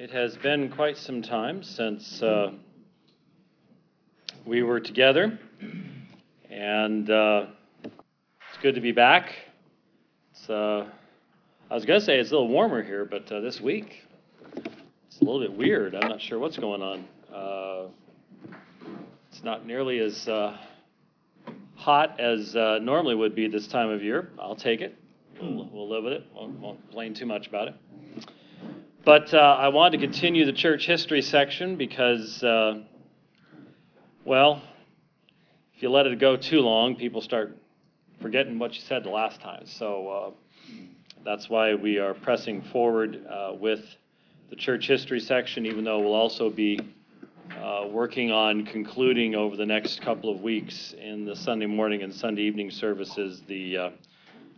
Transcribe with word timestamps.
It 0.00 0.10
has 0.10 0.36
been 0.36 0.70
quite 0.70 0.96
some 0.96 1.22
time 1.22 1.64
since 1.64 2.22
uh, 2.22 2.52
we 4.46 4.62
were 4.62 4.78
together, 4.78 5.36
and 6.48 7.10
uh, 7.10 7.46
it's 7.82 8.62
good 8.62 8.76
to 8.76 8.80
be 8.80 8.92
back. 8.92 9.34
It's, 10.30 10.48
uh, 10.48 10.86
I 11.68 11.74
was 11.74 11.84
going 11.84 11.98
to 11.98 12.06
say 12.06 12.20
it's 12.20 12.30
a 12.30 12.34
little 12.34 12.46
warmer 12.46 12.80
here, 12.80 13.04
but 13.04 13.32
uh, 13.32 13.40
this 13.40 13.60
week 13.60 14.04
it's 14.54 15.20
a 15.20 15.24
little 15.24 15.40
bit 15.40 15.52
weird. 15.52 15.96
I'm 15.96 16.08
not 16.08 16.20
sure 16.20 16.38
what's 16.38 16.58
going 16.58 16.80
on. 16.80 17.04
Uh, 17.34 17.88
it's 19.32 19.42
not 19.42 19.66
nearly 19.66 19.98
as 19.98 20.28
uh, 20.28 20.56
hot 21.74 22.20
as 22.20 22.54
normally 22.54 23.16
would 23.16 23.34
be 23.34 23.48
this 23.48 23.66
time 23.66 23.90
of 23.90 24.04
year. 24.04 24.30
I'll 24.38 24.54
take 24.54 24.80
it. 24.80 24.96
We'll, 25.42 25.68
we'll 25.72 25.90
live 25.90 26.04
with 26.04 26.12
it. 26.12 26.26
Won't, 26.32 26.60
won't 26.60 26.80
complain 26.82 27.14
too 27.14 27.26
much 27.26 27.48
about 27.48 27.66
it. 27.66 27.74
But 29.04 29.32
uh, 29.32 29.38
I 29.38 29.68
wanted 29.68 30.00
to 30.00 30.06
continue 30.06 30.44
the 30.44 30.52
church 30.52 30.86
history 30.86 31.22
section 31.22 31.76
because, 31.76 32.42
uh, 32.42 32.80
well, 34.24 34.60
if 35.74 35.82
you 35.82 35.88
let 35.90 36.06
it 36.06 36.18
go 36.18 36.36
too 36.36 36.60
long, 36.60 36.96
people 36.96 37.22
start 37.22 37.56
forgetting 38.20 38.58
what 38.58 38.74
you 38.74 38.80
said 38.80 39.04
the 39.04 39.10
last 39.10 39.40
time. 39.40 39.66
So 39.66 40.08
uh, 40.08 40.80
that's 41.24 41.48
why 41.48 41.74
we 41.74 41.98
are 41.98 42.12
pressing 42.12 42.60
forward 42.60 43.24
uh, 43.26 43.54
with 43.58 43.80
the 44.50 44.56
church 44.56 44.88
history 44.88 45.20
section, 45.20 45.64
even 45.64 45.84
though 45.84 46.00
we'll 46.00 46.14
also 46.14 46.50
be 46.50 46.80
uh, 47.62 47.86
working 47.88 48.32
on 48.32 48.66
concluding 48.66 49.36
over 49.36 49.56
the 49.56 49.66
next 49.66 50.02
couple 50.02 50.28
of 50.28 50.42
weeks 50.42 50.92
in 51.00 51.24
the 51.24 51.36
Sunday 51.36 51.66
morning 51.66 52.02
and 52.02 52.12
Sunday 52.12 52.42
evening 52.42 52.70
services 52.70 53.42
the 53.46 53.76
uh, 53.76 53.90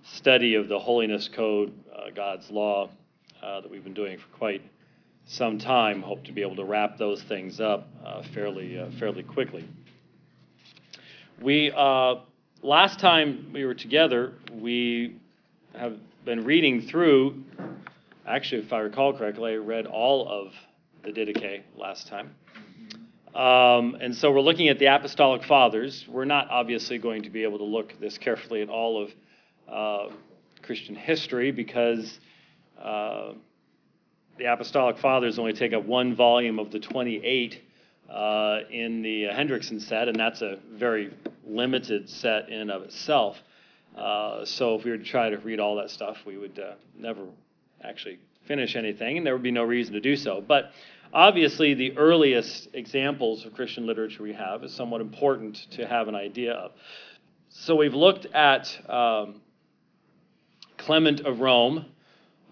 study 0.02 0.54
of 0.54 0.68
the 0.68 0.78
Holiness 0.78 1.28
Code, 1.28 1.72
God's 2.16 2.50
Law 2.50 2.88
uh, 3.42 3.60
that 3.60 3.70
we've 3.70 3.84
been 3.84 3.94
doing 3.94 4.18
for 4.18 4.36
quite 4.36 4.62
some 5.26 5.58
time. 5.58 6.02
Hope 6.02 6.24
to 6.24 6.32
be 6.32 6.42
able 6.42 6.56
to 6.56 6.64
wrap 6.64 6.98
those 6.98 7.22
things 7.22 7.60
up 7.60 7.88
uh, 8.04 8.22
fairly 8.34 8.78
uh, 8.78 8.86
fairly 8.98 9.23
quickly. 9.23 9.68
We 11.40 11.73
uh, 11.74 12.16
last 12.62 13.00
time 13.00 13.50
we 13.52 13.65
were 13.65 13.74
together, 13.74 14.34
we 14.52 15.16
have 15.74 15.96
been 16.24 16.45
reading 16.45 16.82
through. 16.82 17.42
Actually, 18.26 18.62
if 18.62 18.73
I 18.73 18.80
recall 18.80 19.16
correctly, 19.16 19.52
I 19.52 19.56
read 19.56 19.87
all 19.87 20.28
of 20.28 20.52
the 21.02 21.10
Didache 21.10 21.62
last 21.76 22.09
time. 22.09 22.34
Um, 23.34 23.96
and 24.00 24.15
so 24.15 24.32
we're 24.32 24.40
looking 24.40 24.68
at 24.68 24.78
the 24.78 24.87
Apostolic 24.87 25.45
Fathers. 25.45 26.04
We're 26.09 26.24
not 26.24 26.50
obviously 26.50 26.98
going 26.98 27.22
to 27.22 27.30
be 27.30 27.45
able 27.45 27.59
to 27.59 27.65
look 27.65 27.98
this 28.00 28.18
carefully 28.18 28.60
at 28.60 28.68
all 28.68 29.02
of 29.02 29.10
uh, 29.68 30.15
Christian 30.62 30.96
history 30.96 31.52
because 31.52 32.18
uh, 32.82 33.32
the 34.38 34.46
Apostolic 34.46 34.98
Fathers 34.98 35.38
only 35.38 35.52
take 35.52 35.73
up 35.73 35.84
one 35.84 36.14
volume 36.14 36.59
of 36.59 36.70
the 36.70 36.78
28 36.78 37.60
uh, 38.10 38.60
in 38.70 39.02
the 39.02 39.24
Hendrickson 39.24 39.80
set, 39.80 40.09
and 40.09 40.18
that's 40.18 40.42
a 40.42 40.59
very 40.72 41.12
limited 41.46 42.09
set 42.09 42.48
in 42.48 42.70
of 42.70 42.82
itself. 42.82 43.37
Uh, 43.96 44.45
so 44.45 44.76
if 44.76 44.84
we 44.84 44.90
were 44.90 44.98
to 44.98 45.04
try 45.04 45.30
to 45.30 45.37
read 45.38 45.60
all 45.60 45.76
that 45.76 45.90
stuff, 45.90 46.18
we 46.24 46.38
would 46.38 46.59
uh, 46.59 46.72
never 46.98 47.24
actually 47.82 48.18
finish 48.46 48.76
anything, 48.76 49.18
and 49.18 49.26
there 49.26 49.34
would 49.34 49.42
be 49.42 49.50
no 49.50 49.62
reason 49.62 49.92
to 49.94 50.00
do 50.00 50.16
so. 50.16 50.40
But 50.40 50.72
obviously, 51.12 51.74
the 51.74 51.96
earliest 51.96 52.68
examples 52.72 53.44
of 53.44 53.54
Christian 53.54 53.87
literature 53.87 54.22
we 54.22 54.32
have 54.32 54.65
is 54.65 54.72
somewhat 54.72 55.00
important 55.00 55.66
to 55.72 55.87
have 55.87 56.09
an 56.09 56.15
idea 56.15 56.52
of. 56.52 56.72
So 57.48 57.76
we've 57.76 57.94
looked 57.94 58.26
at 58.26 58.76
um, 58.88 59.40
Clement 60.78 61.20
of 61.20 61.40
Rome, 61.40 61.87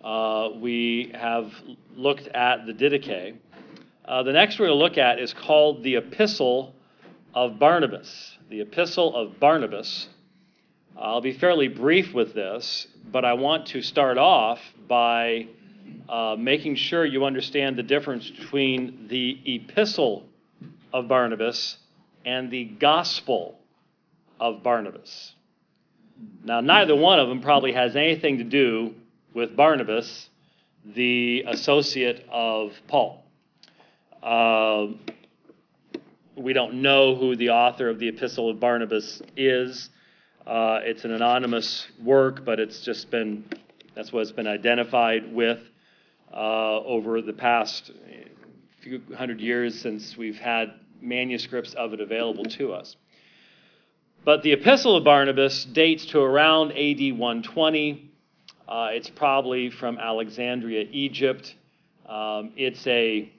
uh, 0.02 0.50
we 0.60 1.12
have 1.14 1.52
looked 1.96 2.28
at 2.28 2.66
the 2.66 2.72
Didache. 2.72 3.36
Uh, 4.04 4.22
the 4.22 4.32
next 4.32 4.58
we're 4.58 4.66
going 4.66 4.78
to 4.78 4.82
look 4.82 4.98
at 4.98 5.18
is 5.18 5.34
called 5.34 5.82
the 5.82 5.96
Epistle 5.96 6.74
of 7.34 7.58
Barnabas. 7.58 8.38
The 8.48 8.60
Epistle 8.60 9.14
of 9.14 9.38
Barnabas. 9.40 10.08
I'll 10.96 11.20
be 11.20 11.32
fairly 11.32 11.68
brief 11.68 12.14
with 12.14 12.34
this, 12.34 12.86
but 13.10 13.24
I 13.24 13.34
want 13.34 13.66
to 13.68 13.82
start 13.82 14.18
off 14.18 14.60
by 14.88 15.48
uh, 16.08 16.36
making 16.38 16.76
sure 16.76 17.04
you 17.04 17.24
understand 17.24 17.76
the 17.76 17.82
difference 17.82 18.30
between 18.30 19.08
the 19.08 19.38
Epistle 19.44 20.26
of 20.92 21.08
Barnabas 21.08 21.76
and 22.24 22.50
the 22.50 22.64
Gospel 22.64 23.58
of 24.40 24.62
Barnabas. 24.62 25.34
Now, 26.44 26.60
neither 26.60 26.96
one 26.96 27.20
of 27.20 27.28
them 27.28 27.40
probably 27.40 27.72
has 27.72 27.94
anything 27.94 28.38
to 28.38 28.44
do 28.44 28.94
with 29.34 29.56
Barnabas, 29.56 30.28
the 30.84 31.44
associate 31.46 32.24
of 32.30 32.72
Paul. 32.88 33.24
Uh, 34.22 34.88
we 36.36 36.52
don't 36.52 36.82
know 36.82 37.14
who 37.14 37.36
the 37.36 37.50
author 37.50 37.88
of 37.88 37.98
the 37.98 38.08
Epistle 38.08 38.50
of 38.50 38.60
Barnabas 38.60 39.22
is. 39.36 39.90
Uh, 40.46 40.80
it's 40.82 41.04
an 41.04 41.12
anonymous 41.12 41.86
work, 42.02 42.44
but 42.44 42.58
it's 42.58 42.80
just 42.80 43.10
been, 43.10 43.44
that's 43.94 44.12
what 44.12 44.22
it's 44.22 44.32
been 44.32 44.46
identified 44.46 45.32
with 45.32 45.60
uh, 46.32 46.80
over 46.80 47.20
the 47.20 47.32
past 47.32 47.90
few 48.80 49.02
hundred 49.16 49.40
years 49.40 49.78
since 49.78 50.16
we've 50.16 50.38
had 50.38 50.72
manuscripts 51.00 51.74
of 51.74 51.92
it 51.92 52.00
available 52.00 52.44
to 52.44 52.72
us. 52.72 52.96
But 54.24 54.42
the 54.42 54.52
Epistle 54.52 54.96
of 54.96 55.04
Barnabas 55.04 55.64
dates 55.64 56.06
to 56.06 56.20
around 56.20 56.72
AD 56.72 57.18
120. 57.18 58.07
Uh, 58.68 58.90
it's 58.92 59.08
probably 59.08 59.70
from 59.70 59.96
Alexandria, 59.96 60.86
Egypt. 60.92 61.54
Um, 62.06 62.52
it's 62.54 62.86
a 62.86 63.32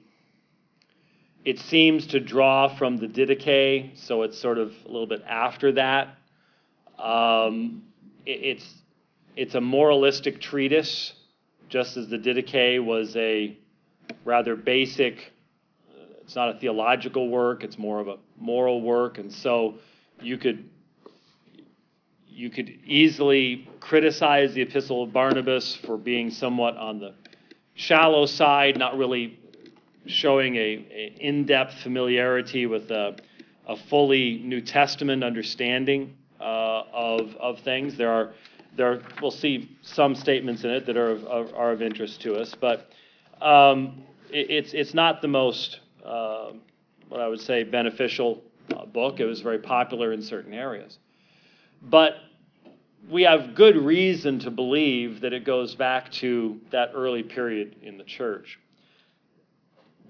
it 1.44 1.60
seems 1.60 2.08
to 2.08 2.20
draw 2.20 2.68
from 2.76 2.96
the 2.96 3.06
Didache, 3.06 3.96
so 3.96 4.22
it's 4.22 4.36
sort 4.38 4.58
of 4.58 4.74
a 4.84 4.88
little 4.88 5.06
bit 5.06 5.22
after 5.26 5.72
that. 5.72 6.18
Um, 6.98 7.84
it, 8.26 8.40
it's 8.42 8.74
it's 9.36 9.54
a 9.54 9.60
moralistic 9.60 10.40
treatise, 10.40 11.12
just 11.68 11.96
as 11.96 12.08
the 12.08 12.18
Didache 12.18 12.84
was 12.84 13.14
a 13.14 13.56
rather 14.24 14.56
basic. 14.56 15.32
It's 16.22 16.34
not 16.34 16.56
a 16.56 16.58
theological 16.58 17.28
work; 17.28 17.62
it's 17.62 17.78
more 17.78 18.00
of 18.00 18.08
a 18.08 18.16
moral 18.36 18.82
work, 18.82 19.18
and 19.18 19.32
so 19.32 19.74
you 20.20 20.38
could 20.38 20.68
you 22.40 22.48
could 22.48 22.70
easily 22.86 23.68
criticize 23.80 24.54
the 24.54 24.62
Epistle 24.62 25.02
of 25.02 25.12
Barnabas 25.12 25.76
for 25.76 25.98
being 25.98 26.30
somewhat 26.30 26.74
on 26.78 26.98
the 26.98 27.12
shallow 27.74 28.24
side, 28.24 28.78
not 28.78 28.96
really 28.96 29.38
showing 30.06 30.56
a, 30.56 30.58
a 30.58 31.16
in-depth 31.20 31.74
familiarity 31.82 32.64
with 32.64 32.90
a, 32.90 33.14
a, 33.68 33.76
fully 33.76 34.38
New 34.42 34.62
Testament 34.62 35.22
understanding 35.22 36.16
uh, 36.40 36.84
of, 36.94 37.36
of 37.36 37.60
things. 37.60 37.98
There 37.98 38.10
are 38.10 38.32
there 38.74 38.92
are, 38.92 39.02
we'll 39.20 39.30
see 39.30 39.76
some 39.82 40.14
statements 40.14 40.64
in 40.64 40.70
it 40.70 40.86
that 40.86 40.96
are 40.96 41.10
of, 41.10 41.52
are 41.54 41.72
of 41.72 41.82
interest 41.82 42.22
to 42.22 42.36
us, 42.36 42.56
but 42.58 42.90
um, 43.42 44.02
it, 44.30 44.50
it's 44.50 44.72
it's 44.72 44.94
not 44.94 45.20
the 45.20 45.28
most 45.28 45.80
uh, 46.02 46.52
what 47.10 47.20
I 47.20 47.28
would 47.28 47.40
say 47.40 47.64
beneficial 47.64 48.42
uh, 48.74 48.86
book. 48.86 49.20
It 49.20 49.26
was 49.26 49.42
very 49.42 49.58
popular 49.58 50.14
in 50.14 50.22
certain 50.22 50.54
areas, 50.54 50.98
but 51.82 52.14
we 53.08 53.22
have 53.22 53.54
good 53.54 53.76
reason 53.76 54.38
to 54.40 54.50
believe 54.50 55.20
that 55.20 55.32
it 55.32 55.44
goes 55.44 55.74
back 55.74 56.10
to 56.12 56.60
that 56.70 56.92
early 56.94 57.22
period 57.22 57.76
in 57.82 57.98
the 57.98 58.04
church. 58.04 58.58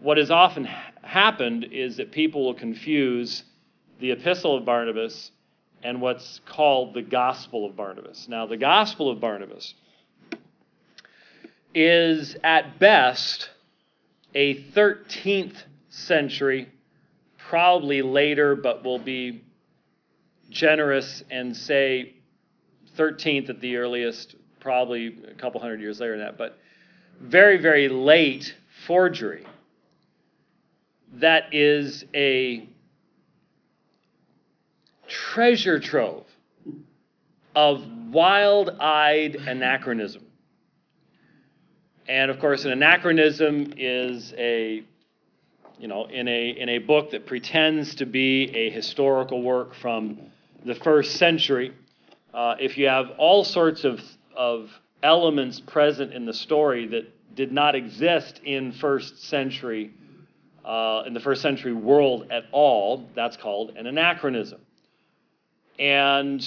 What 0.00 0.16
has 0.16 0.30
often 0.30 0.64
happened 1.02 1.64
is 1.72 1.98
that 1.98 2.10
people 2.10 2.44
will 2.44 2.54
confuse 2.54 3.44
the 4.00 4.12
Epistle 4.12 4.56
of 4.56 4.64
Barnabas 4.64 5.30
and 5.82 6.00
what's 6.00 6.40
called 6.46 6.94
the 6.94 7.02
Gospel 7.02 7.66
of 7.66 7.76
Barnabas. 7.76 8.26
Now, 8.28 8.46
the 8.46 8.56
Gospel 8.56 9.10
of 9.10 9.20
Barnabas 9.20 9.74
is 11.74 12.36
at 12.42 12.78
best 12.78 13.50
a 14.34 14.62
13th 14.72 15.56
century, 15.90 16.68
probably 17.38 18.02
later, 18.02 18.56
but 18.56 18.84
will 18.84 18.98
be 18.98 19.42
generous 20.50 21.22
and 21.30 21.56
say 21.56 22.14
13th 22.96 23.48
at 23.50 23.60
the 23.60 23.76
earliest, 23.76 24.36
probably 24.60 25.18
a 25.28 25.34
couple 25.34 25.60
hundred 25.60 25.80
years 25.80 26.00
later 26.00 26.16
than 26.16 26.26
that, 26.26 26.38
but 26.38 26.58
very, 27.20 27.58
very 27.58 27.88
late 27.88 28.54
forgery 28.86 29.44
that 31.14 31.52
is 31.52 32.04
a 32.14 32.68
treasure 35.08 35.80
trove 35.80 36.24
of 37.54 37.84
wild 38.10 38.70
eyed 38.80 39.34
anachronism. 39.34 40.24
And 42.08 42.30
of 42.30 42.38
course, 42.38 42.64
an 42.64 42.72
anachronism 42.72 43.74
is 43.76 44.32
a, 44.36 44.82
you 45.78 45.88
know, 45.88 46.06
in 46.06 46.28
a, 46.28 46.50
in 46.50 46.68
a 46.68 46.78
book 46.78 47.10
that 47.10 47.26
pretends 47.26 47.96
to 47.96 48.06
be 48.06 48.54
a 48.54 48.70
historical 48.70 49.42
work 49.42 49.74
from 49.74 50.18
the 50.64 50.74
first 50.74 51.16
century 51.16 51.72
uh, 52.32 52.56
if 52.60 52.78
you 52.78 52.86
have 52.86 53.10
all 53.18 53.44
sorts 53.44 53.84
of, 53.84 54.00
of 54.36 54.70
elements 55.02 55.60
present 55.60 56.12
in 56.12 56.26
the 56.26 56.34
story 56.34 56.86
that 56.88 57.34
did 57.34 57.52
not 57.52 57.74
exist 57.74 58.40
in 58.44 58.72
first 58.72 59.22
century 59.24 59.92
uh, 60.64 61.04
in 61.06 61.14
the 61.14 61.20
first 61.20 61.42
century 61.42 61.72
world 61.72 62.26
at 62.30 62.44
all. 62.52 63.08
That's 63.14 63.36
called 63.36 63.76
an 63.76 63.86
anachronism. 63.86 64.60
And 65.78 66.44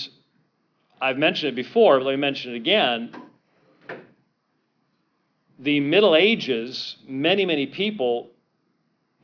I've 1.02 1.18
mentioned 1.18 1.54
it 1.54 1.56
before, 1.56 1.98
but 1.98 2.06
let 2.06 2.12
me 2.12 2.18
mention 2.18 2.54
it 2.54 2.58
again. 2.58 3.12
The 5.60 5.80
Middle 5.80 6.16
Ages, 6.16 6.98
many, 7.08 7.46
many 7.46 7.68
people, 7.68 8.30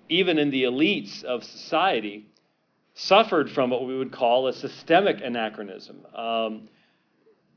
even 0.08 0.38
in 0.40 0.50
the 0.52 0.64
elites 0.64 1.24
of 1.24 1.44
society, 1.44 2.29
suffered 2.94 3.50
from 3.52 3.70
what 3.70 3.86
we 3.86 3.98
would 3.98 4.12
call 4.12 4.48
a 4.48 4.54
systemic 4.54 5.22
anachronism. 5.22 6.06
Um, 6.14 6.70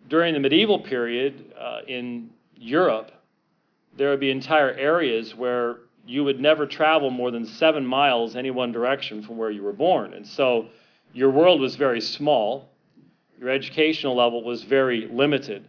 during 0.08 0.34
the 0.34 0.40
medieval 0.40 0.81
period 0.81 1.52
uh, 1.58 1.81
in 1.87 2.31
Europe, 2.56 3.12
there 3.96 4.11
would 4.11 4.20
be 4.20 4.31
entire 4.31 4.70
areas 4.70 5.34
where 5.34 5.79
you 6.06 6.25
would 6.25 6.40
never 6.40 6.67
travel 6.67 7.11
more 7.11 7.31
than 7.31 7.46
seven 7.46 7.87
miles 7.87 8.34
any 8.34 8.50
one 8.50 8.73
direction 8.73 9.23
from 9.23 9.37
where 9.37 9.50
you 9.50 9.62
were 9.62 9.73
born. 9.73 10.14
And 10.14 10.26
so 10.26 10.69
your 11.12 11.31
world 11.31 11.61
was 11.61 11.76
very 11.76 12.00
small, 12.00 12.69
your 13.38 13.50
educational 13.50 14.17
level 14.17 14.43
was 14.43 14.62
very 14.62 15.08
limited. 15.08 15.64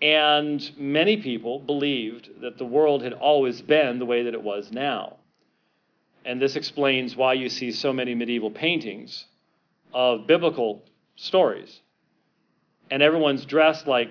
And 0.00 0.70
many 0.78 1.18
people 1.18 1.58
believed 1.58 2.40
that 2.40 2.56
the 2.56 2.64
world 2.64 3.02
had 3.02 3.12
always 3.12 3.60
been 3.60 3.98
the 3.98 4.06
way 4.06 4.22
that 4.22 4.32
it 4.32 4.42
was 4.42 4.72
now. 4.72 5.16
And 6.24 6.40
this 6.40 6.56
explains 6.56 7.16
why 7.16 7.34
you 7.34 7.48
see 7.48 7.72
so 7.72 7.92
many 7.92 8.14
medieval 8.14 8.50
paintings 8.50 9.24
of 9.92 10.26
biblical 10.26 10.82
stories. 11.16 11.80
And 12.90 13.02
everyone's 13.02 13.44
dressed 13.44 13.86
like 13.86 14.10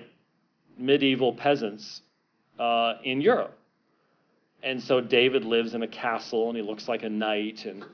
medieval 0.76 1.34
peasants 1.34 2.02
uh, 2.58 2.94
in 3.04 3.20
Europe. 3.20 3.56
And 4.62 4.82
so 4.82 5.00
David 5.00 5.44
lives 5.44 5.74
in 5.74 5.82
a 5.82 5.88
castle 5.88 6.48
and 6.48 6.56
he 6.56 6.62
looks 6.62 6.88
like 6.88 7.02
a 7.02 7.08
knight. 7.08 7.64
And, 7.64 7.84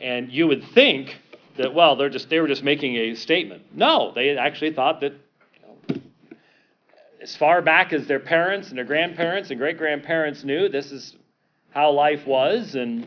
and 0.00 0.32
you 0.32 0.46
would 0.46 0.64
think 0.74 1.16
that, 1.58 1.74
well, 1.74 1.96
they're 1.96 2.08
just, 2.08 2.30
they 2.30 2.40
were 2.40 2.48
just 2.48 2.62
making 2.62 2.96
a 2.96 3.14
statement. 3.14 3.62
No, 3.74 4.12
they 4.14 4.36
actually 4.36 4.72
thought 4.72 5.00
that 5.00 5.12
you 5.12 5.96
know, 5.96 6.00
as 7.20 7.36
far 7.36 7.62
back 7.62 7.92
as 7.92 8.06
their 8.06 8.20
parents 8.20 8.68
and 8.68 8.78
their 8.78 8.84
grandparents 8.84 9.50
and 9.50 9.58
great 9.58 9.76
grandparents 9.76 10.42
knew, 10.42 10.68
this 10.68 10.90
is 10.90 11.14
how 11.70 11.92
life 11.92 12.26
was 12.26 12.74
and 12.74 13.06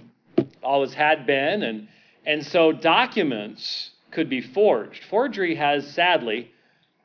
always 0.63 0.93
had 0.93 1.25
been. 1.25 1.63
And, 1.63 1.87
and 2.25 2.45
so 2.45 2.71
documents 2.71 3.91
could 4.11 4.29
be 4.29 4.41
forged. 4.41 5.03
Forgery 5.09 5.55
has, 5.55 5.87
sadly, 5.93 6.51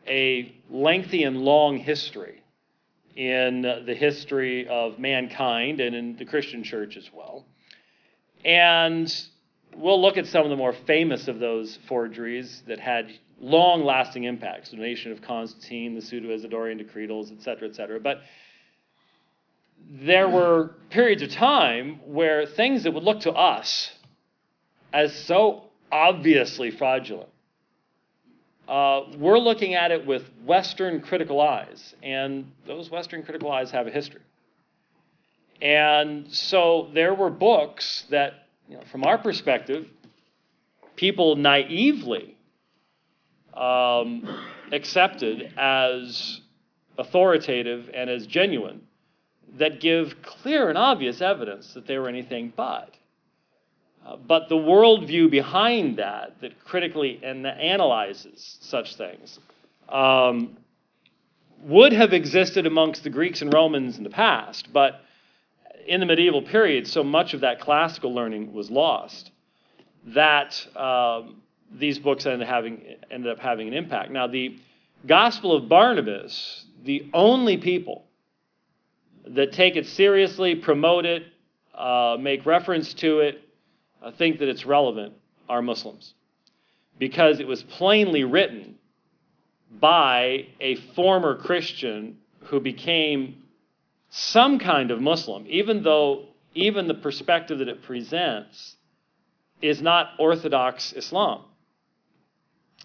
a 0.06 0.55
lengthy 0.70 1.25
and 1.25 1.38
long 1.38 1.79
history 1.79 2.43
in 3.14 3.62
the 3.62 3.94
history 3.94 4.69
of 4.69 4.99
mankind 4.99 5.81
and 5.81 5.97
in 5.97 6.17
the 6.17 6.25
Christian 6.25 6.62
church 6.62 6.97
as 6.97 7.08
well. 7.12 7.47
And 8.44 9.12
we'll 9.75 10.00
look 10.00 10.17
at 10.17 10.26
some 10.26 10.44
of 10.44 10.50
the 10.50 10.56
more 10.56 10.75
famous 10.87 11.26
of 11.26 11.38
those 11.38 11.79
forgeries 11.88 12.62
that 12.67 12.79
had 12.79 13.11
long 13.41 13.85
lasting 13.85 14.25
impacts 14.25 14.70
the 14.70 14.76
Donation 14.76 15.12
of 15.12 15.23
Constantine, 15.23 15.94
the 15.94 16.02
Pseudo 16.02 16.29
Isidorian 16.29 16.79
Decretals, 16.79 17.32
et 17.32 17.43
cetera, 17.43 17.69
et 17.69 17.75
cetera. 17.75 18.00
But 18.00 18.20
there 19.88 20.28
were 20.28 20.75
periods 20.90 21.23
of 21.23 21.31
time 21.31 22.00
where 22.05 22.46
things 22.46 22.84
that 22.84 22.93
would 22.93 23.05
look 23.05 23.20
to 23.20 23.32
us 23.32 23.93
as 24.93 25.14
so 25.14 25.64
obviously 25.90 26.70
fraudulent 26.70 27.28
uh, 28.69 29.02
we're 29.19 29.38
looking 29.38 29.75
at 29.75 29.93
it 29.93 30.06
with 30.06 30.28
Western 30.44 31.00
critical 31.00 31.40
eyes, 31.40 31.94
and 32.02 32.50
those 32.67 32.90
Western 32.90 33.23
critical 33.23 33.50
eyes 33.50 33.70
have 33.70 33.87
a 33.87 33.90
history. 33.90 34.23
And 35.62 36.32
so 36.32 36.90
there 36.93 37.14
were 37.14 37.31
books 37.31 38.05
that, 38.11 38.49
you 38.69 38.76
know, 38.76 38.82
from 38.90 39.05
our 39.05 39.19
perspective, 39.19 39.87
people 40.96 41.37
naively 41.37 42.37
um, 43.55 44.28
accepted 44.73 45.52
as 45.56 46.40
authoritative 46.99 47.88
and 47.94 48.11
as 48.11 48.26
genuine 48.26 48.86
that 49.58 49.81
give 49.81 50.22
clear 50.22 50.69
and 50.69 50.76
obvious 50.76 51.20
evidence 51.20 51.75
that 51.75 51.87
they 51.87 51.98
were 51.98 52.08
anything 52.08 52.52
but. 52.54 52.94
Uh, 54.04 54.16
but 54.16 54.48
the 54.48 54.56
worldview 54.56 55.31
behind 55.31 55.98
that, 55.98 56.40
that 56.40 56.64
critically 56.64 57.20
and 57.22 57.44
that 57.44 57.58
analyzes 57.58 58.58
such 58.60 58.96
things, 58.96 59.38
um, 59.88 60.56
would 61.62 61.93
have 61.93 62.12
existed 62.12 62.66
amongst 62.66 63.02
the 63.02 63.10
Greeks 63.10 63.43
and 63.43 63.52
Romans 63.52 63.98
in 63.98 64.04
the 64.04 64.10
past, 64.10 64.72
but 64.72 65.00
in 65.87 66.00
the 66.00 66.06
medieval 66.06 66.42
period, 66.42 66.87
so 66.87 67.02
much 67.02 67.34
of 67.34 67.40
that 67.40 67.60
classical 67.60 68.14
learning 68.14 68.52
was 68.52 68.70
lost 68.70 69.31
that 70.08 70.64
um, 70.76 71.42
these 71.72 71.99
books 71.99 72.26
ended, 72.26 72.46
having, 72.46 72.82
ended 73.10 73.32
up 73.32 73.38
having 73.38 73.69
an 73.69 73.75
impact. 73.75 74.10
Now, 74.10 74.26
the 74.26 74.56
Gospel 75.06 75.54
of 75.54 75.69
Barnabas, 75.69 76.64
the 76.84 77.08
only 77.12 77.56
people 77.56 78.04
that 79.26 79.52
take 79.52 79.76
it 79.76 79.87
seriously, 79.87 80.55
promote 80.55 81.05
it, 81.05 81.25
uh, 81.75 82.17
make 82.19 82.46
reference 82.46 82.94
to 82.94 83.20
it, 83.20 83.43
uh, 84.02 84.11
think 84.12 84.38
that 84.38 84.49
it's 84.49 84.64
relevant 84.64 85.14
are 85.49 85.62
Muslims 85.62 86.14
because 86.99 87.40
it 87.40 87.46
was 87.46 87.62
plainly 87.62 88.25
written 88.25 88.76
by 89.81 90.46
a 90.61 90.76
former 90.94 91.37
Christian 91.37 92.19
who 92.44 92.61
became 92.61 93.43
some 94.08 94.58
kind 94.58 94.90
of 94.90 95.00
Muslim, 95.00 95.44
even 95.49 95.82
though 95.82 96.26
even 96.55 96.88
the 96.88 96.94
perspective 96.94 97.58
that 97.58 97.69
it 97.69 97.82
presents 97.82 98.76
is 99.61 99.82
not 99.82 100.11
Orthodox 100.19 100.93
Islam. 100.93 101.43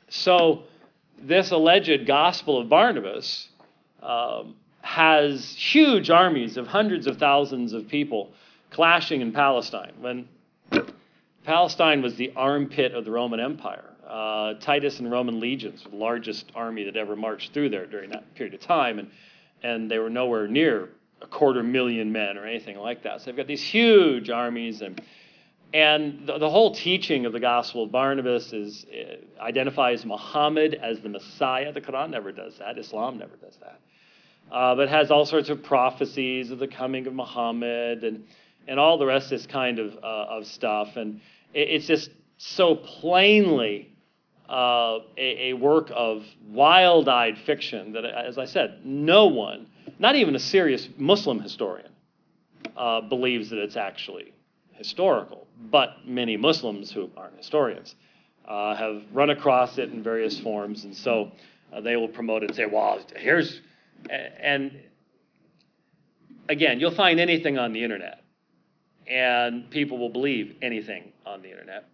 So, 0.09 0.63
this 1.21 1.51
alleged 1.51 2.05
gospel 2.07 2.59
of 2.59 2.67
Barnabas 2.67 3.47
um, 4.01 4.55
has 4.81 5.53
huge 5.55 6.09
armies 6.09 6.57
of 6.57 6.67
hundreds 6.67 7.07
of 7.07 7.17
thousands 7.17 7.73
of 7.73 7.87
people 7.87 8.31
clashing 8.71 9.21
in 9.21 9.31
Palestine. 9.31 9.93
When 9.99 10.27
Palestine 11.43 12.01
was 12.01 12.15
the 12.15 12.31
armpit 12.35 12.93
of 12.93 13.05
the 13.05 13.11
Roman 13.11 13.39
Empire. 13.39 13.85
Uh, 14.07 14.55
Titus 14.55 14.99
and 14.99 15.11
Roman 15.11 15.39
legions 15.39 15.83
the 15.89 15.95
largest 15.95 16.51
army 16.53 16.83
that 16.83 16.95
ever 16.95 17.15
marched 17.15 17.53
through 17.53 17.69
there 17.69 17.85
during 17.85 18.09
that 18.11 18.35
period 18.35 18.53
of 18.53 18.59
time, 18.59 18.99
and, 18.99 19.09
and 19.63 19.89
they 19.89 19.99
were 19.99 20.09
nowhere 20.09 20.47
near 20.47 20.89
a 21.21 21.27
quarter 21.27 21.63
million 21.63 22.11
men 22.11 22.37
or 22.37 22.45
anything 22.45 22.77
like 22.77 23.03
that. 23.03 23.21
So 23.21 23.25
they've 23.25 23.37
got 23.37 23.47
these 23.47 23.63
huge 23.63 24.29
armies, 24.29 24.81
and, 24.81 25.01
and 25.73 26.27
the, 26.27 26.37
the 26.39 26.49
whole 26.49 26.75
teaching 26.75 27.25
of 27.25 27.31
the 27.31 27.39
Gospel 27.39 27.83
of 27.83 27.91
Barnabas 27.91 28.53
is 28.53 28.85
uh, 28.91 29.41
identifies 29.41 30.05
Muhammad 30.05 30.73
as 30.73 30.99
the 30.99 31.09
Messiah. 31.09 31.71
The 31.71 31.81
Quran 31.81 32.09
never 32.09 32.31
does 32.31 32.57
that. 32.57 32.77
Islam 32.77 33.17
never 33.17 33.35
does 33.37 33.57
that. 33.61 33.79
Uh, 34.49 34.75
but 34.75 34.89
has 34.89 35.11
all 35.11 35.25
sorts 35.25 35.49
of 35.49 35.63
prophecies 35.63 36.51
of 36.51 36.59
the 36.59 36.67
coming 36.67 37.07
of 37.07 37.13
Muhammad 37.13 38.03
and 38.03 38.23
and 38.67 38.79
all 38.79 38.97
the 38.97 39.05
rest 39.05 39.25
of 39.25 39.39
this 39.39 39.47
kind 39.47 39.79
of, 39.79 39.95
uh, 40.03 40.25
of 40.29 40.45
stuff. 40.45 40.95
And 40.95 41.21
it, 41.53 41.69
it's 41.69 41.87
just 41.87 42.09
so 42.37 42.75
plainly 42.75 43.89
uh, 44.49 44.99
a, 45.17 45.49
a, 45.49 45.53
work 45.53 45.91
of 45.93 46.25
wild 46.49 47.07
eyed 47.07 47.37
fiction 47.37 47.93
that, 47.93 48.05
as 48.05 48.37
I 48.37 48.45
said, 48.45 48.81
no 48.83 49.27
one, 49.27 49.67
not 49.97 50.15
even 50.15 50.35
a 50.35 50.39
serious 50.39 50.89
Muslim 50.97 51.39
historian, 51.39 51.91
uh, 52.75 53.01
believes 53.01 53.49
that 53.49 53.59
it's 53.59 53.77
actually 53.77 54.33
historical. 54.73 55.47
But 55.57 56.05
many 56.05 56.37
Muslims 56.37 56.91
who 56.91 57.09
aren't 57.15 57.37
historians 57.37 57.95
uh, 58.45 58.75
have 58.75 59.03
run 59.13 59.29
across 59.29 59.77
it 59.77 59.91
in 59.91 60.03
various 60.03 60.39
forms. 60.39 60.83
And 60.83 60.95
so 60.95 61.31
uh, 61.71 61.79
they 61.79 61.95
will 61.95 62.09
promote 62.09 62.43
it 62.43 62.49
and 62.49 62.55
say, 62.55 62.65
well, 62.65 62.99
here's, 63.15 63.61
and 64.09 64.79
again, 66.49 66.79
you'll 66.79 66.95
find 66.95 67.19
anything 67.19 67.57
on 67.57 67.73
the 67.73 67.83
internet 67.83 68.21
and 69.11 69.69
people 69.69 69.97
will 69.97 70.09
believe 70.09 70.55
anything 70.61 71.11
on 71.25 71.41
the 71.41 71.49
internet. 71.49 71.85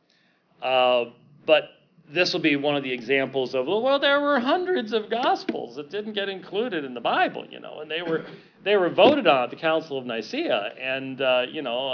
Uh, 0.62 1.06
but 1.46 1.64
this 2.10 2.32
will 2.32 2.40
be 2.40 2.56
one 2.56 2.76
of 2.76 2.84
the 2.84 2.92
examples 2.92 3.54
of 3.54 3.66
well, 3.68 4.00
there 4.00 4.22
were 4.22 4.40
hundreds 4.40 4.94
of 4.94 5.10
gospels 5.10 5.76
that 5.76 5.90
didn't 5.90 6.14
get 6.14 6.30
included 6.30 6.86
in 6.86 6.94
the 6.94 7.02
Bible, 7.02 7.46
you 7.50 7.60
know, 7.60 7.80
and 7.82 7.92
they 7.92 8.02
were 8.02 8.26
they 8.64 8.78
were 8.78 8.90
voted 8.90 9.28
on 9.28 9.44
at 9.44 9.50
the 9.50 9.56
Council 9.56 9.98
of 9.98 10.06
Nicaea, 10.06 10.74
and 10.80 11.22
uh, 11.22 11.44
you 11.50 11.62
know, 11.62 11.90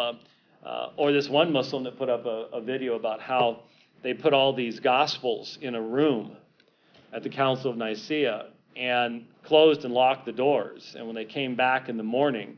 uh, 0.64 0.68
uh, 0.68 0.90
or 0.98 1.12
this 1.12 1.30
one 1.30 1.52
Muslim 1.52 1.84
that 1.84 1.98
put 1.98 2.10
up 2.10 2.26
a, 2.26 2.48
a 2.54 2.62
video 2.62 2.96
about 2.96 3.22
how 3.22 3.62
they 4.04 4.14
put 4.14 4.34
all 4.34 4.54
these 4.54 4.80
gospels 4.80 5.58
in 5.62 5.76
a 5.76 5.82
room 5.82 6.36
at 7.12 7.24
the 7.24 7.30
Council 7.30 7.72
of 7.72 7.78
Nicaea 7.78 8.48
and 8.76 9.26
closed 9.44 9.86
and 9.86 9.94
locked 9.94 10.26
the 10.26 10.32
doors, 10.32 10.96
and 10.98 11.06
when 11.06 11.16
they 11.16 11.26
came 11.26 11.56
back 11.56 11.90
in 11.90 11.98
the 11.98 12.04
morning 12.04 12.58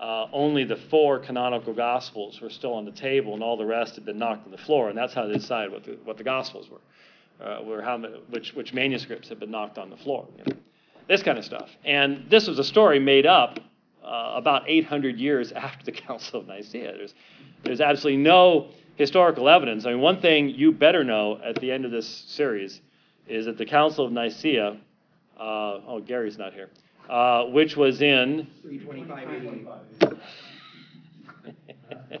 uh, 0.00 0.28
only 0.32 0.64
the 0.64 0.76
four 0.76 1.18
canonical 1.18 1.74
gospels 1.74 2.40
were 2.40 2.48
still 2.48 2.72
on 2.72 2.86
the 2.86 2.90
table, 2.90 3.34
and 3.34 3.42
all 3.42 3.58
the 3.58 3.66
rest 3.66 3.96
had 3.96 4.04
been 4.06 4.18
knocked 4.18 4.46
on 4.46 4.50
the 4.50 4.58
floor. 4.58 4.88
And 4.88 4.96
that's 4.96 5.12
how 5.12 5.26
they 5.26 5.34
decided 5.34 5.70
what 5.72 5.84
the, 5.84 5.98
what 6.04 6.16
the 6.16 6.24
gospels 6.24 6.68
were, 6.70 7.46
uh, 7.46 7.62
were 7.62 7.82
how 7.82 7.98
which 8.30 8.54
which 8.54 8.72
manuscripts 8.72 9.28
had 9.28 9.38
been 9.38 9.50
knocked 9.50 9.76
on 9.76 9.90
the 9.90 9.98
floor. 9.98 10.26
You 10.38 10.44
know? 10.44 10.58
This 11.06 11.22
kind 11.22 11.36
of 11.36 11.44
stuff. 11.44 11.68
And 11.84 12.24
this 12.30 12.46
was 12.48 12.58
a 12.58 12.64
story 12.64 12.98
made 12.98 13.26
up 13.26 13.60
uh, 14.02 14.32
about 14.36 14.62
800 14.66 15.18
years 15.18 15.52
after 15.56 15.84
the 15.84 15.92
Council 15.92 16.40
of 16.40 16.46
Nicaea. 16.46 16.96
There's, 16.96 17.14
there's 17.62 17.80
absolutely 17.82 18.22
no 18.22 18.68
historical 18.96 19.50
evidence. 19.50 19.84
I 19.84 19.90
mean, 19.90 20.00
one 20.00 20.22
thing 20.22 20.48
you 20.48 20.72
better 20.72 21.04
know 21.04 21.38
at 21.44 21.56
the 21.56 21.70
end 21.70 21.84
of 21.84 21.90
this 21.90 22.08
series 22.08 22.80
is 23.28 23.44
that 23.46 23.58
the 23.58 23.66
Council 23.66 24.06
of 24.06 24.12
Nicaea, 24.12 24.78
uh, 25.40 25.80
oh, 25.86 26.00
Gary's 26.00 26.38
not 26.38 26.52
here, 26.52 26.68
uh, 27.08 27.44
which 27.44 27.76
was 27.76 28.02
in 28.02 28.46
325 28.62 30.18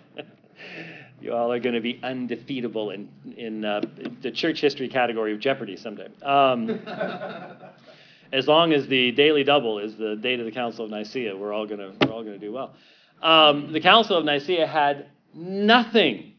you 1.20 1.32
all 1.34 1.52
are 1.52 1.60
going 1.60 1.74
to 1.74 1.80
be 1.80 2.00
undefeatable 2.02 2.90
in, 2.90 3.08
in 3.36 3.64
uh, 3.64 3.82
the 4.22 4.30
church 4.30 4.60
history 4.60 4.88
category 4.88 5.34
of 5.34 5.40
Jeopardy 5.40 5.76
someday. 5.76 6.08
Um, 6.22 6.70
as 8.32 8.48
long 8.48 8.72
as 8.72 8.86
the 8.86 9.10
daily 9.12 9.44
double 9.44 9.78
is 9.78 9.96
the 9.96 10.16
date 10.16 10.40
of 10.40 10.46
the 10.46 10.52
Council 10.52 10.84
of 10.84 10.90
Nicaea, 10.90 11.36
we're 11.36 11.52
all 11.52 11.66
going 11.66 11.80
to 11.80 12.06
we're 12.06 12.12
all 12.12 12.22
going 12.22 12.38
to 12.38 12.46
do 12.46 12.52
well. 12.52 12.74
Um, 13.22 13.72
the 13.72 13.80
Council 13.80 14.16
of 14.16 14.24
Nicaea 14.24 14.66
had 14.66 15.06
nothing, 15.34 16.32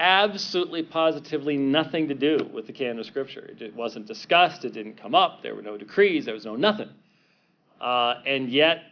absolutely 0.00 0.82
positively 0.82 1.56
nothing 1.56 2.08
to 2.08 2.14
do 2.14 2.38
with 2.52 2.66
the 2.66 2.72
canon 2.72 2.98
of 2.98 3.06
Scripture. 3.06 3.50
It 3.60 3.76
wasn't 3.76 4.06
discussed. 4.06 4.64
It 4.64 4.72
didn't 4.72 4.96
come 4.96 5.14
up. 5.14 5.42
There 5.42 5.54
were 5.54 5.62
no 5.62 5.76
decrees. 5.76 6.24
There 6.24 6.34
was 6.34 6.46
no 6.46 6.56
nothing. 6.56 6.88
Uh, 7.80 8.14
and 8.26 8.48
yet, 8.50 8.82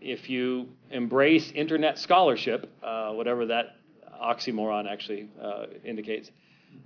if 0.00 0.30
you 0.30 0.68
embrace 0.90 1.50
internet 1.52 1.98
scholarship, 1.98 2.72
uh, 2.82 3.10
whatever 3.10 3.46
that 3.46 3.76
oxymoron 4.22 4.90
actually 4.90 5.28
uh, 5.42 5.66
indicates, 5.84 6.30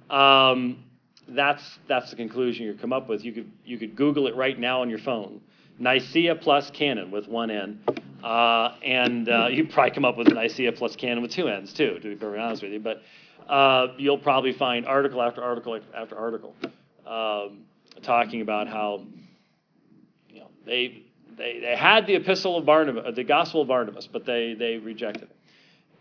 um, 0.08 0.84
that's 1.28 1.78
that's 1.86 2.10
the 2.10 2.16
conclusion 2.16 2.66
you 2.66 2.74
come 2.74 2.92
up 2.92 3.08
with. 3.08 3.24
You 3.24 3.32
could 3.32 3.52
you 3.64 3.78
could 3.78 3.94
Google 3.94 4.26
it 4.26 4.34
right 4.36 4.58
now 4.58 4.80
on 4.80 4.88
your 4.88 4.98
phone. 4.98 5.40
Nicaea 5.78 6.34
plus 6.34 6.70
canon 6.70 7.10
with 7.10 7.26
one 7.26 7.50
N, 7.50 7.80
uh, 8.22 8.74
and 8.84 9.28
uh, 9.28 9.48
you 9.50 9.66
probably 9.66 9.92
come 9.92 10.04
up 10.04 10.16
with 10.16 10.28
Nicaea 10.28 10.72
plus 10.72 10.96
canon 10.96 11.22
with 11.22 11.30
two 11.30 11.48
N's 11.48 11.72
too. 11.72 11.98
To 12.00 12.08
be 12.08 12.14
perfectly 12.16 12.38
honest 12.38 12.62
with 12.62 12.72
you, 12.72 12.80
but 12.80 13.02
uh, 13.50 13.88
you'll 13.98 14.18
probably 14.18 14.52
find 14.52 14.86
article 14.86 15.20
after 15.20 15.42
article 15.42 15.78
after 15.94 16.16
article 16.16 16.54
um, 17.06 17.64
talking 18.02 18.40
about 18.40 18.68
how 18.68 19.04
you 20.28 20.40
know 20.40 20.48
they 20.64 21.02
they, 21.36 21.60
they 21.60 21.74
had 21.76 22.06
the 22.06 22.14
epistle 22.14 22.58
of 22.58 22.66
Barnabas, 22.66 23.16
the 23.16 23.24
gospel 23.24 23.62
of 23.62 23.68
Barnabas, 23.68 24.06
but 24.06 24.26
they, 24.26 24.54
they 24.54 24.76
rejected 24.76 25.24
it. 25.24 25.36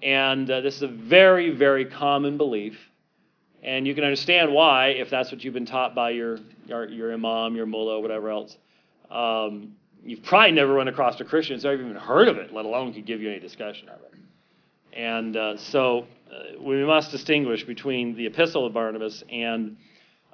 And 0.05 0.49
uh, 0.49 0.61
this 0.61 0.75
is 0.75 0.81
a 0.81 0.87
very, 0.87 1.49
very 1.49 1.85
common 1.85 2.37
belief. 2.37 2.77
And 3.63 3.87
you 3.87 3.95
can 3.95 4.03
understand 4.03 4.53
why, 4.53 4.87
if 4.89 5.09
that's 5.09 5.31
what 5.31 5.43
you've 5.43 5.53
been 5.53 5.65
taught 5.65 5.95
by 5.95 6.11
your, 6.11 6.39
your, 6.67 6.87
your 6.89 7.13
imam, 7.13 7.55
your 7.55 7.65
mullah, 7.65 8.01
whatever 8.01 8.29
else. 8.29 8.57
Um, 9.09 9.75
you've 10.03 10.23
probably 10.23 10.51
never 10.51 10.73
run 10.73 10.89
across 10.89 11.19
a 11.21 11.25
Christian 11.25 11.55
who's 11.55 11.65
ever 11.65 11.81
even 11.81 11.95
heard 11.95 12.27
of 12.27 12.37
it, 12.37 12.53
let 12.53 12.65
alone 12.65 12.93
could 12.93 13.05
give 13.05 13.21
you 13.21 13.29
any 13.29 13.39
discussion 13.39 13.89
of 13.89 13.99
it. 14.01 14.19
And 14.93 15.37
uh, 15.37 15.57
so 15.57 15.99
uh, 15.99 16.03
we 16.59 16.83
must 16.83 17.11
distinguish 17.11 17.63
between 17.63 18.15
the 18.15 18.25
epistle 18.25 18.65
of 18.65 18.73
Barnabas 18.73 19.23
and 19.31 19.77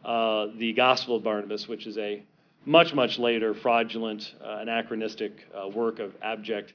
uh, 0.04 0.48
the 0.58 0.74
gospel 0.74 1.16
of 1.16 1.24
Barnabas, 1.24 1.68
which 1.68 1.88
is 1.88 1.98
a 1.98 2.24
much, 2.66 2.94
much 2.94 3.20
later 3.20 3.54
fraudulent, 3.54 4.34
uh, 4.44 4.58
anachronistic 4.60 5.48
uh, 5.54 5.68
work 5.68 6.00
of 6.00 6.14
abject 6.22 6.74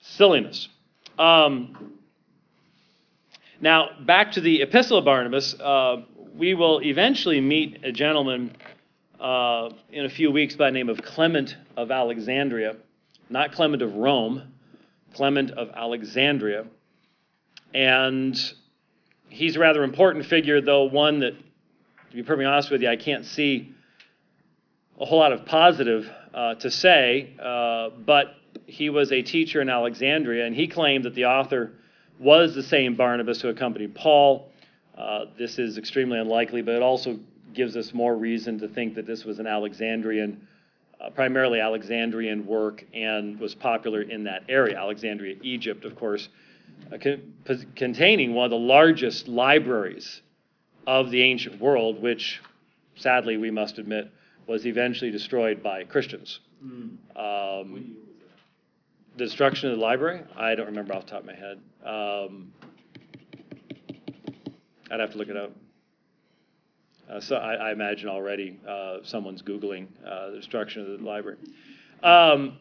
silliness. 0.00 0.68
Um, 1.18 1.94
now, 3.60 3.90
back 4.00 4.32
to 4.32 4.40
the 4.40 4.62
Epistle 4.62 4.98
of 4.98 5.04
Barnabas, 5.04 5.54
uh, 5.60 6.02
we 6.34 6.54
will 6.54 6.80
eventually 6.82 7.40
meet 7.40 7.80
a 7.84 7.92
gentleman 7.92 8.56
uh, 9.20 9.70
in 9.90 10.04
a 10.04 10.10
few 10.10 10.30
weeks 10.30 10.56
by 10.56 10.66
the 10.66 10.74
name 10.74 10.88
of 10.88 11.02
Clement 11.02 11.56
of 11.76 11.90
Alexandria, 11.90 12.76
not 13.30 13.52
Clement 13.52 13.82
of 13.82 13.94
Rome, 13.94 14.52
Clement 15.14 15.52
of 15.52 15.70
Alexandria. 15.70 16.66
And 17.74 18.40
he's 19.28 19.56
a 19.56 19.58
rather 19.58 19.82
important 19.82 20.26
figure, 20.26 20.60
though 20.60 20.84
one 20.84 21.20
that, 21.20 21.32
to 21.32 22.16
be 22.16 22.22
perfectly 22.22 22.44
honest 22.46 22.70
with 22.70 22.82
you, 22.82 22.88
I 22.88 22.96
can't 22.96 23.24
see 23.26 23.74
a 25.00 25.04
whole 25.04 25.18
lot 25.18 25.32
of 25.32 25.44
positive 25.44 26.08
uh, 26.32 26.54
to 26.54 26.70
say, 26.70 27.34
uh, 27.42 27.90
but 27.90 28.36
he 28.66 28.90
was 28.90 29.10
a 29.10 29.22
teacher 29.22 29.60
in 29.60 29.68
Alexandria, 29.68 30.46
and 30.46 30.54
he 30.54 30.68
claimed 30.68 31.04
that 31.04 31.14
the 31.14 31.24
author 31.24 31.72
was 32.20 32.54
the 32.54 32.62
same 32.62 32.94
Barnabas 32.94 33.42
who 33.42 33.48
accompanied 33.48 33.94
Paul. 33.94 34.48
Uh, 34.96 35.24
this 35.36 35.58
is 35.58 35.76
extremely 35.78 36.18
unlikely, 36.18 36.62
but 36.62 36.74
it 36.74 36.82
also 36.82 37.18
gives 37.52 37.76
us 37.76 37.92
more 37.92 38.16
reason 38.16 38.58
to 38.60 38.68
think 38.68 38.94
that 38.94 39.06
this 39.06 39.24
was 39.24 39.40
an 39.40 39.48
Alexandrian, 39.48 40.46
uh, 41.00 41.10
primarily 41.10 41.60
Alexandrian 41.60 42.46
work, 42.46 42.84
and 42.94 43.38
was 43.40 43.54
popular 43.54 44.02
in 44.02 44.24
that 44.24 44.44
area. 44.48 44.76
Alexandria, 44.76 45.36
Egypt, 45.42 45.84
of 45.84 45.96
course, 45.96 46.28
containing 47.74 48.34
one 48.34 48.44
of 48.46 48.50
the 48.50 48.56
largest 48.56 49.28
libraries 49.28 50.22
of 50.86 51.10
the 51.10 51.22
ancient 51.22 51.60
world, 51.60 52.00
which 52.00 52.40
sadly 52.96 53.36
we 53.36 53.50
must 53.50 53.78
admit 53.78 54.10
was 54.46 54.66
eventually 54.66 55.10
destroyed 55.10 55.62
by 55.62 55.84
Christians. 55.84 56.40
Mm. 56.64 56.96
Um, 57.16 57.96
the 59.16 59.24
destruction 59.24 59.70
of 59.70 59.78
the 59.78 59.82
library? 59.82 60.22
I 60.36 60.54
don't 60.54 60.66
remember 60.66 60.94
off 60.94 61.06
the 61.06 61.12
top 61.12 61.20
of 61.20 61.26
my 61.26 61.34
head. 61.34 61.60
Um, 61.84 62.52
I'd 64.90 65.00
have 65.00 65.12
to 65.12 65.18
look 65.18 65.28
it 65.28 65.36
up. 65.36 65.52
Uh, 67.10 67.20
so 67.20 67.36
I, 67.36 67.54
I, 67.54 67.72
imagine 67.72 68.08
already 68.08 68.58
uh, 68.66 68.98
someone's 69.02 69.42
Googling 69.42 69.88
uh, 70.06 70.30
the 70.30 70.36
destruction 70.36 70.82
of 70.82 70.98
the 70.98 71.04
library. 71.04 71.36
Um, 72.02 72.58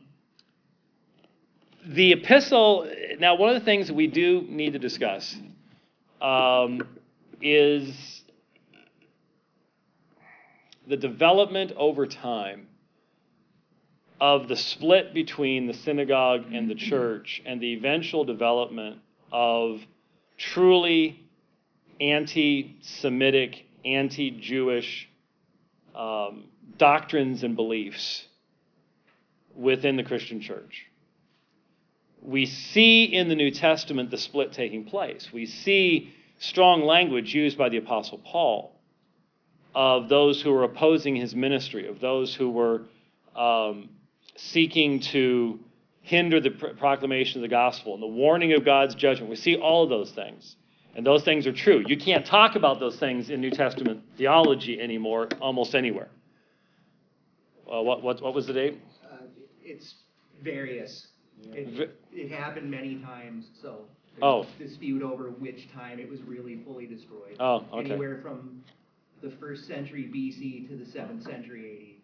the 1.85 2.13
epistle, 2.13 2.89
now, 3.19 3.35
one 3.35 3.49
of 3.49 3.55
the 3.55 3.65
things 3.65 3.91
we 3.91 4.07
do 4.07 4.45
need 4.47 4.73
to 4.73 4.79
discuss 4.79 5.35
um, 6.21 6.81
is 7.41 8.23
the 10.87 10.97
development 10.97 11.71
over 11.75 12.07
time 12.07 12.67
of 14.19 14.47
the 14.47 14.55
split 14.55 15.13
between 15.13 15.67
the 15.67 15.73
synagogue 15.73 16.45
and 16.53 16.69
the 16.69 16.75
church 16.75 17.41
and 17.45 17.59
the 17.59 17.73
eventual 17.73 18.23
development 18.23 18.99
of 19.31 19.81
truly 20.37 21.19
anti 21.99 22.77
Semitic, 22.81 23.65
anti 23.83 24.31
Jewish 24.31 25.09
um, 25.95 26.45
doctrines 26.77 27.43
and 27.43 27.55
beliefs 27.55 28.25
within 29.55 29.97
the 29.97 30.03
Christian 30.03 30.41
church. 30.41 30.87
We 32.23 32.45
see 32.45 33.03
in 33.03 33.27
the 33.27 33.35
New 33.35 33.51
Testament 33.51 34.09
the 34.09 34.17
split 34.17 34.53
taking 34.53 34.85
place. 34.85 35.29
We 35.33 35.45
see 35.45 36.13
strong 36.39 36.83
language 36.83 37.33
used 37.33 37.57
by 37.57 37.69
the 37.69 37.77
Apostle 37.77 38.19
Paul 38.19 38.73
of 39.75 40.07
those 40.07 40.41
who 40.41 40.51
were 40.51 40.63
opposing 40.63 41.15
his 41.15 41.35
ministry, 41.35 41.87
of 41.87 41.99
those 41.99 42.33
who 42.33 42.49
were 42.49 42.83
um, 43.35 43.89
seeking 44.35 44.99
to 44.99 45.59
hinder 46.01 46.39
the 46.39 46.51
pr- 46.51 46.67
proclamation 46.77 47.39
of 47.39 47.41
the 47.41 47.47
gospel 47.47 47.93
and 47.93 48.03
the 48.03 48.07
warning 48.07 48.53
of 48.53 48.63
God's 48.63 48.95
judgment. 48.95 49.29
We 49.29 49.35
see 49.35 49.55
all 49.55 49.83
of 49.83 49.89
those 49.89 50.11
things. 50.11 50.55
And 50.95 51.05
those 51.05 51.23
things 51.23 51.47
are 51.47 51.53
true. 51.53 51.83
You 51.87 51.97
can't 51.97 52.25
talk 52.25 52.55
about 52.55 52.79
those 52.79 52.97
things 52.97 53.31
in 53.31 53.41
New 53.41 53.49
Testament 53.49 54.03
theology 54.15 54.79
anymore, 54.79 55.27
almost 55.41 55.73
anywhere. 55.73 56.09
Uh, 57.65 57.81
what, 57.81 58.03
what, 58.03 58.21
what 58.21 58.35
was 58.35 58.45
the 58.45 58.53
date? 58.53 58.79
Uh, 59.11 59.17
it's 59.63 59.95
various. 60.43 61.07
It, 61.51 61.97
it, 62.11 62.31
happened 62.31 62.69
many 62.71 62.95
times, 62.97 63.45
so 63.61 63.81
oh. 64.21 64.45
dispute 64.57 65.03
over 65.03 65.29
which 65.29 65.71
time 65.71 65.99
it 65.99 66.09
was 66.09 66.21
really 66.21 66.63
fully 66.63 66.87
destroyed. 66.87 67.35
Oh, 67.39 67.65
okay. 67.73 67.91
Anywhere 67.91 68.19
from 68.21 68.63
the 69.21 69.31
first 69.39 69.67
century 69.67 70.09
BC 70.13 70.67
to 70.69 70.75
the 70.75 70.85
seventh 70.85 71.23
century 71.23 71.99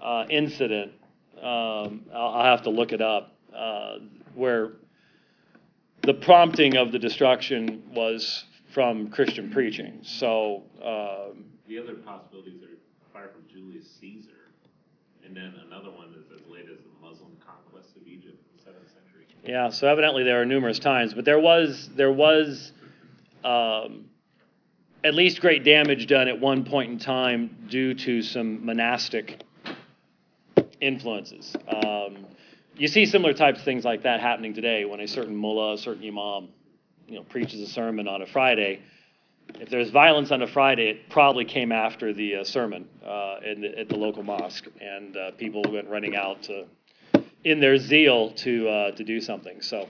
uh, 0.00 0.24
incident. 0.30 0.92
Um, 1.36 2.06
I'll, 2.14 2.28
I'll, 2.34 2.44
have 2.44 2.62
to 2.62 2.70
look 2.70 2.92
it 2.92 3.00
up 3.00 3.34
uh, 3.54 3.98
where 4.34 4.72
the 6.02 6.14
prompting 6.14 6.76
of 6.76 6.92
the 6.92 6.98
destruction 6.98 7.82
was 7.94 8.44
from 8.72 9.10
Christian 9.10 9.50
preaching. 9.50 10.00
So 10.02 10.62
um, 10.82 11.44
the 11.66 11.78
other 11.78 11.94
possibilities 11.94 12.62
are 12.62 13.12
fire 13.12 13.30
from 13.30 13.42
Julius 13.52 13.86
Caesar, 14.00 14.30
and 15.28 15.36
then 15.36 15.54
another 15.66 15.90
one 15.90 16.08
is 16.18 16.24
as 16.32 16.46
late 16.50 16.64
as 16.72 16.78
the 16.78 17.06
Muslim 17.06 17.36
conquest 17.46 17.94
of 17.96 18.06
Egypt 18.06 18.38
in 18.50 18.56
the 18.56 18.62
seventh 18.64 18.88
century. 18.88 19.26
Yeah, 19.44 19.68
so 19.68 19.86
evidently 19.86 20.24
there 20.24 20.40
are 20.40 20.46
numerous 20.46 20.78
times, 20.78 21.12
but 21.12 21.24
there 21.26 21.38
was 21.38 21.90
there 21.94 22.12
was 22.12 22.72
um, 23.44 24.06
at 25.04 25.14
least 25.14 25.40
great 25.40 25.64
damage 25.64 26.06
done 26.06 26.28
at 26.28 26.40
one 26.40 26.64
point 26.64 26.90
in 26.90 26.98
time 26.98 27.66
due 27.68 27.94
to 27.94 28.22
some 28.22 28.64
monastic 28.64 29.42
influences. 30.80 31.54
Um, 31.68 32.26
you 32.76 32.88
see 32.88 33.04
similar 33.04 33.34
types 33.34 33.58
of 33.58 33.64
things 33.64 33.84
like 33.84 34.04
that 34.04 34.20
happening 34.20 34.54
today 34.54 34.86
when 34.86 35.00
a 35.00 35.08
certain 35.08 35.36
mullah, 35.36 35.74
a 35.74 35.78
certain 35.78 36.06
imam, 36.06 36.48
you 37.06 37.16
know, 37.16 37.24
preaches 37.24 37.60
a 37.60 37.66
sermon 37.66 38.08
on 38.08 38.22
a 38.22 38.26
Friday. 38.26 38.80
If 39.54 39.70
there's 39.70 39.90
violence 39.90 40.30
on 40.30 40.42
a 40.42 40.46
Friday, 40.46 40.88
it 40.90 41.08
probably 41.10 41.44
came 41.44 41.72
after 41.72 42.12
the 42.12 42.36
uh, 42.36 42.44
sermon 42.44 42.88
uh, 43.04 43.40
the, 43.40 43.74
at 43.78 43.88
the 43.88 43.96
local 43.96 44.22
mosque, 44.22 44.66
and 44.80 45.16
uh, 45.16 45.30
people 45.32 45.62
went 45.70 45.88
running 45.88 46.14
out 46.16 46.42
to 46.44 46.66
in 47.44 47.60
their 47.60 47.76
zeal 47.78 48.30
to 48.32 48.68
uh, 48.68 48.90
to 48.92 49.04
do 49.04 49.20
something. 49.20 49.60
So, 49.62 49.88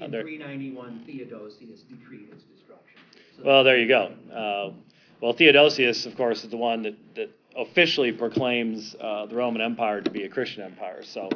uh, 0.00 0.04
In 0.04 0.10
they're- 0.10 0.22
three 0.22 0.38
ninety-one, 0.38 1.02
Theodosius 1.06 1.80
decreed 1.82 2.28
its 2.32 2.44
destruction. 2.44 3.00
So- 3.36 3.42
well, 3.44 3.64
there 3.64 3.78
you 3.78 3.88
go. 3.88 4.12
Uh, 4.32 4.72
well, 5.20 5.32
Theodosius, 5.34 6.06
of 6.06 6.16
course, 6.16 6.44
is 6.44 6.50
the 6.50 6.56
one 6.56 6.82
that, 6.82 6.94
that 7.14 7.30
officially 7.56 8.12
proclaims 8.12 8.94
uh, 9.00 9.26
the 9.26 9.34
Roman 9.34 9.60
Empire 9.60 10.00
to 10.00 10.10
be 10.10 10.22
a 10.24 10.28
Christian 10.28 10.62
empire. 10.62 11.02
So, 11.02 11.28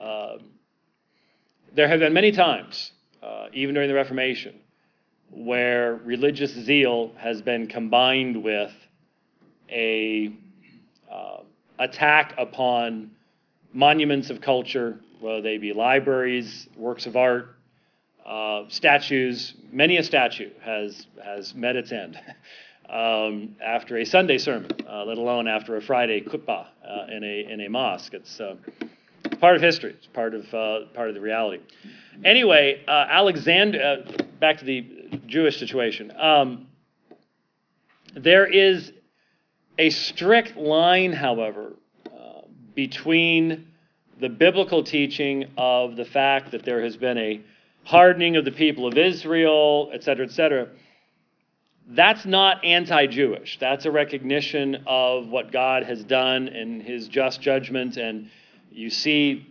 uh, 0.00 0.38
there 1.74 1.88
have 1.88 2.00
been 2.00 2.12
many 2.14 2.32
times, 2.32 2.92
uh, 3.22 3.46
even 3.52 3.74
during 3.74 3.88
the 3.88 3.94
Reformation, 3.94 4.54
where 5.30 5.94
religious 6.04 6.52
zeal 6.52 7.12
has 7.16 7.40
been 7.42 7.66
combined 7.66 8.42
with 8.42 8.72
a 9.70 10.32
uh, 11.10 11.38
attack 11.78 12.34
upon 12.36 13.10
monuments 13.72 14.30
of 14.30 14.40
culture, 14.40 14.98
whether 15.20 15.40
they 15.40 15.58
be 15.58 15.72
libraries, 15.72 16.68
works 16.76 17.06
of 17.06 17.16
art, 17.16 17.56
uh, 18.26 18.64
statues. 18.68 19.54
Many 19.72 19.96
a 19.96 20.02
statue 20.02 20.50
has 20.62 21.06
has 21.24 21.54
met 21.54 21.76
its 21.76 21.92
end 21.92 22.18
um, 22.88 23.56
after 23.64 23.98
a 23.98 24.04
Sunday 24.04 24.38
sermon, 24.38 24.70
uh, 24.88 25.04
let 25.04 25.18
alone 25.18 25.46
after 25.46 25.76
a 25.76 25.82
Friday 25.82 26.20
khutbah 26.20 26.66
uh, 26.84 27.06
in 27.10 27.22
a 27.22 27.52
in 27.52 27.60
a 27.60 27.68
mosque. 27.68 28.14
It's 28.14 28.40
uh, 28.40 28.56
part 29.40 29.56
of 29.56 29.62
history. 29.62 29.94
It's 29.96 30.06
part 30.06 30.34
of 30.34 30.42
uh, 30.52 30.86
part 30.94 31.08
of 31.08 31.14
the 31.14 31.20
reality. 31.20 31.62
Anyway, 32.24 32.82
Alexander. 32.88 34.04
Back 34.40 34.58
to 34.58 34.64
the 34.64 34.99
Jewish 35.26 35.58
situation. 35.58 36.12
Um, 36.18 36.66
there 38.14 38.46
is 38.46 38.92
a 39.78 39.90
strict 39.90 40.56
line, 40.56 41.12
however, 41.12 41.74
uh, 42.06 42.42
between 42.74 43.68
the 44.20 44.28
biblical 44.28 44.82
teaching 44.84 45.46
of 45.56 45.96
the 45.96 46.04
fact 46.04 46.50
that 46.50 46.64
there 46.64 46.82
has 46.82 46.96
been 46.96 47.16
a 47.18 47.40
hardening 47.84 48.36
of 48.36 48.44
the 48.44 48.52
people 48.52 48.86
of 48.86 48.98
Israel, 48.98 49.90
et 49.92 50.04
cetera, 50.04 50.26
et 50.26 50.32
cetera. 50.32 50.68
That's 51.88 52.24
not 52.24 52.64
anti 52.64 53.06
Jewish. 53.06 53.58
That's 53.58 53.84
a 53.86 53.90
recognition 53.90 54.84
of 54.86 55.28
what 55.28 55.50
God 55.50 55.84
has 55.84 56.04
done 56.04 56.48
in 56.48 56.80
his 56.80 57.08
just 57.08 57.40
judgment. 57.40 57.96
And 57.96 58.30
you 58.70 58.90
see, 58.90 59.46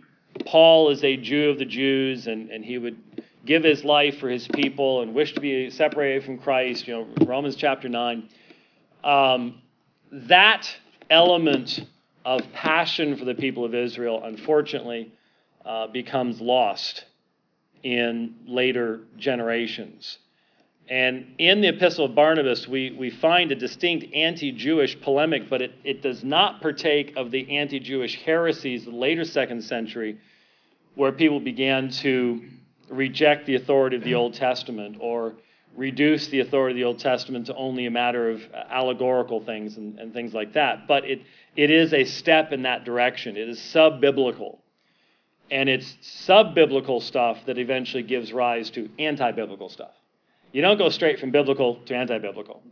Paul 0.46 0.90
is 0.90 1.02
a 1.04 1.16
Jew 1.16 1.50
of 1.50 1.58
the 1.58 1.64
Jews, 1.64 2.26
and, 2.28 2.50
and 2.50 2.64
he 2.64 2.78
would 2.78 2.96
give 3.44 3.64
his 3.64 3.84
life 3.84 4.18
for 4.18 4.28
his 4.28 4.46
people 4.48 5.02
and 5.02 5.14
wish 5.14 5.34
to 5.34 5.40
be 5.40 5.70
separated 5.70 6.24
from 6.24 6.38
Christ, 6.38 6.86
you 6.86 6.94
know, 6.94 7.24
Romans 7.24 7.56
chapter 7.56 7.88
9. 7.88 8.28
Um, 9.02 9.62
that 10.12 10.68
element 11.08 11.84
of 12.24 12.40
passion 12.52 13.16
for 13.16 13.24
the 13.24 13.34
people 13.34 13.64
of 13.64 13.74
Israel, 13.74 14.22
unfortunately, 14.24 15.12
uh, 15.64 15.86
becomes 15.86 16.40
lost 16.40 17.04
in 17.82 18.34
later 18.46 19.00
generations. 19.16 20.18
And 20.88 21.34
in 21.38 21.60
the 21.60 21.68
Epistle 21.68 22.06
of 22.06 22.14
Barnabas, 22.16 22.66
we, 22.66 22.90
we 22.90 23.10
find 23.10 23.52
a 23.52 23.54
distinct 23.54 24.12
anti 24.12 24.50
Jewish 24.50 25.00
polemic, 25.00 25.48
but 25.48 25.62
it, 25.62 25.72
it 25.84 26.02
does 26.02 26.24
not 26.24 26.60
partake 26.60 27.12
of 27.16 27.30
the 27.30 27.58
anti 27.58 27.78
Jewish 27.78 28.20
heresies 28.22 28.86
of 28.86 28.92
the 28.92 28.98
later 28.98 29.24
second 29.24 29.62
century, 29.62 30.18
where 30.96 31.12
people 31.12 31.38
began 31.38 31.90
to 31.90 32.42
reject 32.90 33.46
the 33.46 33.54
authority 33.54 33.96
of 33.96 34.04
the 34.04 34.14
Old 34.14 34.34
Testament 34.34 34.96
or 35.00 35.34
reduce 35.76 36.28
the 36.28 36.40
authority 36.40 36.74
of 36.74 36.76
the 36.76 36.84
Old 36.84 36.98
Testament 36.98 37.46
to 37.46 37.54
only 37.54 37.86
a 37.86 37.90
matter 37.90 38.30
of 38.30 38.42
allegorical 38.70 39.40
things 39.44 39.76
and, 39.76 39.98
and 39.98 40.12
things 40.12 40.34
like 40.34 40.52
that. 40.54 40.86
But 40.88 41.04
it, 41.04 41.22
it 41.56 41.70
is 41.70 41.94
a 41.94 42.04
step 42.04 42.52
in 42.52 42.62
that 42.62 42.84
direction. 42.84 43.36
It 43.36 43.48
is 43.48 43.60
sub 43.60 44.00
biblical. 44.00 44.60
And 45.50 45.68
it's 45.68 45.96
sub 46.00 46.54
biblical 46.54 47.00
stuff 47.00 47.38
that 47.46 47.58
eventually 47.58 48.02
gives 48.02 48.32
rise 48.32 48.70
to 48.70 48.88
anti 48.98 49.32
biblical 49.32 49.68
stuff. 49.68 49.92
You 50.52 50.62
don't 50.62 50.78
go 50.78 50.88
straight 50.88 51.18
from 51.18 51.30
biblical 51.30 51.76
to 51.86 51.94
anti 51.94 52.18
biblical, 52.18 52.62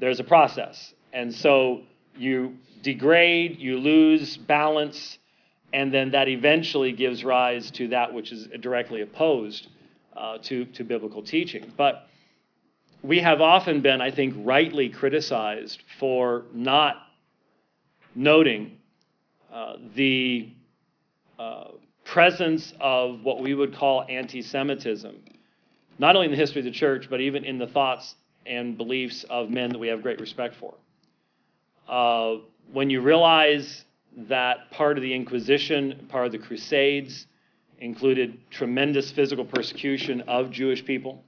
there's 0.00 0.20
a 0.20 0.24
process. 0.24 0.94
And 1.12 1.34
so 1.34 1.82
you 2.16 2.56
degrade, 2.82 3.58
you 3.58 3.78
lose 3.78 4.36
balance, 4.36 5.18
and 5.76 5.92
then 5.92 6.10
that 6.12 6.26
eventually 6.26 6.90
gives 6.90 7.22
rise 7.22 7.70
to 7.70 7.88
that 7.88 8.10
which 8.10 8.32
is 8.32 8.48
directly 8.60 9.02
opposed 9.02 9.68
uh, 10.16 10.38
to, 10.38 10.64
to 10.64 10.82
biblical 10.82 11.22
teaching. 11.22 11.70
But 11.76 12.08
we 13.02 13.18
have 13.20 13.42
often 13.42 13.82
been, 13.82 14.00
I 14.00 14.10
think, 14.10 14.32
rightly 14.38 14.88
criticized 14.88 15.82
for 16.00 16.46
not 16.54 16.96
noting 18.14 18.78
uh, 19.52 19.74
the 19.94 20.48
uh, 21.38 21.72
presence 22.04 22.72
of 22.80 23.22
what 23.22 23.42
we 23.42 23.52
would 23.52 23.76
call 23.76 24.06
anti 24.08 24.40
Semitism, 24.40 25.14
not 25.98 26.16
only 26.16 26.24
in 26.24 26.30
the 26.30 26.38
history 26.38 26.60
of 26.60 26.64
the 26.64 26.70
church, 26.70 27.08
but 27.10 27.20
even 27.20 27.44
in 27.44 27.58
the 27.58 27.66
thoughts 27.66 28.14
and 28.46 28.78
beliefs 28.78 29.26
of 29.28 29.50
men 29.50 29.72
that 29.72 29.78
we 29.78 29.88
have 29.88 30.00
great 30.00 30.20
respect 30.20 30.54
for. 30.54 30.72
Uh, 31.86 32.36
when 32.72 32.88
you 32.88 33.02
realize 33.02 33.84
that 34.16 34.70
part 34.70 34.96
of 34.96 35.02
the 35.02 35.14
Inquisition, 35.14 36.06
part 36.08 36.26
of 36.26 36.32
the 36.32 36.38
Crusades, 36.38 37.26
included 37.78 38.38
tremendous 38.50 39.10
physical 39.10 39.44
persecution 39.44 40.22
of 40.22 40.50
Jewish 40.50 40.84
people, 40.84 41.22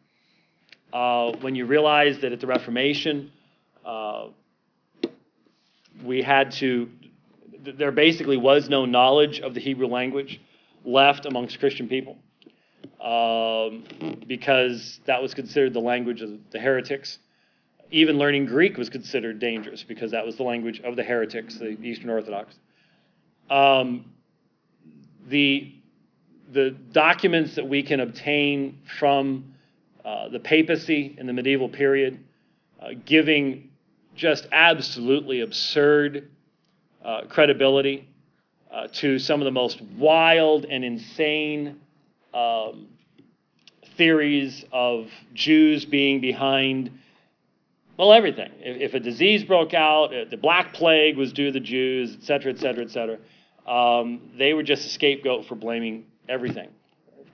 uh, 0.93 1.33
when 1.41 1.55
you 1.55 1.67
realize 1.67 2.19
that 2.21 2.33
at 2.33 2.41
the 2.41 2.47
Reformation, 2.47 3.31
uh, 3.85 4.29
we 6.03 6.23
had 6.23 6.53
to, 6.53 6.89
there 7.63 7.93
basically 7.93 8.37
was 8.37 8.69
no 8.69 8.87
knowledge 8.87 9.41
of 9.41 9.53
the 9.53 9.61
Hebrew 9.61 9.89
language 9.89 10.41
left 10.85 11.27
amongst 11.27 11.59
Christian 11.59 11.89
people 11.89 12.17
um, 13.01 13.85
because 14.27 15.01
that 15.07 15.21
was 15.21 15.35
considered 15.35 15.75
the 15.75 15.81
language 15.81 16.23
of 16.23 16.31
the 16.51 16.59
heretics. 16.59 17.19
Even 17.91 18.19
learning 18.19 18.47
Greek 18.47 18.77
was 18.77 18.89
considered 18.89 19.39
dangerous 19.39 19.83
because 19.83 20.11
that 20.13 20.25
was 20.25 20.37
the 20.37 20.43
language 20.43 20.81
of 20.81 20.97
the 20.97 21.03
heretics, 21.03 21.59
the 21.59 21.79
Eastern 21.83 22.11
Orthodox. 22.11 22.55
Um, 23.51 24.05
the, 25.29 25.73
the 26.53 26.71
documents 26.93 27.55
that 27.57 27.69
we 27.69 27.83
can 27.83 28.01
obtain 28.01 28.79
from 28.99 29.53
uh, 30.05 30.29
the 30.29 30.39
papacy 30.39 31.15
in 31.19 31.27
the 31.27 31.33
medieval 31.33 31.69
period, 31.69 32.19
uh, 32.81 32.89
giving 33.05 33.69
just 34.17 34.47
absolutely 34.53 35.41
absurd 35.41 36.29
uh, 37.05 37.23
credibility 37.29 38.09
uh, 38.73 38.89
to 38.93 39.19
some 39.19 39.41
of 39.41 39.45
the 39.45 39.51
most 39.51 39.81
wild 39.97 40.65
and 40.65 40.85
insane 40.85 41.79
um, 42.35 42.87
theories 43.97 44.65
of 44.73 45.09
Jews 45.35 45.85
being 45.85 46.21
behind, 46.21 46.91
well, 47.97 48.13
everything. 48.13 48.51
If, 48.61 48.93
if, 48.93 48.95
a 48.95 49.01
disease 49.01 49.45
broke 49.45 49.75
out, 49.75 50.11
the 50.31 50.37
Black 50.37 50.73
Plague 50.73 51.17
was 51.17 51.33
due 51.33 51.47
to 51.47 51.53
the 51.53 51.61
Jews, 51.61 52.17
et 52.19 52.25
cetera, 52.25 52.53
et 52.53 52.59
cetera, 52.59 52.85
et 52.85 52.91
cetera, 52.91 53.19
um, 53.69 54.31
they 54.37 54.55
were 54.55 54.63
just 54.63 54.87
a 54.87 54.89
scapegoat 54.89 55.47
for 55.47 55.55
blaming 55.55 56.07
everything 56.29 56.71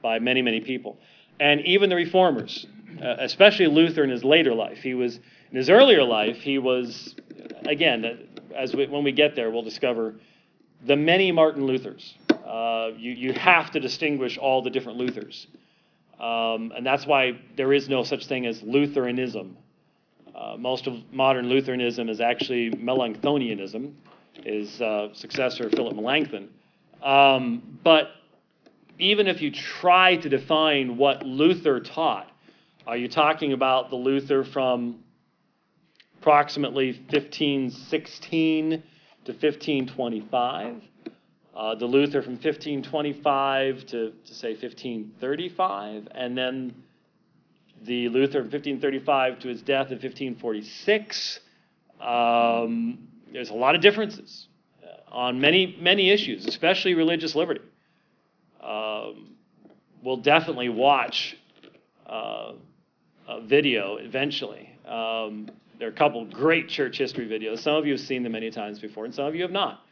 by 0.02 0.18
many, 0.18 0.42
many 0.42 0.60
people. 0.60 0.98
And 1.38 1.60
even 1.62 1.90
the 1.90 1.96
reformers, 1.96 2.66
uh, 3.02 3.16
especially 3.20 3.66
Luther 3.68 4.04
in 4.04 4.10
his 4.10 4.24
later 4.24 4.54
life, 4.54 4.78
he 4.78 4.94
was, 4.94 5.16
in 5.50 5.56
his 5.56 5.70
earlier 5.70 6.02
life, 6.02 6.36
he 6.38 6.58
was, 6.58 7.14
again, 7.66 8.28
as 8.54 8.74
we, 8.74 8.86
when 8.86 9.04
we 9.04 9.12
get 9.12 9.36
there, 9.36 9.50
we'll 9.50 9.62
discover 9.62 10.16
the 10.84 10.96
many 10.96 11.32
Martin 11.32 11.66
Luthers. 11.66 12.14
Uh, 12.30 12.90
you, 12.96 13.12
you 13.12 13.32
have 13.32 13.70
to 13.70 13.80
distinguish 13.80 14.36
all 14.36 14.60
the 14.60 14.70
different 14.70 14.98
Luthers. 14.98 15.46
Um, 16.20 16.72
and 16.76 16.84
that's 16.84 17.06
why 17.06 17.38
there 17.56 17.72
is 17.72 17.88
no 17.88 18.04
such 18.04 18.26
thing 18.26 18.46
as 18.46 18.62
Lutheranism. 18.62 19.56
Uh, 20.34 20.56
most 20.58 20.86
of 20.86 20.94
modern 21.12 21.48
Lutheranism 21.48 22.08
is 22.08 22.20
actually 22.20 22.70
Melanchthonianism, 22.70 23.94
his 24.42 24.80
uh, 24.80 25.08
successor, 25.14 25.70
Philip 25.70 25.94
Melanchthon. 25.94 26.48
Um, 27.02 27.78
but 27.82 28.08
even 28.98 29.26
if 29.26 29.42
you 29.42 29.50
try 29.50 30.16
to 30.16 30.28
define 30.28 30.96
what 30.96 31.22
Luther 31.22 31.80
taught, 31.80 32.30
are 32.86 32.96
you 32.96 33.08
talking 33.08 33.52
about 33.52 33.90
the 33.90 33.96
Luther 33.96 34.44
from 34.44 35.00
approximately 36.20 36.92
1516 36.92 38.70
to 39.24 39.32
1525? 39.32 40.82
Uh, 41.54 41.74
the 41.76 41.86
Luther 41.86 42.20
from 42.20 42.32
1525 42.32 43.86
to, 43.86 44.12
to 44.26 44.34
say 44.34 44.50
1535, 44.50 46.08
and 46.12 46.36
then 46.36 46.74
the 47.84 48.08
Luther 48.08 48.40
from 48.42 48.50
1535 48.50 49.38
to 49.40 49.48
his 49.48 49.62
death 49.62 49.88
in 49.88 49.98
1546. 49.98 51.40
Um, 52.00 53.08
there's 53.34 53.50
a 53.50 53.54
lot 53.54 53.74
of 53.74 53.80
differences 53.80 54.46
uh, 54.82 55.14
on 55.14 55.40
many, 55.40 55.76
many 55.80 56.10
issues, 56.10 56.46
especially 56.46 56.94
religious 56.94 57.34
liberty. 57.34 57.60
Um, 58.62 59.34
we'll 60.02 60.18
definitely 60.18 60.68
watch 60.68 61.36
uh, 62.06 62.52
a 63.28 63.40
video 63.42 63.96
eventually. 63.96 64.70
Um, 64.86 65.50
there 65.78 65.88
are 65.88 65.90
a 65.90 65.94
couple 65.94 66.24
great 66.26 66.68
church 66.68 66.96
history 66.96 67.26
videos. 67.26 67.58
Some 67.58 67.74
of 67.74 67.86
you 67.86 67.92
have 67.94 68.00
seen 68.00 68.22
them 68.22 68.32
many 68.32 68.52
times 68.52 68.78
before, 68.78 69.04
and 69.04 69.12
some 69.12 69.26
of 69.26 69.34
you 69.34 69.42
have 69.42 69.50
not. 69.50 69.84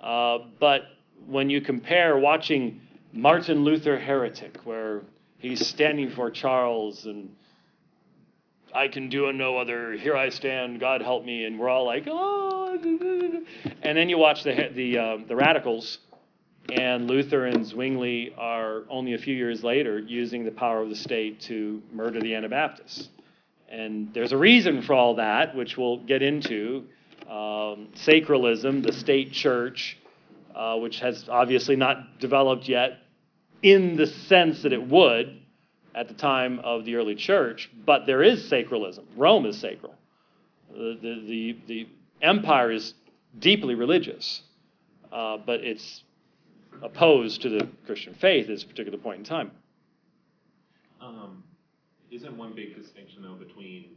Uh, 0.00 0.38
but 0.60 0.82
when 1.26 1.48
you 1.48 1.62
compare 1.62 2.18
watching 2.18 2.82
Martin 3.14 3.64
Luther 3.64 3.98
heretic, 3.98 4.58
where 4.64 5.00
he's 5.38 5.66
standing 5.66 6.10
for 6.10 6.30
Charles 6.30 7.06
and 7.06 7.34
I 8.74 8.88
can 8.88 9.08
do 9.08 9.28
and 9.28 9.38
no 9.38 9.58
other. 9.58 9.92
Here 9.92 10.16
I 10.16 10.30
stand. 10.30 10.80
God 10.80 11.02
help 11.02 11.24
me. 11.24 11.44
And 11.44 11.58
we're 11.58 11.68
all 11.68 11.84
like, 11.84 12.04
oh. 12.08 12.78
And 13.82 13.96
then 13.96 14.08
you 14.08 14.18
watch 14.18 14.44
the 14.44 14.70
the 14.74 14.98
um, 14.98 15.26
the 15.28 15.36
radicals, 15.36 15.98
and 16.72 17.08
Luther 17.08 17.46
and 17.46 17.66
Zwingli 17.66 18.34
are 18.38 18.82
only 18.88 19.14
a 19.14 19.18
few 19.18 19.34
years 19.34 19.62
later 19.62 19.98
using 19.98 20.44
the 20.44 20.50
power 20.50 20.80
of 20.80 20.88
the 20.88 20.96
state 20.96 21.40
to 21.42 21.82
murder 21.92 22.20
the 22.20 22.34
Anabaptists. 22.34 23.08
And 23.68 24.12
there's 24.14 24.32
a 24.32 24.36
reason 24.36 24.82
for 24.82 24.94
all 24.94 25.16
that, 25.16 25.54
which 25.54 25.76
we'll 25.76 25.98
get 25.98 26.22
into. 26.22 26.84
Um, 27.22 27.88
sacralism, 27.94 28.82
the 28.82 28.92
state 28.92 29.32
church, 29.32 29.98
uh, 30.54 30.76
which 30.76 31.00
has 31.00 31.28
obviously 31.28 31.76
not 31.76 32.20
developed 32.20 32.68
yet 32.68 32.98
in 33.62 33.96
the 33.96 34.06
sense 34.06 34.62
that 34.62 34.72
it 34.72 34.86
would 34.88 35.41
at 35.94 36.08
the 36.08 36.14
time 36.14 36.58
of 36.60 36.84
the 36.84 36.96
early 36.96 37.14
church, 37.14 37.70
but 37.84 38.06
there 38.06 38.22
is 38.22 38.50
sacralism. 38.50 39.04
Rome 39.16 39.46
is 39.46 39.58
sacral. 39.58 39.94
The, 40.70 40.98
the, 41.00 41.24
the, 41.26 41.58
the 41.66 41.88
empire 42.22 42.70
is 42.70 42.94
deeply 43.38 43.74
religious, 43.74 44.42
uh, 45.12 45.38
but 45.44 45.60
it's 45.60 46.02
opposed 46.82 47.42
to 47.42 47.50
the 47.50 47.68
Christian 47.86 48.14
faith 48.14 48.44
at 48.44 48.48
this 48.48 48.64
particular 48.64 48.98
point 48.98 49.18
in 49.18 49.24
time. 49.24 49.50
Um, 51.00 51.42
isn't 52.10 52.36
one 52.36 52.54
big 52.54 52.76
distinction 52.76 53.22
though 53.22 53.34
between 53.34 53.96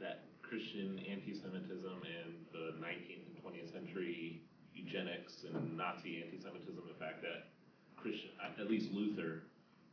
that 0.00 0.24
Christian 0.42 1.00
anti-Semitism 1.10 2.02
and 2.04 2.34
the 2.52 2.74
19th 2.84 3.26
and 3.26 3.44
20th 3.44 3.72
century 3.72 4.42
eugenics 4.74 5.44
and 5.52 5.76
Nazi 5.76 6.22
anti-Semitism? 6.24 6.76
The 6.76 7.04
fact 7.04 7.22
that 7.22 7.48
Christian, 7.96 8.30
at 8.60 8.70
least 8.70 8.92
Luther, 8.92 9.42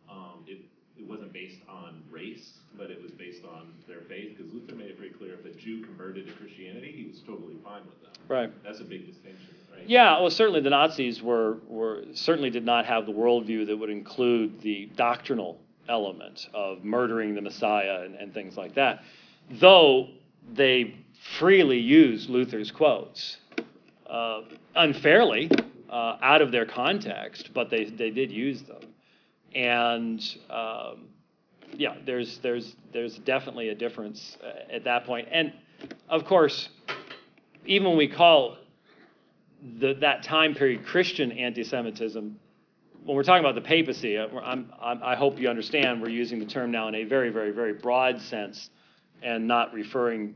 um, 0.10 0.44
it 0.48 0.60
it 1.00 1.08
wasn't 1.08 1.34
based 1.34 1.60
on 1.68 2.04
race, 2.12 2.52
but 2.78 2.92
it 2.92 3.02
was 3.02 3.12
based 3.12 3.44
on 3.46 3.74
their 3.88 4.02
faith. 4.02 4.38
Because 4.38 4.54
Luther 4.54 4.76
made 4.76 4.90
it 4.90 4.98
very 4.98 5.12
clear 5.12 5.34
if 5.34 5.46
a 5.46 5.58
Jew 5.58 5.84
converted 5.84 6.28
to 6.28 6.34
Christianity, 6.34 6.94
he 6.96 7.08
was 7.08 7.22
totally 7.22 7.56
fine 7.64 7.82
with 7.86 8.02
them. 8.02 8.12
Right. 8.28 8.52
That's 8.64 8.80
a 8.80 8.84
big 8.84 9.06
distinction, 9.06 9.48
right? 9.74 9.88
Yeah, 9.88 10.20
well, 10.20 10.30
certainly 10.30 10.62
the 10.62 10.70
Nazis 10.70 11.22
were, 11.22 11.58
were 11.68 12.04
certainly 12.14 12.50
did 12.50 12.66
not 12.66 12.86
have 12.86 13.06
the 13.06 13.12
worldview 13.12 13.68
that 13.68 13.78
would 13.78 13.90
include 13.90 14.62
the 14.62 14.90
doctrinal 14.96 15.60
element 15.88 16.48
of 16.54 16.84
murdering 16.84 17.34
the 17.34 17.42
Messiah 17.42 18.02
and, 18.04 18.16
and 18.16 18.34
things 18.34 18.58
like 18.58 18.76
that. 18.76 19.04
Though 19.50 20.10
they 20.54 20.96
freely 21.40 21.80
used 21.80 22.30
Luther's 22.30 22.72
quotes 22.72 23.38
uh, 24.08 24.42
unfairly 24.76 25.50
uh, 25.90 26.18
out 26.22 26.42
of 26.42 26.52
their 26.52 26.66
context, 26.66 27.50
but 27.54 27.70
they, 27.70 27.86
they 27.86 28.12
did 28.12 28.32
use 28.32 28.62
them 28.64 28.88
and 29.56 30.22
um, 30.50 31.10
yeah, 31.78 31.96
there's 32.06 32.40
there's 32.40 32.76
there's 32.92 33.18
definitely 33.20 33.70
a 33.70 33.76
difference 33.76 34.38
uh, 34.44 34.74
at 34.74 34.84
that 34.86 35.06
point. 35.06 35.28
And 35.32 35.54
of 36.10 36.26
course, 36.26 36.70
even 37.66 37.88
when 37.88 37.98
we 37.98 38.08
call 38.08 38.58
the, 39.80 39.94
that 39.96 40.24
time 40.24 40.56
period 40.56 40.86
Christian 40.86 41.32
anti-Semitism, 41.32 42.40
when 43.04 43.16
we're 43.16 43.24
talking 43.24 43.44
about 43.44 43.56
the 43.56 43.62
papacy, 43.62 44.18
uh, 44.18 44.28
I'm, 44.44 44.72
I'm, 44.82 45.02
i 45.04 45.16
hope 45.16 45.40
you 45.40 45.50
understand 45.50 46.02
we're 46.02 46.10
using 46.10 46.40
the 46.40 46.46
term 46.46 46.72
now 46.72 46.88
in 46.88 46.96
a 46.96 47.04
very 47.04 47.30
very 47.30 47.52
very 47.52 47.74
broad 47.74 48.22
sense, 48.22 48.70
and 49.22 49.48
not 49.48 49.74
referring, 49.74 50.36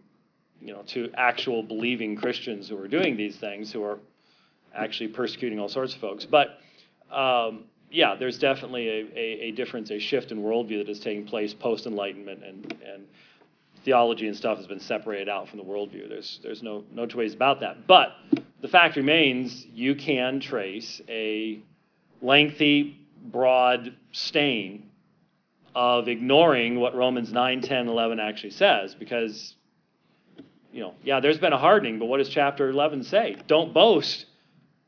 you 0.61 0.73
know, 0.73 0.83
to 0.87 1.09
actual 1.15 1.63
believing 1.63 2.15
Christians 2.15 2.69
who 2.69 2.77
are 2.77 2.87
doing 2.87 3.17
these 3.17 3.37
things, 3.37 3.71
who 3.71 3.83
are 3.83 3.99
actually 4.75 5.09
persecuting 5.09 5.59
all 5.59 5.69
sorts 5.69 5.93
of 5.93 6.01
folks, 6.01 6.25
but. 6.25 6.59
Um, 7.11 7.65
yeah, 7.93 8.15
there's 8.15 8.39
definitely 8.39 8.89
a, 8.89 9.05
a, 9.15 9.41
a, 9.47 9.51
difference, 9.51 9.91
a 9.91 9.99
shift 9.99 10.31
in 10.31 10.41
worldview 10.41 10.79
that 10.79 10.89
is 10.89 10.99
taking 10.99 11.25
place 11.25 11.53
post 11.53 11.85
Enlightenment, 11.85 12.43
and, 12.43 12.75
and 12.83 13.05
theology 13.85 14.27
and 14.27 14.35
stuff 14.35 14.57
has 14.57 14.65
been 14.65 14.79
separated 14.79 15.29
out 15.29 15.47
from 15.47 15.59
the 15.59 15.63
worldview. 15.63 16.09
There's, 16.09 16.39
there's 16.41 16.63
no, 16.63 16.83
no 16.91 17.05
two 17.05 17.19
ways 17.19 17.35
about 17.35 17.59
that. 17.59 17.85
But 17.85 18.13
the 18.61 18.67
fact 18.67 18.95
remains 18.95 19.67
you 19.71 19.93
can 19.93 20.39
trace 20.39 21.01
a 21.07 21.61
lengthy, 22.19 22.99
broad 23.25 23.93
stain 24.11 24.89
of 25.75 26.07
ignoring 26.07 26.79
what 26.79 26.95
Romans 26.95 27.31
9, 27.31 27.61
10, 27.61 27.87
11 27.87 28.19
actually 28.19 28.51
says, 28.51 28.95
because, 28.95 29.53
you 30.71 30.81
know, 30.81 30.95
yeah, 31.03 31.19
there's 31.19 31.37
been 31.37 31.53
a 31.53 31.59
hardening, 31.59 31.99
but 31.99 32.05
what 32.05 32.17
does 32.17 32.29
chapter 32.29 32.69
11 32.69 33.03
say? 33.03 33.37
Don't 33.47 33.71
boast 33.71 34.25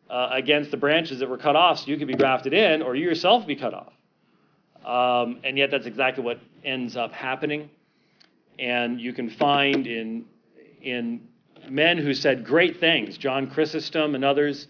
uh, 0.10 0.30
against 0.32 0.72
the 0.72 0.78
branches 0.78 1.20
that 1.20 1.30
were 1.30 1.38
cut 1.38 1.56
off 1.56 1.80
so 1.80 1.88
you 1.88 1.98
could 1.98 2.08
be 2.08 2.16
grafted 2.16 2.54
in 2.54 2.82
or 2.82 2.96
you 2.96 3.06
yourself 3.06 3.46
be 3.48 3.56
cut 3.56 3.74
off. 3.74 3.94
Um, 4.86 5.40
and 5.44 5.58
yet 5.58 5.72
that's 5.72 5.88
exactly 5.88 6.24
what 6.24 6.40
ends 6.64 6.96
up 6.96 7.12
happening. 7.12 7.70
And 8.60 9.02
you 9.02 9.14
can 9.14 9.30
find 9.30 9.88
in, 9.88 10.26
in 10.82 11.28
men 11.70 11.98
who 11.98 12.14
said 12.14 12.46
great 12.46 12.80
things, 12.80 13.18
John 13.18 13.50
Chrysostom 13.50 14.16
and 14.16 14.24
others 14.24 14.68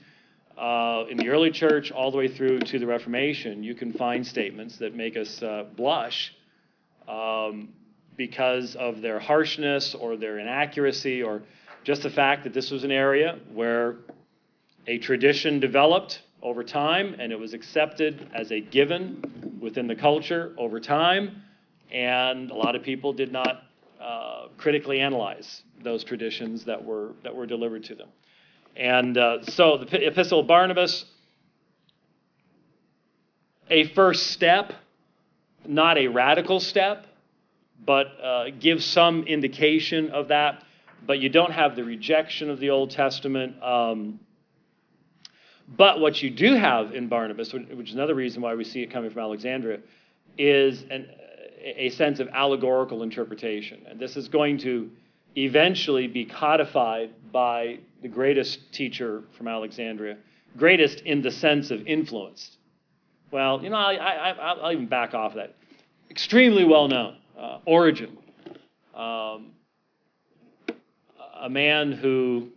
uh, 0.58 1.04
in 1.10 1.18
the 1.18 1.30
early 1.30 1.52
church, 1.52 1.92
all 1.92 2.12
the 2.12 2.18
way 2.18 2.30
through 2.30 2.60
to 2.60 2.80
the 2.80 2.88
Reformation, 2.88 3.62
you 3.64 3.76
can 3.76 3.92
find 3.92 4.26
statements 4.26 4.78
that 4.78 4.96
make 4.96 5.18
us 5.18 5.44
uh, 5.44 5.66
blush 5.76 6.34
um, 7.10 7.74
because 8.16 8.76
of 8.76 9.02
their 9.02 9.20
harshness 9.20 9.94
or 9.94 10.16
their 10.16 10.40
inaccuracy 10.40 11.22
or 11.22 11.42
just 11.84 12.04
the 12.04 12.10
fact 12.10 12.46
that 12.46 12.54
this 12.54 12.72
was 12.72 12.86
an 12.86 12.92
area 12.92 13.38
where 13.54 13.98
a 14.88 14.98
tradition 15.00 15.60
developed 15.60 16.22
over 16.42 16.64
time 16.64 17.16
and 17.20 17.32
it 17.32 17.40
was 17.40 17.54
accepted 17.54 18.30
as 18.34 18.52
a 18.52 18.60
given 18.60 19.58
within 19.60 19.88
the 19.88 19.96
culture 19.96 20.54
over 20.58 20.80
time. 20.80 21.42
And 21.92 22.52
a 22.52 22.56
lot 22.56 22.76
of 22.76 22.84
people 22.84 23.14
did 23.14 23.32
not 23.32 23.64
uh, 24.00 24.48
critically 24.58 25.00
analyze 25.00 25.64
those 25.84 26.04
traditions 26.04 26.66
that 26.66 26.84
were, 26.84 27.14
that 27.24 27.36
were 27.36 27.46
delivered 27.46 27.84
to 27.86 27.96
them. 27.96 28.10
And 28.76 29.18
uh, 29.18 29.44
so 29.46 29.78
the 29.78 30.08
Epistle 30.08 30.42
of 30.42 30.48
Barnabas, 30.48 31.06
a 33.70 33.88
first 33.90 34.28
step, 34.28 34.74
not 35.66 35.98
a 35.98 36.08
radical 36.08 36.60
step, 36.60 37.08
but 37.86 38.08
uh, 38.22 38.46
gives 38.60 38.86
some 38.86 39.24
indication 39.24 40.10
of 40.12 40.28
that. 40.28 40.64
But 41.06 41.20
you 41.20 41.30
don't 41.30 41.52
have 41.52 41.76
the 41.76 41.84
rejection 41.84 42.50
of 42.50 42.60
the 42.60 42.72
Old 42.72 42.92
Testament. 42.92 43.62
Um, 43.64 44.20
but 45.68 46.00
what 46.00 46.22
you 46.22 46.30
do 46.30 46.56
have 46.56 46.94
in 46.94 47.08
Barnabas, 47.08 47.54
which 47.54 47.90
is 47.90 47.96
another 47.96 48.16
reason 48.16 48.42
why 48.42 48.54
we 48.54 48.64
see 48.64 48.82
it 48.82 48.92
coming 48.92 49.10
from 49.10 49.22
Alexandria, 49.22 49.80
is 50.38 50.84
an, 50.92 51.08
a 51.64 51.90
sense 51.90 52.20
of 52.20 52.28
allegorical 52.30 53.04
interpretation. 53.04 53.82
And 53.90 54.00
this 54.00 54.16
is 54.16 54.28
going 54.28 54.60
to 54.60 54.90
eventually 55.36 56.08
be 56.08 56.26
codified 56.26 57.12
by 57.32 57.80
the 58.02 58.08
greatest 58.08 58.72
teacher 58.72 59.24
from 59.38 59.48
Alexandria, 59.48 60.18
greatest 60.58 61.02
in 61.02 61.22
the 61.22 61.32
sense 61.32 61.72
of 61.72 61.86
influence. 61.88 62.58
Well, 63.32 63.62
you 63.64 63.70
know, 63.70 63.76
I, 63.76 64.56
will 64.62 64.72
even 64.72 64.86
back 64.86 65.14
off 65.14 65.34
that. 65.34 65.56
Extremely 66.12 66.64
well 66.64 66.88
known, 66.88 67.18
uh, 67.38 67.60
Origen, 67.66 68.18
um, 68.94 69.52
a 71.42 71.50
man 71.50 71.92
who 71.92 72.50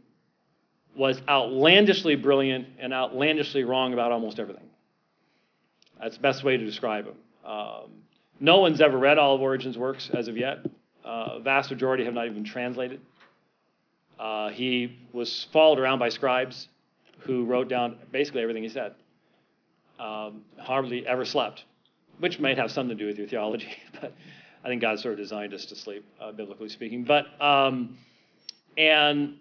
was 0.99 1.23
outlandishly 1.29 2.17
brilliant 2.17 2.67
and 2.81 2.93
outlandishly 2.93 3.63
wrong 3.63 3.93
about 3.93 4.11
almost 4.11 4.41
everything. 4.41 4.69
That's 6.01 6.17
the 6.17 6.23
best 6.23 6.43
way 6.43 6.57
to 6.57 6.65
describe 6.65 7.07
him. 7.07 7.15
Um, 7.45 7.91
no 8.41 8.59
one's 8.59 8.81
ever 8.81 8.99
read 8.99 9.17
all 9.17 9.37
of 9.37 9.41
Origen's 9.41 9.79
works 9.79 10.11
as 10.13 10.29
of 10.29 10.37
yet. 10.37 10.59
Uh, 11.05 11.39
vast 11.39 11.71
majority 11.71 12.05
have 12.05 12.15
not 12.15 12.27
even 12.27 12.45
translated. 12.45 13.01
Uh, 14.19 14.51
he 14.51 14.99
was 15.13 15.47
followed 15.53 15.79
around 15.79 16.01
by 16.01 16.09
scribes 16.09 16.69
who 17.21 17.45
wrote 17.45 17.69
down 17.69 17.97
basically 18.11 18.43
everything 18.43 18.65
he 18.65 18.69
said. 18.69 18.95
Um, 20.01 20.43
hardly 20.59 21.07
ever 21.07 21.25
slept, 21.25 21.65
which 22.19 22.39
might 22.39 22.59
have 22.59 22.71
something 22.71 22.97
to 22.97 23.03
do 23.03 23.09
with 23.09 23.19
your 23.19 23.29
theology, 23.29 23.71
but 24.01 24.13
I 24.65 24.69
think 24.69 24.83
God 24.83 24.99
sort 24.99 25.15
of 25.15 25.19
designed 25.19 25.55
us 25.55 25.65
to 25.67 25.77
sleep, 25.77 26.05
uh, 26.21 26.33
biblically 26.33 26.69
speaking. 26.69 27.05
But 27.05 27.27
um, 27.41 27.99
and 28.77 29.37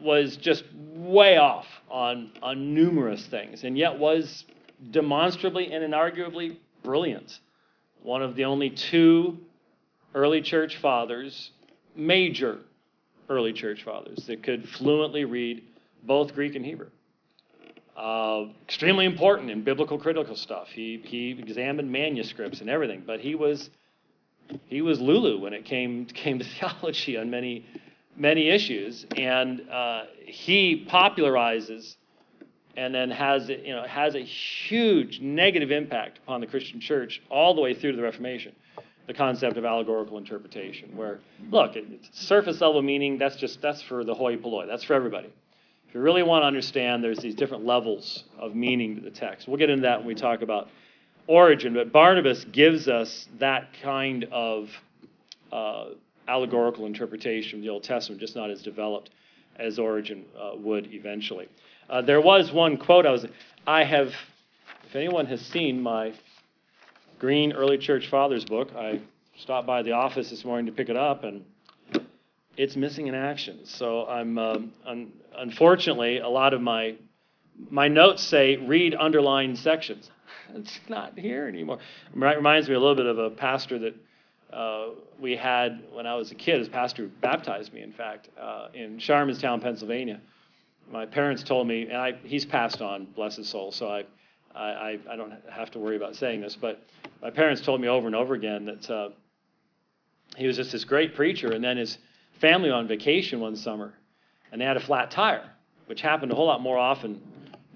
was 0.00 0.36
just 0.36 0.64
way 0.74 1.36
off 1.36 1.66
on, 1.90 2.30
on 2.42 2.74
numerous 2.74 3.24
things, 3.26 3.64
and 3.64 3.76
yet 3.76 3.98
was 3.98 4.44
demonstrably 4.90 5.72
and 5.72 5.84
inarguably 5.84 6.56
brilliant. 6.82 7.40
One 8.02 8.22
of 8.22 8.36
the 8.36 8.44
only 8.44 8.70
two 8.70 9.38
early 10.14 10.42
church 10.42 10.76
fathers, 10.76 11.50
major 11.96 12.58
early 13.28 13.52
church 13.52 13.82
fathers, 13.84 14.26
that 14.26 14.42
could 14.42 14.68
fluently 14.68 15.24
read 15.24 15.62
both 16.04 16.34
Greek 16.34 16.54
and 16.54 16.64
Hebrew. 16.64 16.90
Uh, 17.96 18.46
extremely 18.62 19.06
important 19.06 19.50
in 19.50 19.64
biblical 19.64 19.98
critical 19.98 20.36
stuff. 20.36 20.68
He, 20.68 21.02
he 21.04 21.30
examined 21.30 21.90
manuscripts 21.90 22.60
and 22.60 22.70
everything, 22.70 23.02
but 23.04 23.18
he 23.18 23.34
was 23.34 23.70
he 24.66 24.80
was 24.80 25.00
Lulu 25.00 25.40
when 25.40 25.52
it 25.52 25.64
came 25.64 26.06
came 26.06 26.38
to 26.38 26.44
theology 26.58 27.16
on 27.16 27.28
many 27.30 27.66
many 28.18 28.48
issues, 28.48 29.06
and 29.16 29.68
uh, 29.70 30.02
he 30.26 30.86
popularizes 30.90 31.96
and 32.76 32.94
then 32.94 33.10
has 33.10 33.48
you 33.48 33.74
know 33.74 33.84
has 33.84 34.14
a 34.14 34.20
huge 34.20 35.20
negative 35.20 35.70
impact 35.70 36.18
upon 36.18 36.40
the 36.40 36.46
Christian 36.46 36.80
church 36.80 37.22
all 37.30 37.54
the 37.54 37.60
way 37.60 37.74
through 37.74 37.92
to 37.92 37.96
the 37.96 38.02
Reformation. 38.02 38.54
The 39.06 39.14
concept 39.14 39.56
of 39.56 39.64
allegorical 39.64 40.18
interpretation, 40.18 40.94
where 40.94 41.18
look, 41.50 41.76
it's 41.76 42.26
surface 42.26 42.60
level 42.60 42.82
meaning. 42.82 43.16
That's 43.16 43.36
just 43.36 43.62
that's 43.62 43.80
for 43.80 44.04
the 44.04 44.14
hoi 44.14 44.36
polloi. 44.36 44.66
That's 44.66 44.84
for 44.84 44.92
everybody. 44.92 45.32
If 45.88 45.94
you 45.94 46.02
really 46.02 46.22
want 46.22 46.42
to 46.42 46.46
understand, 46.46 47.02
there's 47.02 47.18
these 47.18 47.34
different 47.34 47.64
levels 47.64 48.24
of 48.38 48.54
meaning 48.54 48.96
to 48.96 49.00
the 49.00 49.10
text. 49.10 49.48
We'll 49.48 49.56
get 49.56 49.70
into 49.70 49.82
that 49.82 50.00
when 50.00 50.06
we 50.06 50.14
talk 50.14 50.42
about 50.42 50.68
Origen, 51.26 51.72
but 51.72 51.90
Barnabas 51.90 52.44
gives 52.44 52.88
us 52.88 53.26
that 53.38 53.68
kind 53.82 54.24
of 54.30 54.68
uh, 55.50 55.86
allegorical 56.28 56.86
interpretation 56.86 57.58
of 57.58 57.62
the 57.62 57.70
Old 57.70 57.82
Testament, 57.82 58.20
just 58.20 58.36
not 58.36 58.50
as 58.50 58.62
developed 58.62 59.10
as 59.56 59.78
Origen 59.78 60.24
uh, 60.38 60.52
would 60.56 60.92
eventually. 60.92 61.48
Uh, 61.90 62.02
there 62.02 62.20
was 62.20 62.52
one 62.52 62.76
quote 62.76 63.06
I 63.06 63.10
was, 63.10 63.26
I 63.66 63.84
have, 63.84 64.08
if 64.88 64.94
anyone 64.94 65.26
has 65.26 65.40
seen 65.40 65.80
my 65.80 66.12
green 67.18 67.52
early 67.52 67.78
church 67.78 68.08
fathers 68.08 68.44
book, 68.44 68.68
I 68.76 69.00
stopped 69.38 69.66
by 69.66 69.82
the 69.82 69.92
office 69.92 70.30
this 70.30 70.44
morning 70.44 70.66
to 70.66 70.72
pick 70.72 70.88
it 70.88 70.96
up 70.96 71.24
and 71.24 71.44
it's 72.56 72.76
missing 72.76 73.06
in 73.06 73.14
action. 73.14 73.60
So 73.64 74.06
I'm, 74.06 74.36
um, 74.36 74.72
un- 74.84 75.12
unfortunately, 75.36 76.18
a 76.18 76.28
lot 76.28 76.52
of 76.52 76.60
my, 76.60 76.96
my 77.70 77.88
notes 77.88 78.22
say 78.22 78.56
read 78.56 78.94
underlined 78.94 79.58
sections. 79.58 80.10
It's 80.54 80.80
not 80.88 81.18
here 81.18 81.46
anymore. 81.46 81.76
It 81.76 82.18
reminds 82.18 82.70
me 82.70 82.74
a 82.74 82.80
little 82.80 82.94
bit 82.94 83.04
of 83.04 83.18
a 83.18 83.28
pastor 83.28 83.78
that 83.80 83.94
uh, 84.52 84.88
we 85.20 85.36
had 85.36 85.82
when 85.92 86.06
I 86.06 86.14
was 86.14 86.30
a 86.30 86.34
kid. 86.34 86.58
His 86.58 86.68
pastor 86.68 87.08
baptized 87.20 87.72
me, 87.72 87.82
in 87.82 87.92
fact, 87.92 88.28
uh, 88.40 88.68
in 88.74 88.98
Sharmanstown, 88.98 89.60
Pennsylvania 89.60 90.20
my 90.90 91.06
parents 91.06 91.42
told 91.42 91.66
me, 91.66 91.82
and 91.82 91.96
I, 91.96 92.12
he's 92.24 92.44
passed 92.44 92.80
on, 92.80 93.06
bless 93.14 93.36
his 93.36 93.48
soul, 93.48 93.72
so 93.72 93.88
I, 93.88 94.04
I, 94.54 94.98
I 95.10 95.16
don't 95.16 95.32
have 95.50 95.70
to 95.72 95.78
worry 95.78 95.96
about 95.96 96.16
saying 96.16 96.40
this, 96.40 96.56
but 96.56 96.82
my 97.22 97.30
parents 97.30 97.62
told 97.62 97.80
me 97.80 97.88
over 97.88 98.06
and 98.06 98.16
over 98.16 98.34
again 98.34 98.64
that 98.64 98.90
uh, 98.90 99.08
he 100.36 100.46
was 100.46 100.56
just 100.56 100.72
this 100.72 100.84
great 100.84 101.14
preacher, 101.14 101.52
and 101.52 101.62
then 101.62 101.76
his 101.76 101.98
family 102.40 102.70
on 102.70 102.88
vacation 102.88 103.40
one 103.40 103.56
summer, 103.56 103.94
and 104.50 104.60
they 104.60 104.64
had 104.64 104.76
a 104.76 104.80
flat 104.80 105.10
tire, 105.10 105.50
which 105.86 106.00
happened 106.00 106.32
a 106.32 106.34
whole 106.34 106.46
lot 106.46 106.60
more 106.60 106.78
often 106.78 107.20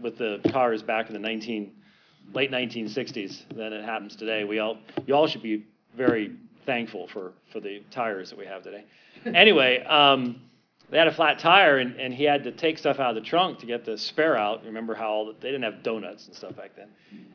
with 0.01 0.17
the 0.17 0.41
cars 0.51 0.83
back 0.83 1.09
in 1.09 1.13
the 1.13 1.19
19, 1.19 1.73
late 2.33 2.51
1960s 2.51 3.49
than 3.55 3.73
it 3.73 3.85
happens 3.85 4.17
today. 4.17 4.45
We 4.45 4.59
all, 4.59 4.79
you 5.07 5.15
all 5.15 5.27
should 5.27 5.43
be 5.43 5.67
very 5.97 6.33
thankful 6.67 7.09
for, 7.09 7.33
for 7.53 7.61
the 7.61 7.83
tires 7.91 8.31
that 8.31 8.39
we 8.39 8.47
have 8.47 8.63
today. 8.63 8.85
Anyway, 9.25 9.83
um, 9.85 10.41
they 10.91 10.99
had 10.99 11.09
a 11.09 11.15
flat 11.15 11.39
tire, 11.39 11.79
and, 11.79 11.99
and 11.99 12.13
he 12.13 12.25
had 12.25 12.45
to 12.45 12.53
take 12.53 12.77
stuff 12.77 13.01
out 13.01 13.17
of 13.17 13.23
the 13.23 13.29
trunk 13.29 13.61
to 13.61 13.67
get 13.67 13.85
the 13.85 13.97
spare 13.97 14.37
out. 14.37 14.65
Remember 14.65 14.95
how 14.95 15.35
they 15.41 15.49
didn't 15.49 15.63
have 15.63 15.83
donuts 15.83 16.27
and 16.27 16.37
stuff 16.37 16.55
back 16.57 16.77
then? 16.77 16.89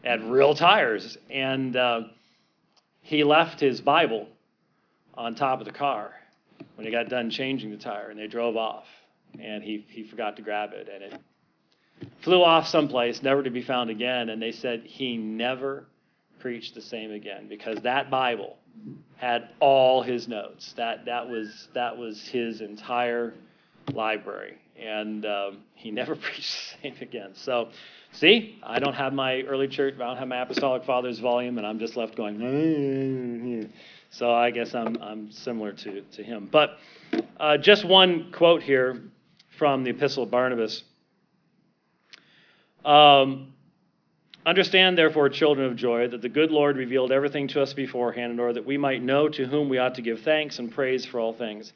They 0.04 0.10
had 0.10 0.24
real 0.24 0.54
tires. 0.54 1.18
And 1.30 1.76
uh, 1.76 2.02
he 3.02 3.24
left 3.24 3.60
his 3.60 3.82
Bible 3.82 4.28
on 5.16 5.34
top 5.34 5.60
of 5.60 5.66
the 5.66 5.72
car 5.72 6.12
when 6.76 6.86
he 6.86 6.92
got 6.92 7.10
done 7.10 7.32
changing 7.32 7.72
the 7.72 7.78
tire, 7.78 8.10
and 8.12 8.20
they 8.20 8.28
drove 8.28 8.56
off. 8.58 8.86
And 9.40 9.64
he, 9.64 9.86
he 9.90 10.04
forgot 10.04 10.36
to 10.36 10.42
grab 10.42 10.74
it, 10.74 10.88
and 10.94 11.04
it 11.04 11.20
flew 12.22 12.44
off 12.44 12.68
someplace, 12.68 13.24
never 13.24 13.42
to 13.42 13.50
be 13.50 13.64
found 13.64 13.90
again. 13.90 14.30
And 14.30 14.40
they 14.42 14.52
said 14.52 14.84
he 14.84 15.18
never 15.18 15.86
preached 16.40 16.76
the 16.76 16.82
same 16.82 17.12
again 17.12 17.48
because 17.48 17.80
that 17.82 18.10
Bible 18.10 18.58
had 19.18 19.50
all 19.60 20.02
his 20.02 20.28
notes. 20.28 20.74
That 20.74 21.06
that 21.06 21.28
was 21.28 21.68
that 21.74 21.98
was 21.98 22.28
his 22.28 22.62
entire 22.62 23.34
library, 23.94 24.58
and 24.80 25.26
um, 25.26 25.60
he 25.74 25.92
never 26.02 26.16
preached 26.16 26.78
the 26.82 26.90
same 26.90 26.96
again. 27.02 27.32
So, 27.34 27.70
see, 28.12 28.60
I 28.64 28.80
don't 28.80 28.94
have 28.94 29.14
my 29.14 29.42
early 29.42 29.68
church, 29.68 29.96
I 29.96 30.00
don't 30.00 30.18
have 30.18 30.28
my 30.28 30.42
Apostolic 30.42 30.84
Fathers 30.86 31.20
volume, 31.20 31.58
and 31.58 31.66
I'm 31.66 31.80
just 31.80 31.96
left 31.98 32.16
going. 32.16 33.72
So 34.10 34.32
I 34.32 34.52
guess 34.52 34.74
I'm 34.74 34.98
I'm 35.02 35.32
similar 35.32 35.74
to 35.74 36.02
to 36.02 36.24
him. 36.24 36.48
But 36.52 36.78
uh, 37.40 37.58
just 37.58 37.86
one 37.86 38.32
quote 38.32 38.64
here 38.64 39.02
from 39.58 39.84
the 39.84 39.90
Epistle 39.90 40.24
of 40.24 40.32
Barnabas. 40.32 40.84
Um, 42.86 43.54
Understand, 44.48 44.98
therefore, 44.98 45.28
children 45.28 45.70
of 45.70 45.76
joy, 45.76 46.08
that 46.08 46.22
the 46.22 46.30
good 46.30 46.52
Lord 46.52 46.78
revealed 46.78 47.12
everything 47.12 47.50
to 47.50 47.62
us 47.62 47.74
beforehand 47.74 48.32
in 48.32 48.40
order 48.40 48.54
that 48.54 48.66
we 48.66 48.78
might 48.78 49.04
know 49.04 49.28
to 49.28 49.46
whom 49.46 49.68
we 49.68 49.78
ought 49.78 49.96
to 49.96 50.02
give 50.02 50.22
thanks 50.22 50.58
and 50.58 50.72
praise 50.72 51.06
for 51.06 51.20
all 51.20 51.34
things. 51.34 51.74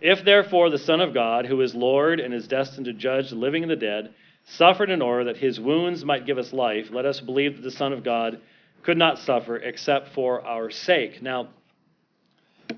If 0.00 0.24
therefore 0.24 0.70
the 0.70 0.78
Son 0.78 1.02
of 1.02 1.12
God, 1.12 1.44
who 1.44 1.60
is 1.60 1.74
Lord 1.74 2.18
and 2.18 2.32
is 2.32 2.48
destined 2.48 2.86
to 2.86 2.94
judge 2.94 3.28
the 3.28 3.36
living 3.36 3.64
and 3.64 3.70
the 3.70 3.76
dead, 3.76 4.14
suffered 4.44 4.88
in 4.88 5.02
order 5.02 5.24
that 5.24 5.36
his 5.36 5.60
wounds 5.60 6.06
might 6.06 6.24
give 6.24 6.38
us 6.38 6.54
life, 6.54 6.88
let 6.90 7.04
us 7.04 7.20
believe 7.20 7.56
that 7.56 7.62
the 7.62 7.70
Son 7.70 7.92
of 7.92 8.02
God 8.02 8.40
could 8.82 8.96
not 8.96 9.18
suffer 9.18 9.56
except 9.56 10.14
for 10.14 10.40
our 10.40 10.70
sake. 10.70 11.20
Now, 11.20 11.48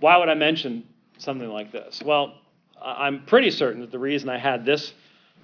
why 0.00 0.16
would 0.16 0.28
I 0.28 0.34
mention 0.34 0.82
something 1.18 1.48
like 1.48 1.70
this? 1.70 2.02
Well, 2.04 2.34
I'm 2.82 3.24
pretty 3.24 3.52
certain 3.52 3.82
that 3.82 3.92
the 3.92 4.00
reason 4.00 4.30
I 4.30 4.38
had 4.38 4.64
this 4.64 4.92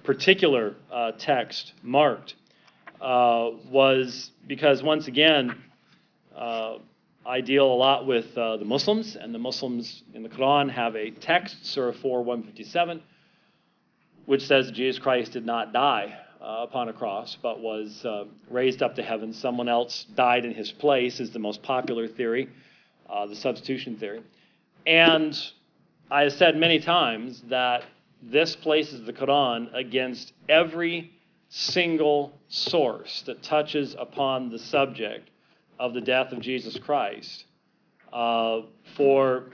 particular 0.03 0.75
uh, 0.91 1.13
text 1.17 1.71
marked 1.81 2.35
uh, 3.01 3.51
was 3.69 4.31
because, 4.47 4.83
once 4.83 5.07
again, 5.07 5.55
uh, 6.35 6.77
I 7.25 7.41
deal 7.41 7.65
a 7.65 7.73
lot 7.73 8.05
with 8.05 8.37
uh, 8.37 8.57
the 8.57 8.65
Muslims, 8.65 9.15
and 9.15 9.33
the 9.33 9.39
Muslims 9.39 10.03
in 10.13 10.21
the 10.21 10.29
Quran 10.29 10.69
have 10.69 10.95
a 10.95 11.09
text, 11.09 11.65
Surah 11.65 11.93
4 11.93 12.21
157, 12.23 13.01
which 14.25 14.45
says 14.45 14.69
Jesus 14.71 14.99
Christ 14.99 15.31
did 15.31 15.45
not 15.45 15.73
die 15.73 16.17
uh, 16.39 16.57
upon 16.61 16.89
a 16.89 16.93
cross, 16.93 17.37
but 17.41 17.59
was 17.59 18.05
uh, 18.05 18.25
raised 18.51 18.83
up 18.83 18.95
to 18.95 19.03
heaven. 19.03 19.33
Someone 19.33 19.67
else 19.67 20.05
died 20.15 20.45
in 20.45 20.53
his 20.53 20.71
place, 20.71 21.19
is 21.19 21.31
the 21.31 21.39
most 21.39 21.63
popular 21.63 22.07
theory, 22.07 22.47
uh, 23.09 23.25
the 23.25 23.35
substitution 23.35 23.97
theory. 23.97 24.21
And 24.85 25.35
I 26.11 26.21
have 26.21 26.33
said 26.33 26.55
many 26.55 26.79
times 26.79 27.41
that 27.49 27.85
this 28.21 28.55
places 28.55 29.03
the 29.03 29.13
Quran 29.13 29.73
against 29.73 30.33
every 30.47 31.11
single 31.57 32.37
source 32.49 33.23
that 33.25 33.41
touches 33.41 33.95
upon 33.97 34.49
the 34.49 34.59
subject 34.59 35.29
of 35.79 35.93
the 35.93 36.01
death 36.01 36.33
of 36.33 36.41
Jesus 36.41 36.77
Christ 36.77 37.45
uh, 38.11 38.59
for 38.97 39.51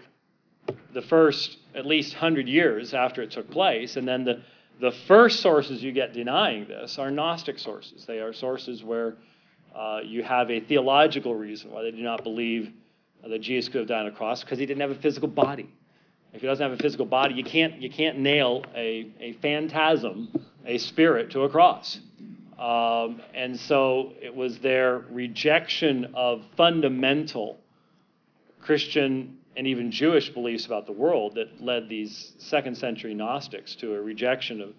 the 0.96 1.04
first 1.04 1.58
at 1.76 1.86
least 1.86 2.14
100 2.14 2.48
years 2.48 2.96
after 2.96 3.22
it 3.22 3.30
took 3.30 3.52
place. 3.52 3.98
And 3.98 4.08
then 4.08 4.26
the, 4.26 4.42
the 4.80 4.92
first 5.08 5.42
sources 5.42 5.84
you 5.84 5.92
get 5.92 6.12
denying 6.12 6.68
this 6.68 6.98
are 6.98 7.12
Gnostic 7.12 7.60
sources. 7.60 8.04
They 8.08 8.18
are 8.18 8.34
sources 8.34 8.84
where 8.84 9.18
uh, 9.76 10.00
you 10.04 10.24
have 10.24 10.50
a 10.50 10.60
theological 10.60 11.36
reason 11.36 11.70
why 11.70 11.84
they 11.84 11.92
do 11.92 12.02
not 12.02 12.24
believe 12.24 12.74
that 13.30 13.42
Jesus 13.42 13.70
could 13.70 13.82
have 13.82 13.88
died 13.88 14.02
on 14.02 14.08
a 14.08 14.12
cross 14.12 14.44
because 14.44 14.58
he 14.58 14.66
didn't 14.66 14.82
have 14.82 14.90
a 14.90 15.00
physical 15.02 15.28
body. 15.28 15.70
If 16.34 16.42
he 16.42 16.48
doesn't 16.48 16.68
have 16.68 16.80
a 16.80 16.82
physical 16.82 17.06
body, 17.06 17.36
you 17.36 17.44
can't, 17.44 17.80
you 17.80 17.92
can't 17.92 18.18
nail 18.18 18.64
a, 18.74 19.08
a 19.20 19.34
phantasm, 19.34 20.30
a 20.66 20.78
spirit, 20.78 21.32
to 21.32 21.44
a 21.44 21.50
cross. 21.50 22.00
Um, 22.60 23.22
and 23.34 23.60
so 23.60 24.14
it 24.22 24.36
was 24.36 24.60
their 24.60 25.00
rejection 25.10 26.12
of 26.14 26.44
fundamental 26.56 27.60
Christian 28.62 29.38
and 29.58 29.68
even 29.68 29.92
Jewish 29.92 30.30
beliefs 30.30 30.66
about 30.66 30.86
the 30.86 30.92
world 30.92 31.36
that 31.36 31.62
led 31.62 31.90
these 31.90 32.34
second 32.38 32.78
century 32.78 33.14
Gnostics 33.14 33.76
to 33.76 33.96
a 33.96 34.02
rejection 34.02 34.62
of, 34.62 34.74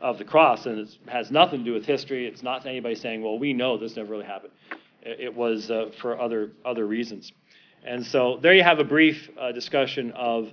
of 0.00 0.18
the 0.18 0.24
cross. 0.24 0.66
And 0.66 0.78
it 0.78 0.96
has 1.08 1.30
nothing 1.30 1.60
to 1.60 1.64
do 1.64 1.72
with 1.72 1.84
history. 1.84 2.26
It's 2.26 2.42
not 2.42 2.66
anybody 2.66 2.94
saying, 2.94 3.22
well, 3.22 3.38
we 3.38 3.52
know 3.52 3.76
this 3.76 3.96
never 3.96 4.12
really 4.12 4.26
happened. 4.26 4.52
It, 5.02 5.20
it 5.20 5.34
was 5.34 5.70
uh, 5.70 5.90
for 6.00 6.18
other, 6.20 6.52
other 6.64 6.86
reasons. 6.86 7.32
And 7.84 8.06
so 8.06 8.38
there 8.40 8.54
you 8.54 8.62
have 8.62 8.78
a 8.78 8.84
brief 8.84 9.28
uh, 9.38 9.52
discussion 9.52 10.12
of 10.12 10.50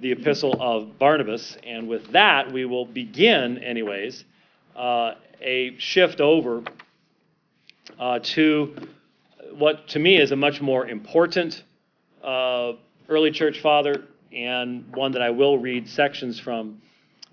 the 0.00 0.12
epistle 0.12 0.56
of 0.60 0.98
Barnabas. 0.98 1.56
And 1.64 1.88
with 1.88 2.12
that, 2.12 2.52
we 2.52 2.64
will 2.64 2.86
begin, 2.86 3.58
anyways, 3.58 4.24
uh, 4.76 5.14
a 5.40 5.76
shift 5.78 6.20
over 6.20 6.62
uh, 7.98 8.18
to 8.20 8.74
what 9.52 9.88
to 9.88 9.98
me 9.98 10.16
is 10.16 10.32
a 10.32 10.36
much 10.36 10.60
more 10.60 10.86
important 10.86 11.62
uh, 12.22 12.72
early 13.08 13.30
church 13.30 13.60
father 13.60 14.04
and 14.32 14.94
one 14.96 15.12
that 15.12 15.22
I 15.22 15.30
will 15.30 15.58
read 15.58 15.88
sections 15.88 16.40
from 16.40 16.80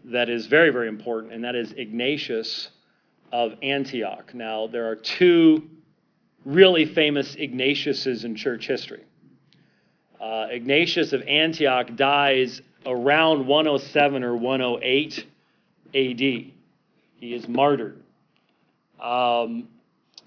that 0.05 0.29
is 0.29 0.47
very, 0.47 0.71
very 0.71 0.87
important, 0.87 1.33
and 1.33 1.43
that 1.43 1.55
is 1.55 1.73
Ignatius 1.73 2.69
of 3.31 3.53
Antioch. 3.61 4.33
Now, 4.33 4.67
there 4.67 4.89
are 4.89 4.95
two 4.95 5.69
really 6.45 6.85
famous 6.85 7.35
Ignatiuses 7.35 8.25
in 8.25 8.35
church 8.35 8.67
history. 8.67 9.03
Uh, 10.21 10.47
Ignatius 10.51 11.13
of 11.13 11.23
Antioch 11.23 11.95
dies 11.95 12.61
around 12.85 13.47
107 13.47 14.23
or 14.23 14.35
108 14.35 15.25
AD. 15.95 16.19
He 16.19 16.53
is 17.21 17.47
martyred. 17.47 18.01
Um, 19.01 19.67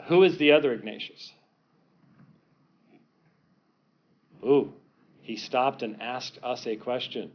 who 0.08 0.24
is 0.24 0.36
the 0.38 0.52
other 0.52 0.72
Ignatius? 0.72 1.32
Ooh, 4.44 4.72
he 5.22 5.36
stopped 5.36 5.82
and 5.82 6.02
asked 6.02 6.38
us 6.42 6.66
a 6.66 6.74
question. 6.74 7.30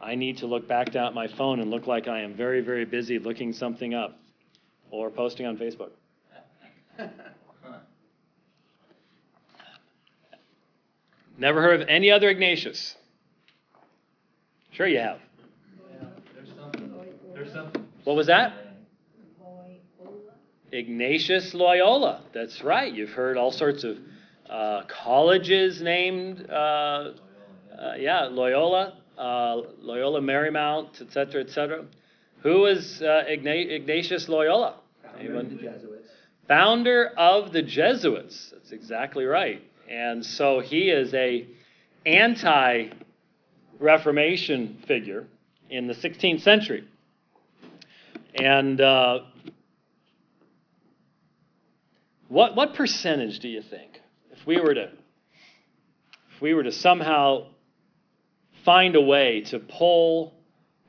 I 0.00 0.14
need 0.14 0.38
to 0.38 0.46
look 0.46 0.68
back 0.68 0.92
down 0.92 1.08
at 1.08 1.14
my 1.14 1.26
phone 1.26 1.60
and 1.60 1.70
look 1.70 1.86
like 1.86 2.06
I 2.06 2.20
am 2.20 2.34
very, 2.34 2.60
very 2.60 2.84
busy 2.84 3.18
looking 3.18 3.52
something 3.52 3.94
up. 3.94 4.16
or 4.90 5.10
posting 5.10 5.44
on 5.44 5.56
Facebook. 5.56 5.90
Never 11.36 11.60
heard 11.62 11.80
of 11.80 11.88
any 11.88 12.10
other 12.10 12.28
Ignatius? 12.28 12.94
Sure, 14.72 14.86
you 14.86 14.98
have. 14.98 15.18
There's 16.34 16.48
something, 16.56 16.92
there's 17.34 17.52
something. 17.52 17.84
What 18.04 18.16
was 18.16 18.26
that? 18.28 18.52
Ignatius 20.72 21.54
Loyola. 21.54 22.22
That's 22.32 22.62
right. 22.62 22.92
You've 22.92 23.10
heard 23.10 23.36
all 23.36 23.52
sorts 23.52 23.84
of 23.84 23.96
uh, 24.50 24.82
colleges 24.88 25.80
named, 25.80 26.48
uh, 26.50 26.54
uh, 26.54 27.12
yeah, 27.98 28.24
Loyola, 28.24 28.94
uh, 29.16 29.60
Loyola 29.80 30.20
Marymount, 30.20 31.00
etc., 31.00 31.42
etc. 31.42 31.84
Who 32.42 32.60
was 32.60 33.00
uh, 33.02 33.22
Igna- 33.28 33.70
Ignatius 33.70 34.28
Loyola? 34.28 34.76
Founder 35.02 35.18
of 35.18 35.20
Anyone? 35.24 35.48
the 35.56 35.62
Jesuits. 35.62 36.08
founder 36.48 37.06
of 37.16 37.52
the 37.52 37.62
Jesuits. 37.62 38.50
That's 38.52 38.72
exactly 38.72 39.24
right. 39.24 39.62
And 39.90 40.24
so 40.24 40.60
he 40.60 40.90
is 40.90 41.12
a 41.14 41.48
anti-Reformation 42.06 44.84
figure 44.86 45.26
in 45.70 45.86
the 45.86 45.94
16th 45.94 46.42
century. 46.42 46.84
And 48.34 48.78
uh, 48.80 49.20
what 52.28 52.56
what 52.56 52.74
percentage 52.74 53.38
do 53.38 53.48
you 53.48 53.62
think, 53.62 54.00
if 54.32 54.44
we 54.46 54.60
were 54.60 54.74
to 54.74 54.90
if 56.34 56.40
we 56.40 56.52
were 56.52 56.64
to 56.64 56.72
somehow 56.72 57.46
find 58.64 58.96
a 58.96 59.00
way 59.00 59.42
to 59.42 59.60
pull 59.60 60.34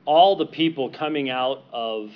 all 0.04 0.36
the 0.36 0.46
people 0.46 0.90
coming 0.90 1.30
out 1.30 1.62
of 1.72 2.10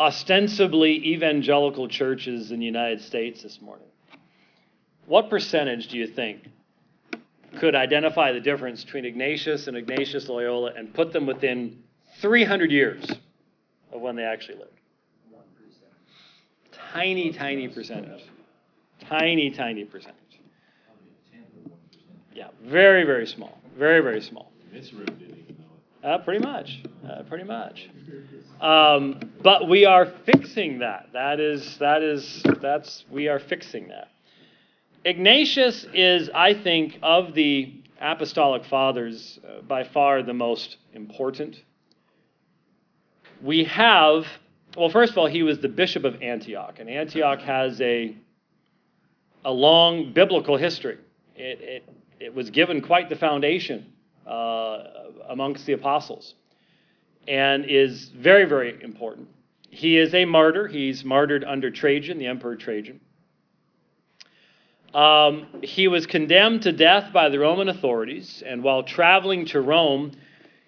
ostensibly 0.00 1.12
evangelical 1.14 1.88
churches 1.88 2.50
in 2.50 2.60
the 2.60 2.66
United 2.66 3.00
States 3.00 3.42
this 3.42 3.60
morning. 3.60 3.86
What 5.06 5.30
percentage 5.30 5.88
do 5.88 5.96
you 5.98 6.06
think 6.06 6.48
could 7.58 7.74
identify 7.74 8.32
the 8.32 8.40
difference 8.40 8.84
between 8.84 9.04
Ignatius 9.04 9.66
and 9.66 9.76
Ignatius 9.76 10.28
Loyola 10.28 10.72
and 10.76 10.92
put 10.92 11.12
them 11.12 11.26
within 11.26 11.82
300 12.20 12.70
years 12.70 13.10
of 13.92 14.00
when 14.00 14.16
they 14.16 14.24
actually 14.24 14.58
lived? 14.58 14.72
Tiny, 16.92 17.32
tiny 17.32 17.68
percentage. 17.68 18.22
Tiny, 19.00 19.50
tiny 19.50 19.84
percentage. 19.84 20.16
Yeah, 22.34 22.48
very, 22.62 23.04
very 23.04 23.26
small. 23.26 23.58
Very, 23.76 24.00
very 24.00 24.20
small 24.20 24.52
didn't 25.06 25.38
even 25.38 25.56
know 25.58 25.70
it. 25.76 25.87
Uh, 26.02 26.18
pretty 26.18 26.44
much. 26.44 26.80
Uh, 27.08 27.22
pretty 27.24 27.44
much. 27.44 27.88
Um, 28.60 29.20
but 29.42 29.68
we 29.68 29.84
are 29.84 30.06
fixing 30.24 30.78
that. 30.78 31.08
That 31.12 31.40
is, 31.40 31.78
that 31.78 32.02
is, 32.02 32.42
that's, 32.60 33.04
we 33.10 33.28
are 33.28 33.38
fixing 33.38 33.88
that. 33.88 34.08
Ignatius 35.04 35.86
is, 35.92 36.30
I 36.34 36.54
think, 36.54 36.98
of 37.02 37.34
the 37.34 37.82
apostolic 38.00 38.64
fathers, 38.64 39.40
uh, 39.44 39.62
by 39.62 39.84
far 39.84 40.22
the 40.22 40.34
most 40.34 40.76
important. 40.92 41.56
We 43.42 43.64
have, 43.64 44.26
well, 44.76 44.90
first 44.90 45.12
of 45.12 45.18
all, 45.18 45.26
he 45.26 45.42
was 45.42 45.58
the 45.60 45.68
bishop 45.68 46.04
of 46.04 46.22
Antioch, 46.22 46.76
and 46.78 46.88
Antioch 46.88 47.40
has 47.40 47.80
a, 47.80 48.16
a 49.44 49.50
long 49.50 50.12
biblical 50.12 50.56
history. 50.56 50.98
It, 51.34 51.60
it, 51.60 51.88
it 52.20 52.34
was 52.34 52.50
given 52.50 52.82
quite 52.82 53.08
the 53.08 53.16
foundation 53.16 53.92
uh, 54.28 54.84
amongst 55.28 55.66
the 55.66 55.72
apostles 55.72 56.34
and 57.26 57.64
is 57.66 58.08
very, 58.08 58.44
very 58.44 58.82
important. 58.82 59.28
He 59.70 59.98
is 59.98 60.14
a 60.14 60.24
martyr. 60.24 60.66
He's 60.66 61.04
martyred 61.04 61.44
under 61.44 61.70
Trajan, 61.70 62.18
the 62.18 62.26
Emperor 62.26 62.56
Trajan. 62.56 63.00
Um, 64.94 65.46
he 65.62 65.88
was 65.88 66.06
condemned 66.06 66.62
to 66.62 66.72
death 66.72 67.12
by 67.12 67.28
the 67.28 67.38
Roman 67.38 67.68
authorities, 67.68 68.42
and 68.44 68.62
while 68.62 68.82
traveling 68.82 69.44
to 69.46 69.60
Rome, 69.60 70.12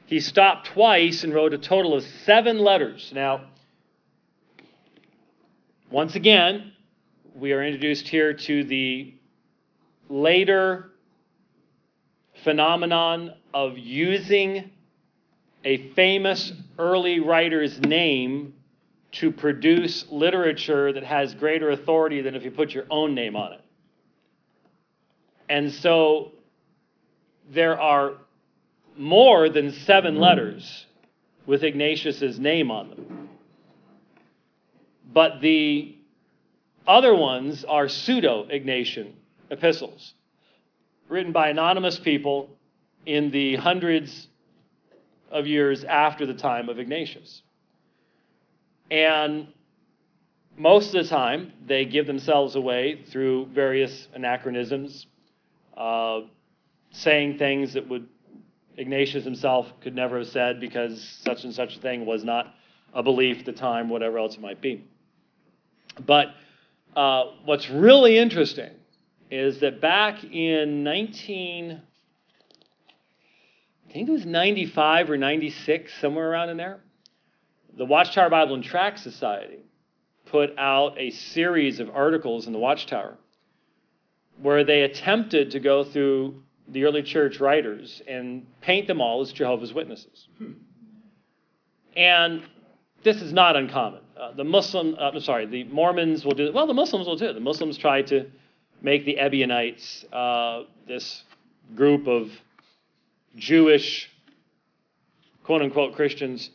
he 0.05 0.21
stopped 0.21 0.67
twice 0.67 1.25
and 1.25 1.33
wrote 1.33 1.55
a 1.55 1.59
total 1.59 1.95
of 1.95 2.05
seven 2.25 2.59
letters. 2.59 3.11
Now, 3.15 3.47
once 5.91 6.15
again, 6.15 6.73
we 7.35 7.53
are 7.53 7.65
introduced 7.65 8.07
here 8.09 8.35
to 8.35 8.65
the 8.65 9.15
later 10.11 10.91
phenomenon 12.45 13.35
of 13.53 13.77
using 13.79 14.71
a 15.65 15.93
famous 15.93 16.53
early 16.79 17.21
writer's 17.21 17.79
name 17.81 18.55
to 19.13 19.31
produce 19.31 20.07
literature 20.11 20.93
that 20.93 21.03
has 21.03 21.35
greater 21.35 21.71
authority 21.71 22.21
than 22.23 22.35
if 22.35 22.45
you 22.45 22.51
put 22.51 22.73
your 22.73 22.87
own 22.91 23.15
name 23.15 23.37
on 23.37 23.53
it. 23.53 23.61
And 25.49 25.73
so 25.73 26.33
there 27.51 27.79
are 27.79 28.13
more 28.97 29.49
than 29.49 29.73
seven 29.73 30.19
letters 30.19 30.87
with 31.47 31.65
Ignatius's 31.65 32.39
name 32.39 32.71
on 32.71 32.91
them. 32.91 33.29
But 35.13 35.41
the 35.41 35.97
other 36.87 37.15
ones 37.15 37.65
are 37.65 37.89
pseudo 37.89 38.47
Ignatian 38.47 39.13
epistles 39.51 40.15
written 41.11 41.33
by 41.33 41.49
anonymous 41.49 41.99
people 41.99 42.49
in 43.05 43.31
the 43.31 43.57
hundreds 43.57 44.29
of 45.31 45.47
years 45.47 45.85
after 45.85 46.25
the 46.25 46.35
time 46.35 46.69
of 46.69 46.79
Ignatius. 46.79 47.43
And 48.91 49.49
most 50.57 50.95
of 50.95 51.03
the 51.05 51.09
time, 51.09 51.53
they 51.67 51.85
give 51.85 52.07
themselves 52.07 52.55
away 52.55 53.03
through 53.11 53.47
various 53.47 54.09
anachronisms, 54.15 55.07
uh, 55.77 56.21
saying 56.93 57.39
things 57.39 57.75
that 57.75 57.89
would 57.89 58.07
Ignatius 58.77 59.25
himself 59.25 59.67
could 59.81 59.95
never 59.95 60.19
have 60.19 60.29
said 60.29 60.61
because 60.61 61.03
such 61.23 61.45
and 61.45 61.53
such 61.53 61.77
a 61.77 61.81
thing 61.81 62.07
was 62.07 62.25
not 62.25 62.55
a 62.95 63.03
belief 63.03 63.41
at 63.41 63.45
the 63.45 63.53
time, 63.53 63.89
whatever 63.89 64.19
else 64.19 64.37
it 64.37 64.41
might 64.41 64.61
be. 64.61 64.85
But 66.07 66.29
uh, 66.97 67.25
what's 67.45 67.69
really 67.69 68.17
interesting 68.17 68.71
is 69.31 69.61
that 69.61 69.81
back 69.81 70.25
in 70.25 70.83
19, 70.83 71.81
I 73.89 73.93
think 73.93 74.09
it 74.09 74.13
was 74.13 74.27
95 74.27 75.11
or 75.11 75.17
96, 75.17 75.93
somewhere 76.01 76.31
around 76.31 76.51
in 76.51 76.57
there, 76.57 76.81
the 77.77 77.85
Watchtower 77.85 78.29
Bible 78.29 78.55
and 78.55 78.65
Tract 78.65 78.99
Society 78.99 79.61
put 80.27 80.51
out 80.59 80.99
a 80.99 81.11
series 81.11 81.81
of 81.81 81.91
articles 81.91 82.47
in 82.47 82.53
the 82.53 82.59
Watchtower 82.59 83.17
where 84.43 84.65
they 84.65 84.83
attempted 84.83 85.51
to 85.53 85.61
go 85.61 85.85
through 85.85 86.43
the 86.69 86.85
early 86.85 87.03
church 87.03 87.41
writers 87.41 88.01
and 88.09 88.47
paint 88.61 88.87
them 88.87 89.01
all 89.01 89.21
as 89.21 89.33
Jehovah's 89.33 89.73
Witnesses. 89.73 90.29
And 91.97 92.43
this 93.03 93.21
is 93.23 93.33
not 93.33 93.57
uncommon. 93.57 94.01
Uh, 94.19 94.33
the 94.33 94.45
Muslim, 94.45 94.95
uh, 94.99 95.11
I'm 95.11 95.21
sorry, 95.21 95.47
the 95.47 95.65
Mormons 95.65 96.25
will 96.25 96.35
do 96.35 96.47
it. 96.47 96.55
Well, 96.55 96.67
the 96.67 96.75
Muslims 96.75 97.07
will 97.07 97.17
do 97.17 97.27
it. 97.27 97.33
The 97.33 97.41
Muslims 97.41 97.77
try 97.77 98.03
to 98.03 98.31
make 98.83 99.05
the 99.05 99.19
Ebionites 99.19 100.05
uh, 100.13 100.65
this 100.87 101.23
group 101.75 102.07
of 102.07 102.31
Jewish, 103.37 104.11
quote 105.45 105.63
unquote, 105.63 105.95
Christians. 105.95 106.51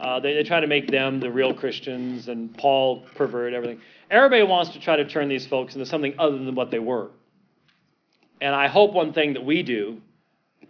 Uh, 0.00 0.20
they, 0.20 0.34
they 0.34 0.44
try 0.44 0.60
to 0.60 0.66
make 0.66 0.88
them 0.88 1.20
the 1.20 1.30
real 1.30 1.52
Christians, 1.52 2.28
and 2.28 2.56
Paul 2.56 3.04
pervert 3.16 3.52
everything. 3.52 3.80
Everybody 4.10 4.42
wants 4.42 4.70
to 4.72 4.80
try 4.80 4.96
to 4.96 5.08
turn 5.08 5.28
these 5.28 5.46
folks 5.46 5.74
into 5.74 5.86
something 5.86 6.14
other 6.18 6.38
than 6.38 6.54
what 6.54 6.70
they 6.70 6.78
were. 6.78 7.10
And 8.40 8.54
I 8.54 8.68
hope 8.68 8.92
one 8.92 9.12
thing 9.12 9.34
that 9.34 9.44
we 9.44 9.62
do 9.62 10.00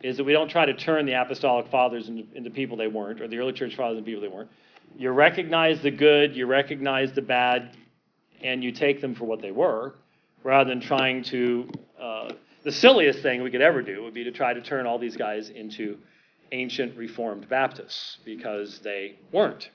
is 0.02 0.16
that 0.16 0.24
we 0.24 0.32
don't 0.32 0.48
try 0.48 0.64
to 0.64 0.74
turn 0.74 1.06
the 1.06 1.12
apostolic 1.12 1.68
fathers 1.70 2.08
into, 2.08 2.24
into 2.34 2.50
people 2.50 2.76
they 2.76 2.88
weren't, 2.88 3.20
or 3.20 3.28
the 3.28 3.38
early 3.38 3.52
church 3.52 3.76
fathers 3.76 3.98
into 3.98 4.06
people 4.06 4.22
they 4.22 4.28
weren't. 4.28 4.50
You 4.96 5.10
recognize 5.10 5.82
the 5.82 5.90
good, 5.90 6.34
you 6.34 6.46
recognize 6.46 7.12
the 7.12 7.22
bad, 7.22 7.76
and 8.42 8.64
you 8.64 8.72
take 8.72 9.00
them 9.00 9.14
for 9.14 9.24
what 9.24 9.42
they 9.42 9.50
were, 9.50 9.94
rather 10.42 10.68
than 10.68 10.80
trying 10.80 11.22
to. 11.24 11.68
Uh, 11.98 12.32
the 12.62 12.72
silliest 12.72 13.20
thing 13.20 13.42
we 13.42 13.50
could 13.50 13.62
ever 13.62 13.82
do 13.82 14.02
would 14.02 14.14
be 14.14 14.24
to 14.24 14.30
try 14.30 14.52
to 14.52 14.60
turn 14.60 14.86
all 14.86 14.98
these 14.98 15.16
guys 15.16 15.48
into 15.48 15.96
ancient 16.52 16.96
Reformed 16.96 17.48
Baptists 17.48 18.18
because 18.24 18.80
they 18.80 19.16
weren't. 19.32 19.70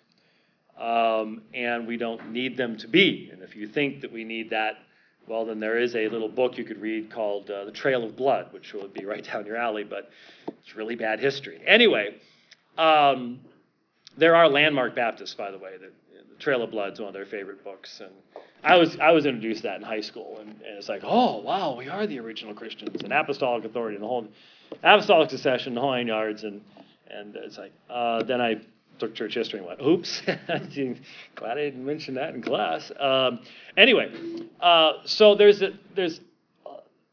Um, 0.79 1.41
and 1.53 1.87
we 1.87 1.97
don't 1.97 2.31
need 2.31 2.57
them 2.57 2.77
to 2.77 2.87
be. 2.87 3.29
And 3.31 3.41
if 3.41 3.55
you 3.55 3.67
think 3.67 4.01
that 4.01 4.11
we 4.11 4.23
need 4.23 4.49
that, 4.49 4.77
well, 5.27 5.45
then 5.45 5.59
there 5.59 5.79
is 5.79 5.95
a 5.95 6.07
little 6.09 6.29
book 6.29 6.57
you 6.57 6.63
could 6.63 6.81
read 6.81 7.09
called 7.09 7.49
uh, 7.49 7.65
The 7.65 7.71
Trail 7.71 8.03
of 8.03 8.15
Blood, 8.15 8.51
which 8.51 8.73
would 8.73 8.93
be 8.93 9.05
right 9.05 9.23
down 9.31 9.45
your 9.45 9.57
alley, 9.57 9.83
but 9.83 10.09
it's 10.47 10.75
really 10.75 10.95
bad 10.95 11.19
history. 11.19 11.61
Anyway, 11.65 12.15
um, 12.77 13.39
there 14.17 14.35
are 14.35 14.47
landmark 14.49 14.95
Baptists, 14.95 15.33
by 15.33 15.49
the 15.49 15.57
way. 15.57 15.77
The, 15.77 15.91
the 16.29 16.39
Trail 16.39 16.61
of 16.61 16.71
Blood 16.71 16.93
is 16.93 16.99
one 16.99 17.07
of 17.07 17.13
their 17.13 17.25
favorite 17.25 17.63
books, 17.63 18.01
and 18.01 18.11
I 18.65 18.77
was 18.77 18.97
I 18.99 19.11
was 19.11 19.25
introduced 19.25 19.61
to 19.61 19.67
that 19.67 19.77
in 19.77 19.83
high 19.83 20.01
school, 20.01 20.37
and, 20.39 20.49
and 20.49 20.77
it's 20.77 20.89
like, 20.89 21.01
oh 21.03 21.39
wow, 21.41 21.75
we 21.75 21.87
are 21.87 22.07
the 22.07 22.19
original 22.19 22.53
Christians, 22.53 23.03
and 23.03 23.13
apostolic 23.13 23.63
authority, 23.63 23.95
and 23.95 24.03
the 24.03 24.07
whole 24.07 24.27
apostolic 24.83 25.29
succession, 25.29 25.75
the 25.75 25.81
whole 25.81 25.91
nine 25.91 26.07
yards, 26.07 26.43
and 26.43 26.61
and 27.09 27.35
it's 27.35 27.57
like 27.57 27.71
uh, 27.89 28.23
then 28.23 28.41
I 28.41 28.59
took 28.99 29.13
church 29.13 29.35
history 29.35 29.59
and 29.59 29.67
went, 29.67 29.81
oops, 29.81 30.21
glad 31.35 31.57
I 31.57 31.65
didn't 31.65 31.85
mention 31.85 32.15
that 32.15 32.33
in 32.33 32.41
class. 32.41 32.91
Um, 32.99 33.39
anyway, 33.77 34.11
uh, 34.59 34.93
so 35.05 35.35
there's, 35.35 35.61
a, 35.61 35.71
there's 35.95 36.21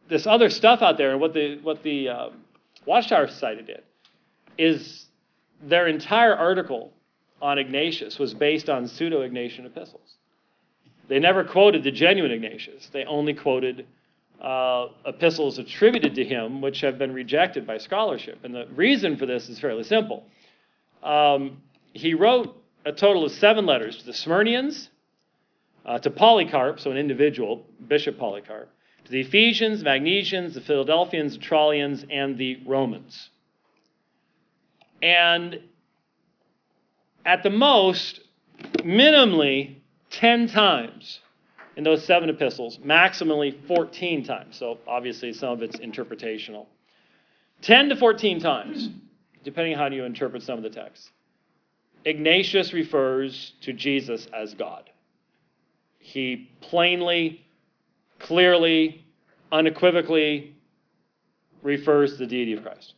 this 0.08 0.26
other 0.26 0.50
stuff 0.50 0.82
out 0.82 0.98
there, 0.98 1.12
and 1.12 1.20
what 1.20 1.34
the, 1.34 1.58
what 1.62 1.82
the 1.82 2.08
uh, 2.08 2.28
Watchtower 2.86 3.28
Society 3.28 3.62
did 3.62 3.82
is 4.58 5.06
their 5.62 5.86
entire 5.88 6.36
article 6.36 6.92
on 7.40 7.58
Ignatius 7.58 8.18
was 8.18 8.34
based 8.34 8.68
on 8.68 8.86
pseudo 8.86 9.28
Ignatian 9.28 9.66
epistles. 9.66 10.16
They 11.08 11.18
never 11.18 11.44
quoted 11.44 11.84
the 11.84 11.90
genuine 11.90 12.32
Ignatius, 12.32 12.88
they 12.92 13.04
only 13.04 13.34
quoted 13.34 13.86
uh, 14.40 14.88
epistles 15.06 15.58
attributed 15.58 16.16
to 16.16 16.24
him, 16.24 16.60
which 16.60 16.80
have 16.80 16.98
been 16.98 17.12
rejected 17.12 17.66
by 17.66 17.78
scholarship. 17.78 18.40
And 18.42 18.54
the 18.54 18.66
reason 18.74 19.16
for 19.16 19.24
this 19.24 19.48
is 19.48 19.60
fairly 19.60 19.84
simple. 19.84 20.24
Um, 21.02 21.62
he 21.92 22.14
wrote 22.14 22.56
a 22.84 22.92
total 22.92 23.24
of 23.24 23.32
seven 23.32 23.66
letters 23.66 23.98
to 23.98 24.06
the 24.06 24.12
Smyrnians, 24.12 24.88
uh, 25.86 25.98
to 26.00 26.10
Polycarp, 26.10 26.80
so 26.80 26.90
an 26.90 26.96
individual, 26.96 27.64
Bishop 27.86 28.18
Polycarp, 28.18 28.68
to 29.04 29.10
the 29.12 29.20
Ephesians, 29.20 29.82
Magnesians, 29.82 30.54
the 30.54 30.60
Philadelphians, 30.60 31.34
the 31.34 31.42
Trallians, 31.42 32.04
and 32.10 32.36
the 32.36 32.60
Romans. 32.66 33.30
And 35.00 35.60
at 37.24 37.42
the 37.42 37.50
most, 37.50 38.20
minimally 38.78 39.81
10 40.12 40.48
times 40.48 41.20
in 41.76 41.84
those 41.84 42.04
seven 42.04 42.28
epistles, 42.28 42.78
maximally 42.78 43.66
14 43.66 44.24
times. 44.24 44.56
So 44.56 44.78
obviously, 44.86 45.32
some 45.32 45.50
of 45.50 45.62
it's 45.62 45.76
interpretational. 45.78 46.66
10 47.62 47.90
to 47.90 47.96
14 47.96 48.40
times, 48.40 48.90
depending 49.44 49.74
on 49.74 49.78
how 49.78 49.86
you 49.94 50.04
interpret 50.04 50.42
some 50.42 50.56
of 50.56 50.62
the 50.62 50.70
texts. 50.70 51.10
Ignatius 52.04 52.72
refers 52.72 53.52
to 53.62 53.72
Jesus 53.72 54.26
as 54.34 54.54
God. 54.54 54.90
He 55.98 56.50
plainly, 56.60 57.46
clearly, 58.18 59.04
unequivocally 59.52 60.56
refers 61.62 62.12
to 62.12 62.18
the 62.18 62.26
deity 62.26 62.54
of 62.54 62.62
Christ. 62.62 62.94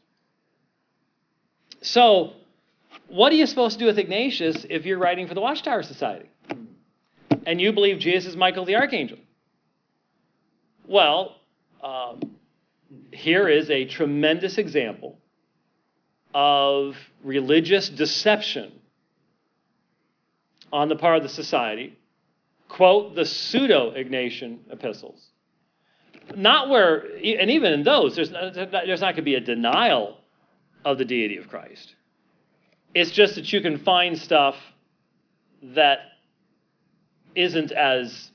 So, 1.82 2.32
what 3.08 3.30
are 3.30 3.36
you 3.36 3.46
supposed 3.46 3.74
to 3.74 3.80
do 3.80 3.86
with 3.86 3.98
Ignatius 3.98 4.64
if 4.70 4.86
you're 4.86 4.98
writing 4.98 5.28
for 5.28 5.34
the 5.34 5.42
Watchtower 5.42 5.82
Society? 5.82 6.30
And 7.46 7.60
you 7.60 7.72
believe 7.72 7.98
Jesus 7.98 8.30
is 8.30 8.36
Michael 8.36 8.64
the 8.64 8.76
Archangel? 8.76 9.18
Well, 10.86 11.36
um, 11.82 12.20
here 13.12 13.48
is 13.48 13.70
a 13.70 13.84
tremendous 13.84 14.58
example 14.58 15.18
of 16.34 16.96
religious 17.22 17.88
deception 17.88 18.72
on 20.72 20.88
the 20.88 20.96
part 20.96 21.16
of 21.16 21.22
the 21.22 21.28
society. 21.28 21.98
Quote 22.68 23.14
the 23.14 23.24
pseudo 23.24 23.92
Ignatian 23.92 24.58
epistles. 24.70 25.28
Not 26.34 26.70
where, 26.70 27.00
and 27.00 27.50
even 27.50 27.72
in 27.72 27.82
those, 27.84 28.16
there's 28.16 28.30
not, 28.30 28.54
there's 28.54 29.00
not 29.00 29.14
going 29.14 29.16
to 29.16 29.22
be 29.22 29.34
a 29.34 29.40
denial 29.40 30.18
of 30.84 30.98
the 30.98 31.04
deity 31.04 31.36
of 31.36 31.48
Christ. 31.48 31.94
It's 32.94 33.10
just 33.10 33.34
that 33.34 33.52
you 33.52 33.60
can 33.60 33.78
find 33.78 34.18
stuff 34.18 34.56
that 35.62 35.98
isn't 37.34 37.72
as 37.72 38.30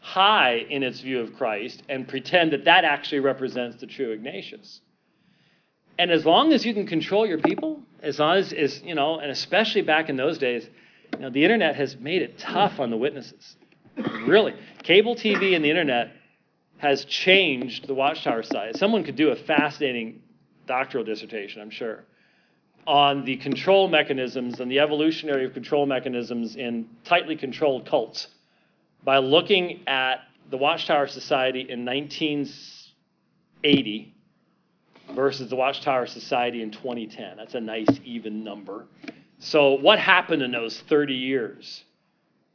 high 0.00 0.56
in 0.68 0.82
its 0.82 1.00
view 1.00 1.20
of 1.20 1.34
Christ 1.34 1.82
and 1.88 2.06
pretend 2.06 2.52
that 2.52 2.64
that 2.64 2.84
actually 2.84 3.20
represents 3.20 3.80
the 3.80 3.86
true 3.86 4.10
Ignatius. 4.10 4.80
And 5.98 6.10
as 6.10 6.26
long 6.26 6.52
as 6.52 6.66
you 6.66 6.74
can 6.74 6.86
control 6.86 7.24
your 7.26 7.38
people, 7.38 7.80
as 8.02 8.18
long 8.18 8.36
as, 8.36 8.52
as 8.52 8.82
you 8.82 8.94
know, 8.94 9.20
and 9.20 9.30
especially 9.30 9.82
back 9.82 10.08
in 10.08 10.16
those 10.16 10.38
days, 10.38 10.68
you 11.14 11.20
know, 11.20 11.30
the 11.30 11.44
internet 11.44 11.76
has 11.76 11.96
made 11.96 12.22
it 12.22 12.38
tough 12.38 12.80
on 12.80 12.90
the 12.90 12.96
witnesses. 12.96 13.56
really. 14.26 14.54
Cable 14.82 15.14
TV 15.14 15.54
and 15.54 15.64
the 15.64 15.70
internet 15.70 16.12
has 16.78 17.04
changed 17.04 17.86
the 17.86 17.94
Watchtower 17.94 18.42
side. 18.42 18.76
Someone 18.76 19.04
could 19.04 19.16
do 19.16 19.28
a 19.28 19.36
fascinating 19.36 20.22
doctoral 20.66 21.04
dissertation, 21.04 21.62
I'm 21.62 21.70
sure, 21.70 22.04
on 22.86 23.24
the 23.24 23.36
control 23.36 23.88
mechanisms 23.88 24.58
and 24.58 24.68
the 24.68 24.80
evolutionary 24.80 25.44
of 25.44 25.52
control 25.52 25.86
mechanisms 25.86 26.56
in 26.56 26.88
tightly 27.04 27.36
controlled 27.36 27.86
cults 27.86 28.26
by 29.04 29.18
looking 29.18 29.86
at 29.86 30.22
the 30.50 30.56
Watchtower 30.56 31.06
Society 31.06 31.60
in 31.60 31.84
1980 31.84 34.14
versus 35.14 35.50
the 35.50 35.56
Watchtower 35.56 36.06
Society 36.06 36.62
in 36.62 36.70
2010. 36.70 37.36
That's 37.36 37.54
a 37.54 37.60
nice 37.60 37.88
even 38.04 38.44
number. 38.44 38.86
So, 39.38 39.72
what 39.72 39.98
happened 39.98 40.42
in 40.42 40.52
those 40.52 40.80
30 40.88 41.14
years? 41.14 41.82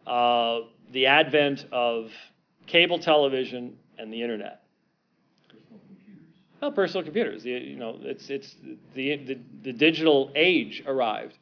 Uh, 0.05 0.59
the 0.93 1.07
advent 1.07 1.65
of 1.71 2.11
cable 2.65 2.99
television 2.99 3.77
and 3.97 4.13
the 4.13 4.21
internet. 4.21 4.63
Well, 6.61 6.71
personal 6.71 7.03
computers. 7.03 7.45
You, 7.45 7.57
you 7.57 7.75
know, 7.75 7.97
it's 8.01 8.29
it's 8.29 8.55
the, 8.95 9.17
the 9.17 9.37
the 9.63 9.73
digital 9.73 10.31
age 10.35 10.83
arrived, 10.87 11.37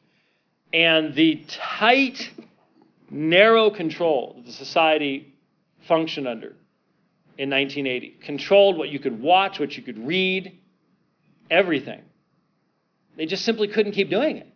and 0.72 1.14
the 1.14 1.44
tight, 1.48 2.30
narrow 3.10 3.70
control 3.70 4.34
that 4.36 4.46
the 4.46 4.52
society 4.52 5.34
functioned 5.86 6.26
under 6.26 6.54
in 7.38 7.50
1980 7.50 8.18
controlled 8.22 8.78
what 8.78 8.88
you 8.88 8.98
could 8.98 9.20
watch, 9.20 9.58
what 9.60 9.76
you 9.76 9.82
could 9.82 9.98
read, 10.06 10.58
everything. 11.50 12.02
They 13.16 13.26
just 13.26 13.44
simply 13.44 13.68
couldn't 13.68 13.92
keep 13.92 14.10
doing 14.10 14.36
it, 14.36 14.48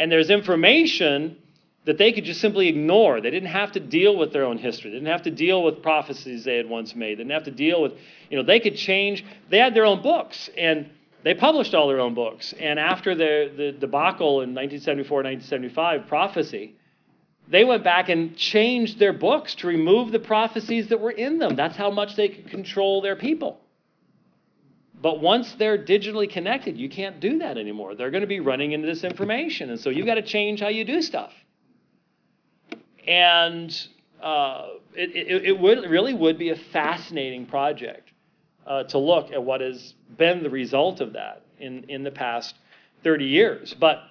and 0.00 0.10
there's 0.10 0.30
information 0.30 1.36
that 1.86 1.98
they 1.98 2.12
could 2.12 2.24
just 2.24 2.40
simply 2.40 2.68
ignore. 2.68 3.20
They 3.20 3.30
didn't 3.30 3.50
have 3.50 3.72
to 3.72 3.80
deal 3.80 4.16
with 4.16 4.32
their 4.32 4.44
own 4.44 4.58
history. 4.58 4.90
They 4.90 4.96
didn't 4.96 5.12
have 5.12 5.22
to 5.22 5.30
deal 5.30 5.62
with 5.62 5.82
prophecies 5.82 6.44
they 6.44 6.56
had 6.56 6.68
once 6.68 6.96
made. 6.96 7.12
They 7.18 7.22
didn't 7.22 7.30
have 7.30 7.44
to 7.44 7.52
deal 7.52 7.80
with, 7.80 7.92
you 8.28 8.36
know, 8.36 8.42
they 8.42 8.58
could 8.58 8.76
change. 8.76 9.24
They 9.50 9.58
had 9.58 9.72
their 9.72 9.84
own 9.84 10.02
books, 10.02 10.50
and 10.58 10.90
they 11.22 11.34
published 11.34 11.74
all 11.74 11.86
their 11.86 12.00
own 12.00 12.14
books. 12.14 12.52
And 12.58 12.80
after 12.80 13.14
the, 13.14 13.52
the 13.56 13.72
debacle 13.72 14.42
in 14.42 14.52
1974, 14.52 15.18
1975, 15.18 16.08
prophecy, 16.08 16.74
they 17.48 17.64
went 17.64 17.84
back 17.84 18.08
and 18.08 18.36
changed 18.36 18.98
their 18.98 19.12
books 19.12 19.54
to 19.56 19.66
remove 19.66 20.12
the 20.12 20.18
prophecies 20.18 20.88
that 20.88 21.00
were 21.00 21.10
in 21.10 21.38
them. 21.38 21.56
That's 21.56 21.76
how 21.76 21.90
much 21.90 22.16
they 22.16 22.28
could 22.28 22.48
control 22.48 23.00
their 23.00 23.16
people. 23.16 23.60
But 25.00 25.20
once 25.20 25.52
they're 25.54 25.78
digitally 25.78 26.28
connected, 26.28 26.76
you 26.76 26.88
can't 26.88 27.20
do 27.20 27.38
that 27.38 27.58
anymore. 27.58 27.94
They're 27.94 28.10
going 28.10 28.22
to 28.22 28.26
be 28.26 28.40
running 28.40 28.72
into 28.72 28.86
this 28.86 29.04
information. 29.04 29.70
And 29.70 29.78
so 29.78 29.90
you've 29.90 30.06
got 30.06 30.14
to 30.14 30.22
change 30.22 30.60
how 30.60 30.68
you 30.68 30.84
do 30.84 31.02
stuff 31.02 31.32
and 33.06 33.88
uh, 34.22 34.68
it, 34.94 35.10
it, 35.14 35.44
it, 35.46 35.58
would 35.58 35.88
really 35.88 36.14
would 36.14 36.38
be 36.38 36.50
a 36.50 36.56
fascinating 36.56 37.46
project 37.46 38.10
uh, 38.66 38.82
to 38.84 38.98
look 38.98 39.30
at 39.30 39.42
what 39.42 39.60
has 39.60 39.94
been 40.16 40.42
the 40.42 40.50
result 40.50 41.00
of 41.00 41.12
that 41.12 41.42
in, 41.58 41.84
in 41.84 42.02
the 42.02 42.10
past 42.10 42.54
30 43.04 43.26
years. 43.26 43.74
But 43.78 44.02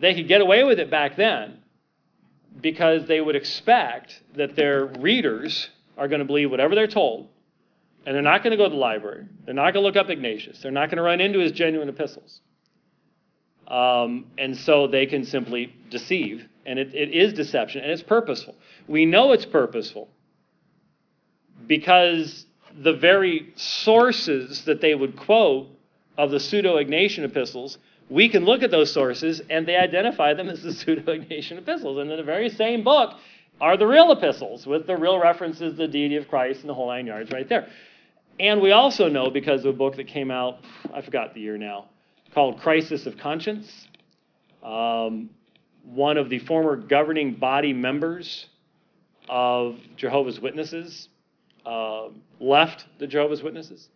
they 0.00 0.14
could 0.14 0.28
get 0.28 0.40
away 0.40 0.64
with 0.64 0.78
it 0.78 0.90
back 0.90 1.16
then 1.16 1.58
because 2.60 3.06
they 3.06 3.20
would 3.20 3.36
expect 3.36 4.20
that 4.36 4.56
their 4.56 4.86
readers 4.86 5.68
are 5.96 6.08
going 6.08 6.20
to 6.20 6.24
believe 6.24 6.50
whatever 6.50 6.74
they're 6.74 6.86
told, 6.86 7.28
and 8.06 8.14
they're 8.14 8.22
not 8.22 8.42
going 8.42 8.50
to 8.52 8.56
go 8.56 8.64
to 8.64 8.70
the 8.70 8.76
library. 8.76 9.26
They're 9.44 9.54
not 9.54 9.72
going 9.72 9.82
to 9.82 9.86
look 9.86 9.96
up 9.96 10.10
Ignatius. 10.10 10.60
They're 10.60 10.72
not 10.72 10.90
going 10.90 10.96
to 10.96 11.02
run 11.02 11.20
into 11.20 11.38
his 11.38 11.52
genuine 11.52 11.88
epistles. 11.88 12.40
Um, 13.66 14.26
and 14.36 14.56
so 14.56 14.86
they 14.86 15.06
can 15.06 15.24
simply 15.24 15.74
deceive 15.90 16.46
and 16.66 16.78
it, 16.78 16.94
it 16.94 17.10
is 17.10 17.32
deception, 17.32 17.82
and 17.82 17.90
it's 17.90 18.02
purposeful. 18.02 18.54
We 18.86 19.06
know 19.06 19.32
it's 19.32 19.44
purposeful 19.44 20.08
because 21.66 22.46
the 22.76 22.92
very 22.92 23.52
sources 23.56 24.64
that 24.64 24.80
they 24.80 24.94
would 24.94 25.16
quote 25.16 25.68
of 26.16 26.30
the 26.30 26.40
pseudo 26.40 26.76
Ignatian 26.76 27.24
epistles, 27.24 27.78
we 28.08 28.28
can 28.28 28.44
look 28.44 28.62
at 28.62 28.70
those 28.70 28.92
sources 28.92 29.40
and 29.50 29.66
they 29.66 29.76
identify 29.76 30.34
them 30.34 30.48
as 30.48 30.62
the 30.62 30.72
pseudo 30.74 31.16
Ignatian 31.16 31.58
epistles. 31.58 31.98
And 31.98 32.10
in 32.10 32.16
the 32.16 32.22
very 32.22 32.48
same 32.48 32.84
book 32.84 33.18
are 33.60 33.76
the 33.76 33.86
real 33.86 34.10
epistles 34.12 34.66
with 34.66 34.86
the 34.86 34.96
real 34.96 35.18
references, 35.18 35.76
the 35.76 35.88
deity 35.88 36.16
of 36.16 36.28
Christ, 36.28 36.60
and 36.60 36.68
the 36.68 36.74
whole 36.74 36.88
nine 36.88 37.06
yards 37.06 37.30
right 37.32 37.48
there. 37.48 37.68
And 38.40 38.60
we 38.60 38.72
also 38.72 39.08
know 39.08 39.30
because 39.30 39.60
of 39.64 39.74
a 39.74 39.78
book 39.78 39.96
that 39.96 40.08
came 40.08 40.30
out, 40.30 40.58
I 40.92 41.02
forgot 41.02 41.34
the 41.34 41.40
year 41.40 41.56
now, 41.56 41.86
called 42.32 42.60
Crisis 42.60 43.06
of 43.06 43.16
Conscience. 43.16 43.86
Um, 44.62 45.30
one 45.84 46.16
of 46.16 46.30
the 46.30 46.40
former 46.40 46.76
governing 46.76 47.34
body 47.34 47.72
members 47.72 48.46
of 49.28 49.78
Jehovah's 49.96 50.40
Witnesses 50.40 51.08
uh, 51.64 52.08
left 52.40 52.86
the 52.98 53.06
Jehovah's 53.06 53.42
Witnesses, 53.42 53.88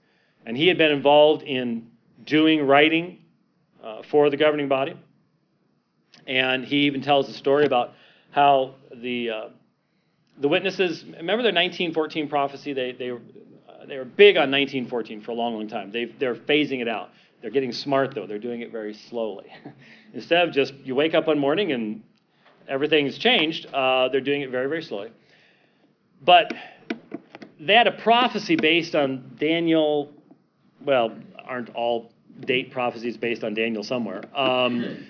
and 0.46 0.56
he 0.56 0.68
had 0.68 0.78
been 0.78 0.92
involved 0.92 1.42
in 1.42 1.88
doing 2.24 2.64
writing 2.64 3.18
uh, 3.82 4.02
for 4.10 4.30
the 4.30 4.36
governing 4.36 4.68
body. 4.68 4.94
And 6.26 6.64
he 6.64 6.80
even 6.80 7.00
tells 7.00 7.28
a 7.28 7.32
story 7.32 7.64
about 7.64 7.94
how 8.30 8.74
the 8.94 9.30
uh, 9.30 9.48
the 10.40 10.48
witnesses 10.48 11.04
remember 11.04 11.42
their 11.42 11.52
1914 11.52 12.28
prophecy. 12.28 12.72
They 12.72 12.92
they 12.92 13.10
uh, 13.10 13.16
they 13.86 13.96
were 13.98 14.04
big 14.04 14.36
on 14.36 14.50
1914 14.50 15.22
for 15.22 15.30
a 15.30 15.34
long, 15.34 15.54
long 15.54 15.68
time. 15.68 15.90
They 15.90 16.06
they're 16.06 16.34
phasing 16.34 16.80
it 16.80 16.88
out. 16.88 17.10
They're 17.40 17.50
getting 17.50 17.72
smart 17.72 18.14
though. 18.14 18.26
They're 18.26 18.38
doing 18.38 18.60
it 18.60 18.72
very 18.72 18.94
slowly. 18.94 19.46
Instead 20.12 20.48
of 20.48 20.54
just 20.54 20.74
you 20.84 20.94
wake 20.94 21.14
up 21.14 21.26
one 21.26 21.38
morning 21.38 21.72
and 21.72 22.02
everything's 22.68 23.18
changed. 23.18 23.66
Uh, 23.66 24.08
they're 24.08 24.20
doing 24.20 24.42
it 24.42 24.50
very, 24.50 24.68
very 24.68 24.82
slowly. 24.82 25.10
But 26.22 26.52
they 27.60 27.74
had 27.74 27.86
a 27.86 27.92
prophecy 27.92 28.56
based 28.56 28.94
on 28.94 29.36
Daniel. 29.38 30.12
Well, 30.84 31.16
aren't 31.44 31.70
all 31.70 32.12
date 32.41 32.70
prophecies 32.70 33.16
based 33.16 33.45
on 33.45 33.55
Daniel 33.55 33.82
somewhere? 33.82 34.22
Um, 34.36 35.07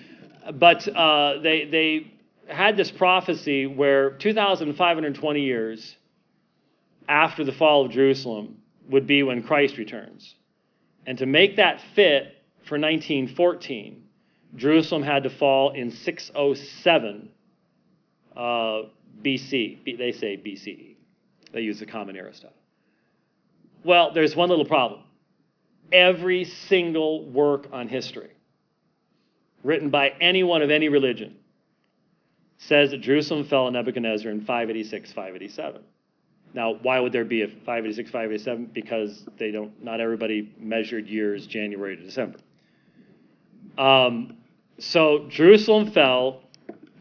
but 0.53 0.87
uh, 0.87 1.39
they 1.41 1.65
they 1.65 2.13
had 2.47 2.75
this 2.77 2.91
prophecy 2.91 3.67
where 3.67 4.11
2,520 4.11 5.41
years 5.41 5.95
after 7.07 7.43
the 7.43 7.51
fall 7.51 7.85
of 7.85 7.91
Jerusalem 7.91 8.57
would 8.89 9.05
be 9.05 9.23
when 9.23 9.43
Christ 9.43 9.77
returns. 9.77 10.35
And 11.05 11.17
to 11.19 11.25
make 11.25 11.57
that 11.57 11.81
fit 11.95 12.35
for 12.65 12.77
1914, 12.77 14.03
Jerusalem 14.55 15.03
had 15.03 15.23
to 15.23 15.29
fall 15.29 15.71
in 15.71 15.91
607 15.91 17.29
uh, 18.35 18.39
BC. 19.23 19.97
They 19.97 20.11
say 20.11 20.37
BCE. 20.37 20.95
They 21.51 21.61
use 21.61 21.79
the 21.79 21.85
Common 21.85 22.15
Era 22.15 22.33
stuff. 22.33 22.53
Well, 23.83 24.11
there's 24.13 24.35
one 24.35 24.49
little 24.49 24.65
problem. 24.65 25.01
Every 25.91 26.45
single 26.45 27.25
work 27.29 27.67
on 27.71 27.87
history 27.87 28.31
written 29.63 29.89
by 29.89 30.09
anyone 30.21 30.61
of 30.61 30.69
any 30.69 30.89
religion 30.89 31.35
says 32.57 32.91
that 32.91 33.01
Jerusalem 33.01 33.45
fell 33.45 33.67
in 33.67 33.73
Nebuchadnezzar 33.73 34.31
in 34.31 34.41
586, 34.41 35.11
587. 35.11 35.81
Now, 36.53 36.73
why 36.81 36.99
would 36.99 37.11
there 37.11 37.25
be 37.25 37.43
a 37.43 37.47
586, 37.47 38.09
587? 38.09 38.65
Because 38.73 39.25
they 39.37 39.51
don't, 39.51 39.83
not 39.83 40.01
everybody 40.01 40.53
measured 40.59 41.07
years 41.07 41.47
January 41.47 41.95
to 41.95 42.03
December. 42.03 42.39
Um, 43.77 44.37
so 44.77 45.27
Jerusalem 45.29 45.91
fell 45.91 46.41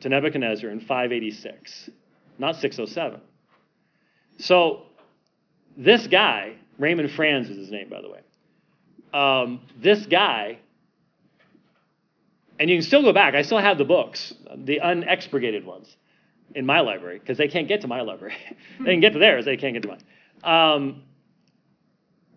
to 0.00 0.08
Nebuchadnezzar 0.08 0.70
in 0.70 0.80
586, 0.80 1.90
not 2.38 2.56
607. 2.56 3.20
So 4.38 4.82
this 5.76 6.06
guy, 6.06 6.54
Raymond 6.78 7.10
Franz 7.12 7.48
is 7.48 7.56
his 7.56 7.70
name, 7.70 7.88
by 7.88 8.00
the 8.00 8.10
way. 8.10 8.20
Um, 9.12 9.60
this 9.80 10.06
guy, 10.06 10.58
and 12.58 12.68
you 12.68 12.76
can 12.76 12.84
still 12.84 13.02
go 13.02 13.12
back. 13.12 13.34
I 13.34 13.42
still 13.42 13.58
have 13.58 13.78
the 13.78 13.84
books, 13.84 14.34
the 14.56 14.80
unexpurgated 14.80 15.64
ones 15.64 15.96
in 16.54 16.66
my 16.66 16.80
library 16.80 17.18
because 17.18 17.38
they 17.38 17.48
can't 17.48 17.68
get 17.68 17.82
to 17.82 17.88
my 17.88 18.00
library. 18.00 18.34
they 18.80 18.92
can 18.92 19.00
get 19.00 19.12
to 19.12 19.18
theirs, 19.18 19.44
they 19.44 19.56
can't 19.56 19.74
get 19.74 19.82
to 19.82 19.88
mine. 19.88 20.02
Um, 20.44 21.02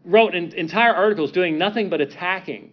wrote 0.06 0.34
entire 0.34 0.94
articles 0.94 1.32
doing 1.32 1.58
nothing 1.58 1.90
but 1.90 2.02
attacking 2.02 2.72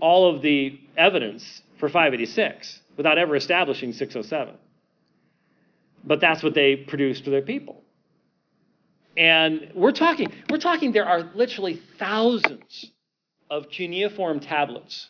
all 0.00 0.34
of 0.34 0.42
the 0.42 0.78
evidence 0.96 1.62
for 1.78 1.88
586 1.88 2.80
without 2.96 3.18
ever 3.18 3.36
establishing 3.36 3.92
607. 3.92 4.54
But 6.04 6.20
that's 6.20 6.42
what 6.42 6.54
they 6.54 6.76
produced 6.76 7.24
for 7.24 7.30
their 7.30 7.42
people. 7.42 7.82
And 9.16 9.70
we're 9.74 9.92
talking, 9.92 10.32
we're 10.50 10.58
talking 10.58 10.92
there 10.92 11.06
are 11.06 11.30
literally 11.34 11.80
thousands 11.98 12.90
of 13.50 13.68
cuneiform 13.68 14.40
tablets 14.40 15.08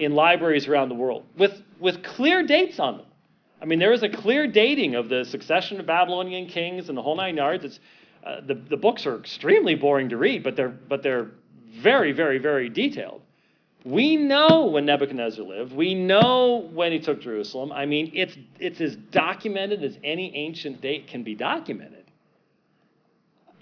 in 0.00 0.12
libraries 0.14 0.68
around 0.68 0.88
the 0.88 0.94
world 0.94 1.24
with, 1.38 1.62
with 1.80 2.02
clear 2.02 2.42
dates 2.46 2.78
on 2.78 2.98
them. 2.98 3.06
I 3.60 3.64
mean, 3.64 3.78
there 3.78 3.92
is 3.92 4.02
a 4.02 4.08
clear 4.08 4.46
dating 4.46 4.94
of 4.94 5.08
the 5.08 5.24
succession 5.24 5.80
of 5.80 5.86
Babylonian 5.86 6.46
kings 6.48 6.88
and 6.88 6.98
the 6.98 7.02
whole 7.02 7.16
nine 7.16 7.36
yards. 7.36 7.64
It's, 7.64 7.80
uh, 8.24 8.40
the, 8.46 8.54
the 8.54 8.76
books 8.76 9.06
are 9.06 9.18
extremely 9.18 9.74
boring 9.74 10.10
to 10.10 10.16
read, 10.16 10.42
but 10.42 10.56
they're, 10.56 10.68
but 10.68 11.02
they're 11.02 11.30
very, 11.80 12.12
very, 12.12 12.38
very 12.38 12.68
detailed. 12.68 13.22
We 13.84 14.16
know 14.16 14.66
when 14.66 14.84
Nebuchadnezzar 14.84 15.44
lived. 15.44 15.72
We 15.72 15.94
know 15.94 16.68
when 16.74 16.90
he 16.90 16.98
took 16.98 17.20
Jerusalem. 17.20 17.70
I 17.70 17.86
mean, 17.86 18.10
it's, 18.14 18.36
it's 18.58 18.80
as 18.80 18.96
documented 18.96 19.84
as 19.84 19.96
any 20.02 20.34
ancient 20.34 20.80
date 20.80 21.06
can 21.06 21.22
be 21.22 21.36
documented. 21.36 21.95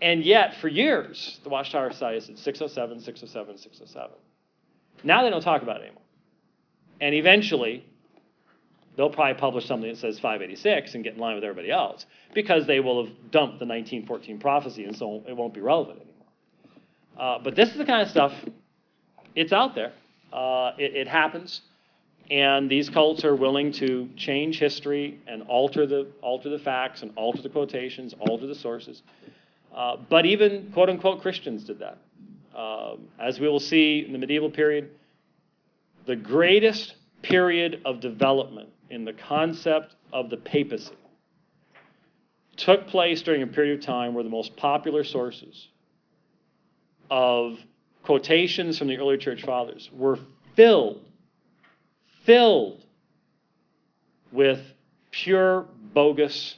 And 0.01 0.24
yet, 0.24 0.57
for 0.61 0.68
years, 0.68 1.40
the 1.45 1.49
Watchtower 1.49 1.92
Society 1.92 2.20
said 2.20 2.38
607, 2.38 3.01
607, 3.01 3.59
607. 3.59 4.16
Now 5.03 5.22
they 5.22 5.30
don't 5.30 5.42
talk 5.42 5.62
about 5.62 5.76
it 5.80 5.84
anymore. 5.84 6.03
And 7.01 7.14
eventually, 7.14 7.84
they'll 8.97 9.11
probably 9.11 9.38
publish 9.38 9.66
something 9.66 9.88
that 9.88 9.99
says 9.99 10.18
586 10.18 10.95
and 10.95 11.05
get 11.05 11.14
in 11.14 11.20
line 11.20 11.34
with 11.34 11.45
everybody 11.45 11.70
else 11.70 12.07
because 12.34 12.66
they 12.66 12.80
will 12.80 13.05
have 13.05 13.14
dumped 13.30 13.59
the 13.59 13.66
1914 13.66 14.38
prophecy 14.38 14.84
and 14.84 14.97
so 14.97 15.22
it 15.28 15.36
won't 15.36 15.55
be 15.55 15.61
relevant 15.61 15.99
anymore. 15.99 16.14
Uh, 17.18 17.38
but 17.42 17.55
this 17.55 17.70
is 17.70 17.76
the 17.76 17.84
kind 17.84 18.03
of 18.03 18.09
stuff, 18.09 18.32
it's 19.34 19.53
out 19.53 19.74
there. 19.74 19.92
Uh, 20.32 20.72
it, 20.78 20.97
it, 20.97 21.09
happens. 21.09 21.61
And 22.30 22.68
these 22.68 22.88
cults 22.88 23.24
are 23.24 23.36
willing 23.36 23.70
to 23.72 24.09
change 24.16 24.59
history 24.59 25.20
and 25.28 25.42
alter 25.42 25.86
the, 25.86 26.09
alter 26.22 26.49
the 26.49 26.59
facts 26.59 27.03
and 27.03 27.12
alter 27.14 27.42
the 27.42 27.49
quotations, 27.49 28.14
alter 28.18 28.47
the 28.47 28.55
sources. 28.55 29.03
Uh, 29.74 29.96
but 30.08 30.24
even 30.24 30.70
quote 30.72 30.88
unquote 30.88 31.20
Christians 31.20 31.64
did 31.64 31.80
that. 31.80 31.98
Um, 32.56 33.08
as 33.18 33.40
we 33.40 33.48
will 33.48 33.60
see 33.60 34.04
in 34.06 34.12
the 34.12 34.18
medieval 34.18 34.50
period, 34.50 34.90
the 36.06 36.14
greatest 36.14 36.94
period 37.22 37.80
of 37.84 38.00
development 38.00 38.68
in 38.90 39.04
the 39.04 39.12
concept 39.12 39.96
of 40.12 40.30
the 40.30 40.36
papacy 40.36 40.94
took 42.56 42.86
place 42.86 43.22
during 43.22 43.42
a 43.42 43.46
period 43.46 43.78
of 43.78 43.84
time 43.84 44.14
where 44.14 44.22
the 44.22 44.30
most 44.30 44.56
popular 44.56 45.02
sources 45.02 45.68
of 47.10 47.58
quotations 48.04 48.78
from 48.78 48.88
the 48.88 48.98
early 48.98 49.18
church 49.18 49.42
fathers 49.42 49.90
were 49.92 50.18
filled, 50.54 51.00
filled 52.24 52.84
with 54.30 54.60
pure 55.10 55.66
bogus 55.92 56.56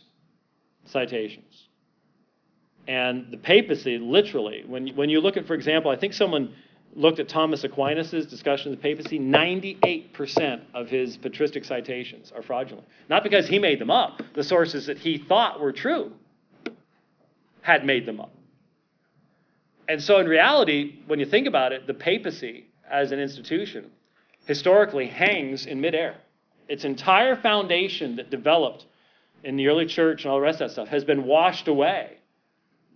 citations. 0.86 1.45
And 2.86 3.30
the 3.30 3.36
papacy, 3.36 3.98
literally, 3.98 4.64
when, 4.66 4.88
when 4.88 5.10
you 5.10 5.20
look 5.20 5.36
at, 5.36 5.46
for 5.46 5.54
example, 5.54 5.90
I 5.90 5.96
think 5.96 6.12
someone 6.12 6.54
looked 6.94 7.18
at 7.18 7.28
Thomas 7.28 7.64
Aquinas' 7.64 8.26
discussion 8.26 8.72
of 8.72 8.78
the 8.78 8.82
papacy, 8.82 9.18
98% 9.18 10.62
of 10.72 10.88
his 10.88 11.16
patristic 11.16 11.64
citations 11.64 12.32
are 12.34 12.42
fraudulent. 12.42 12.86
Not 13.10 13.22
because 13.22 13.48
he 13.48 13.58
made 13.58 13.80
them 13.80 13.90
up, 13.90 14.22
the 14.34 14.44
sources 14.44 14.86
that 14.86 14.98
he 14.98 15.18
thought 15.18 15.60
were 15.60 15.72
true 15.72 16.12
had 17.60 17.84
made 17.84 18.06
them 18.06 18.20
up. 18.20 18.32
And 19.88 20.02
so, 20.02 20.18
in 20.18 20.26
reality, 20.26 21.00
when 21.06 21.18
you 21.20 21.26
think 21.26 21.46
about 21.46 21.72
it, 21.72 21.86
the 21.86 21.94
papacy 21.94 22.66
as 22.88 23.12
an 23.12 23.18
institution 23.18 23.90
historically 24.46 25.06
hangs 25.06 25.66
in 25.66 25.80
midair. 25.80 26.16
Its 26.68 26.84
entire 26.84 27.36
foundation 27.36 28.16
that 28.16 28.30
developed 28.30 28.86
in 29.44 29.56
the 29.56 29.68
early 29.68 29.86
church 29.86 30.24
and 30.24 30.30
all 30.30 30.38
the 30.38 30.42
rest 30.42 30.60
of 30.60 30.68
that 30.68 30.72
stuff 30.72 30.88
has 30.88 31.04
been 31.04 31.24
washed 31.24 31.68
away 31.68 32.18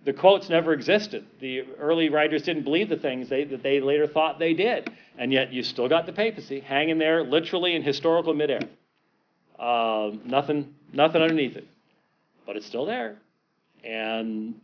the 0.04 0.12
quotes 0.12 0.48
never 0.48 0.72
existed. 0.72 1.26
The 1.40 1.64
early 1.78 2.08
writers 2.08 2.42
didn't 2.42 2.62
believe 2.64 2.88
the 2.88 2.96
things 2.96 3.28
they, 3.28 3.44
that 3.44 3.62
they 3.62 3.80
later 3.80 4.06
thought 4.06 4.38
they 4.38 4.54
did. 4.54 4.90
And 5.18 5.32
yet 5.32 5.52
you 5.52 5.62
still 5.62 5.88
got 5.88 6.06
the 6.06 6.12
papacy 6.12 6.60
hanging 6.60 6.98
there 6.98 7.22
literally 7.22 7.74
in 7.74 7.82
historical 7.82 8.32
midair. 8.32 8.62
Uh, 9.58 10.12
nothing, 10.24 10.74
nothing 10.92 11.20
underneath 11.20 11.56
it. 11.56 11.66
But 12.46 12.56
it's 12.56 12.66
still 12.66 12.86
there. 12.86 13.16
And 13.84 14.54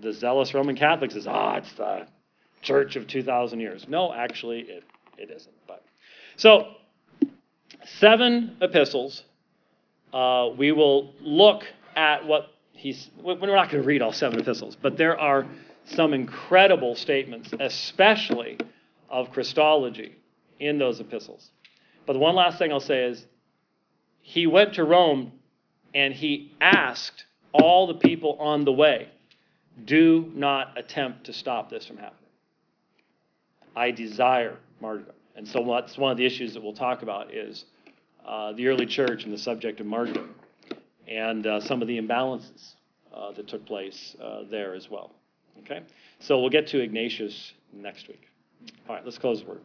the 0.00 0.12
zealous 0.12 0.54
Roman 0.54 0.76
Catholic 0.76 1.10
says, 1.10 1.26
ah, 1.26 1.54
oh, 1.54 1.58
it's 1.58 1.72
the 1.72 2.06
church 2.62 2.94
of 2.94 3.08
2,000 3.08 3.58
years. 3.58 3.86
No, 3.88 4.12
actually, 4.12 4.60
it, 4.60 4.84
it 5.18 5.30
isn't. 5.30 5.54
But 5.66 5.82
So, 6.36 6.74
seven 7.98 8.56
epistles. 8.60 9.24
Uh, 10.12 10.50
we 10.56 10.72
will 10.72 11.12
look 11.20 11.64
at 11.96 12.24
what 12.26 12.52
he's, 12.80 13.10
we're 13.22 13.34
not 13.34 13.70
going 13.70 13.82
to 13.82 13.86
read 13.86 14.00
all 14.00 14.12
seven 14.12 14.40
epistles, 14.40 14.76
but 14.80 14.96
there 14.96 15.18
are 15.18 15.46
some 15.84 16.14
incredible 16.14 16.94
statements, 16.94 17.50
especially 17.60 18.58
of 19.10 19.30
Christology, 19.32 20.16
in 20.58 20.78
those 20.78 20.98
epistles. 20.98 21.50
But 22.06 22.14
the 22.14 22.18
one 22.18 22.34
last 22.34 22.58
thing 22.58 22.72
I'll 22.72 22.80
say 22.80 23.04
is 23.04 23.26
he 24.22 24.46
went 24.46 24.74
to 24.74 24.84
Rome 24.84 25.32
and 25.94 26.14
he 26.14 26.52
asked 26.60 27.26
all 27.52 27.86
the 27.86 27.94
people 27.94 28.36
on 28.40 28.64
the 28.64 28.72
way, 28.72 29.08
do 29.84 30.30
not 30.34 30.78
attempt 30.78 31.24
to 31.24 31.32
stop 31.32 31.68
this 31.68 31.86
from 31.86 31.96
happening. 31.96 32.16
I 33.76 33.90
desire 33.90 34.56
martyrdom. 34.80 35.14
And 35.36 35.46
so 35.46 35.64
that's 35.66 35.98
one 35.98 36.12
of 36.12 36.18
the 36.18 36.26
issues 36.26 36.54
that 36.54 36.62
we'll 36.62 36.72
talk 36.72 37.02
about 37.02 37.34
is 37.34 37.64
uh, 38.26 38.52
the 38.52 38.68
early 38.68 38.86
church 38.86 39.24
and 39.24 39.32
the 39.32 39.38
subject 39.38 39.80
of 39.80 39.86
martyrdom 39.86 40.34
and 41.10 41.46
uh, 41.46 41.60
some 41.60 41.82
of 41.82 41.88
the 41.88 42.00
imbalances 42.00 42.74
uh, 43.12 43.32
that 43.32 43.48
took 43.48 43.66
place 43.66 44.16
uh, 44.22 44.44
there 44.50 44.74
as 44.74 44.88
well. 44.88 45.12
Okay? 45.58 45.82
So 46.20 46.40
we'll 46.40 46.50
get 46.50 46.68
to 46.68 46.80
Ignatius 46.80 47.52
next 47.72 48.08
week. 48.08 48.22
All 48.88 48.94
right, 48.94 49.04
let's 49.04 49.18
close 49.18 49.42
the 49.42 49.48
word. 49.48 49.60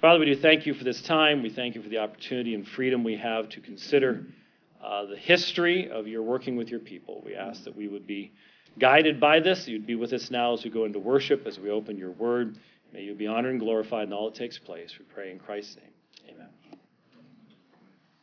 Father, 0.00 0.18
we 0.18 0.26
do 0.26 0.36
thank 0.36 0.64
you 0.64 0.72
for 0.72 0.84
this 0.84 1.02
time. 1.02 1.42
We 1.42 1.50
thank 1.50 1.74
you 1.74 1.82
for 1.82 1.88
the 1.88 1.98
opportunity 1.98 2.54
and 2.54 2.66
freedom 2.66 3.04
we 3.04 3.16
have 3.16 3.48
to 3.50 3.60
consider 3.60 4.24
uh, 4.82 5.06
the 5.06 5.16
history 5.16 5.90
of 5.90 6.06
your 6.06 6.22
working 6.22 6.56
with 6.56 6.68
your 6.68 6.80
people. 6.80 7.22
We 7.24 7.34
ask 7.34 7.64
that 7.64 7.76
we 7.76 7.88
would 7.88 8.06
be 8.06 8.32
guided 8.78 9.20
by 9.20 9.40
this, 9.40 9.68
you'd 9.68 9.86
be 9.86 9.96
with 9.96 10.12
us 10.12 10.30
now 10.30 10.54
as 10.54 10.64
we 10.64 10.70
go 10.70 10.84
into 10.84 10.98
worship, 10.98 11.46
as 11.46 11.58
we 11.58 11.70
open 11.70 11.98
your 11.98 12.12
word. 12.12 12.56
May 12.92 13.02
you 13.02 13.14
be 13.14 13.26
honored 13.26 13.52
and 13.52 13.60
glorified 13.60 14.06
in 14.06 14.12
all 14.12 14.30
that 14.30 14.38
takes 14.38 14.58
place. 14.58 14.94
We 14.98 15.04
pray 15.04 15.32
in 15.32 15.38
Christ's 15.38 15.76
name. 15.76 15.99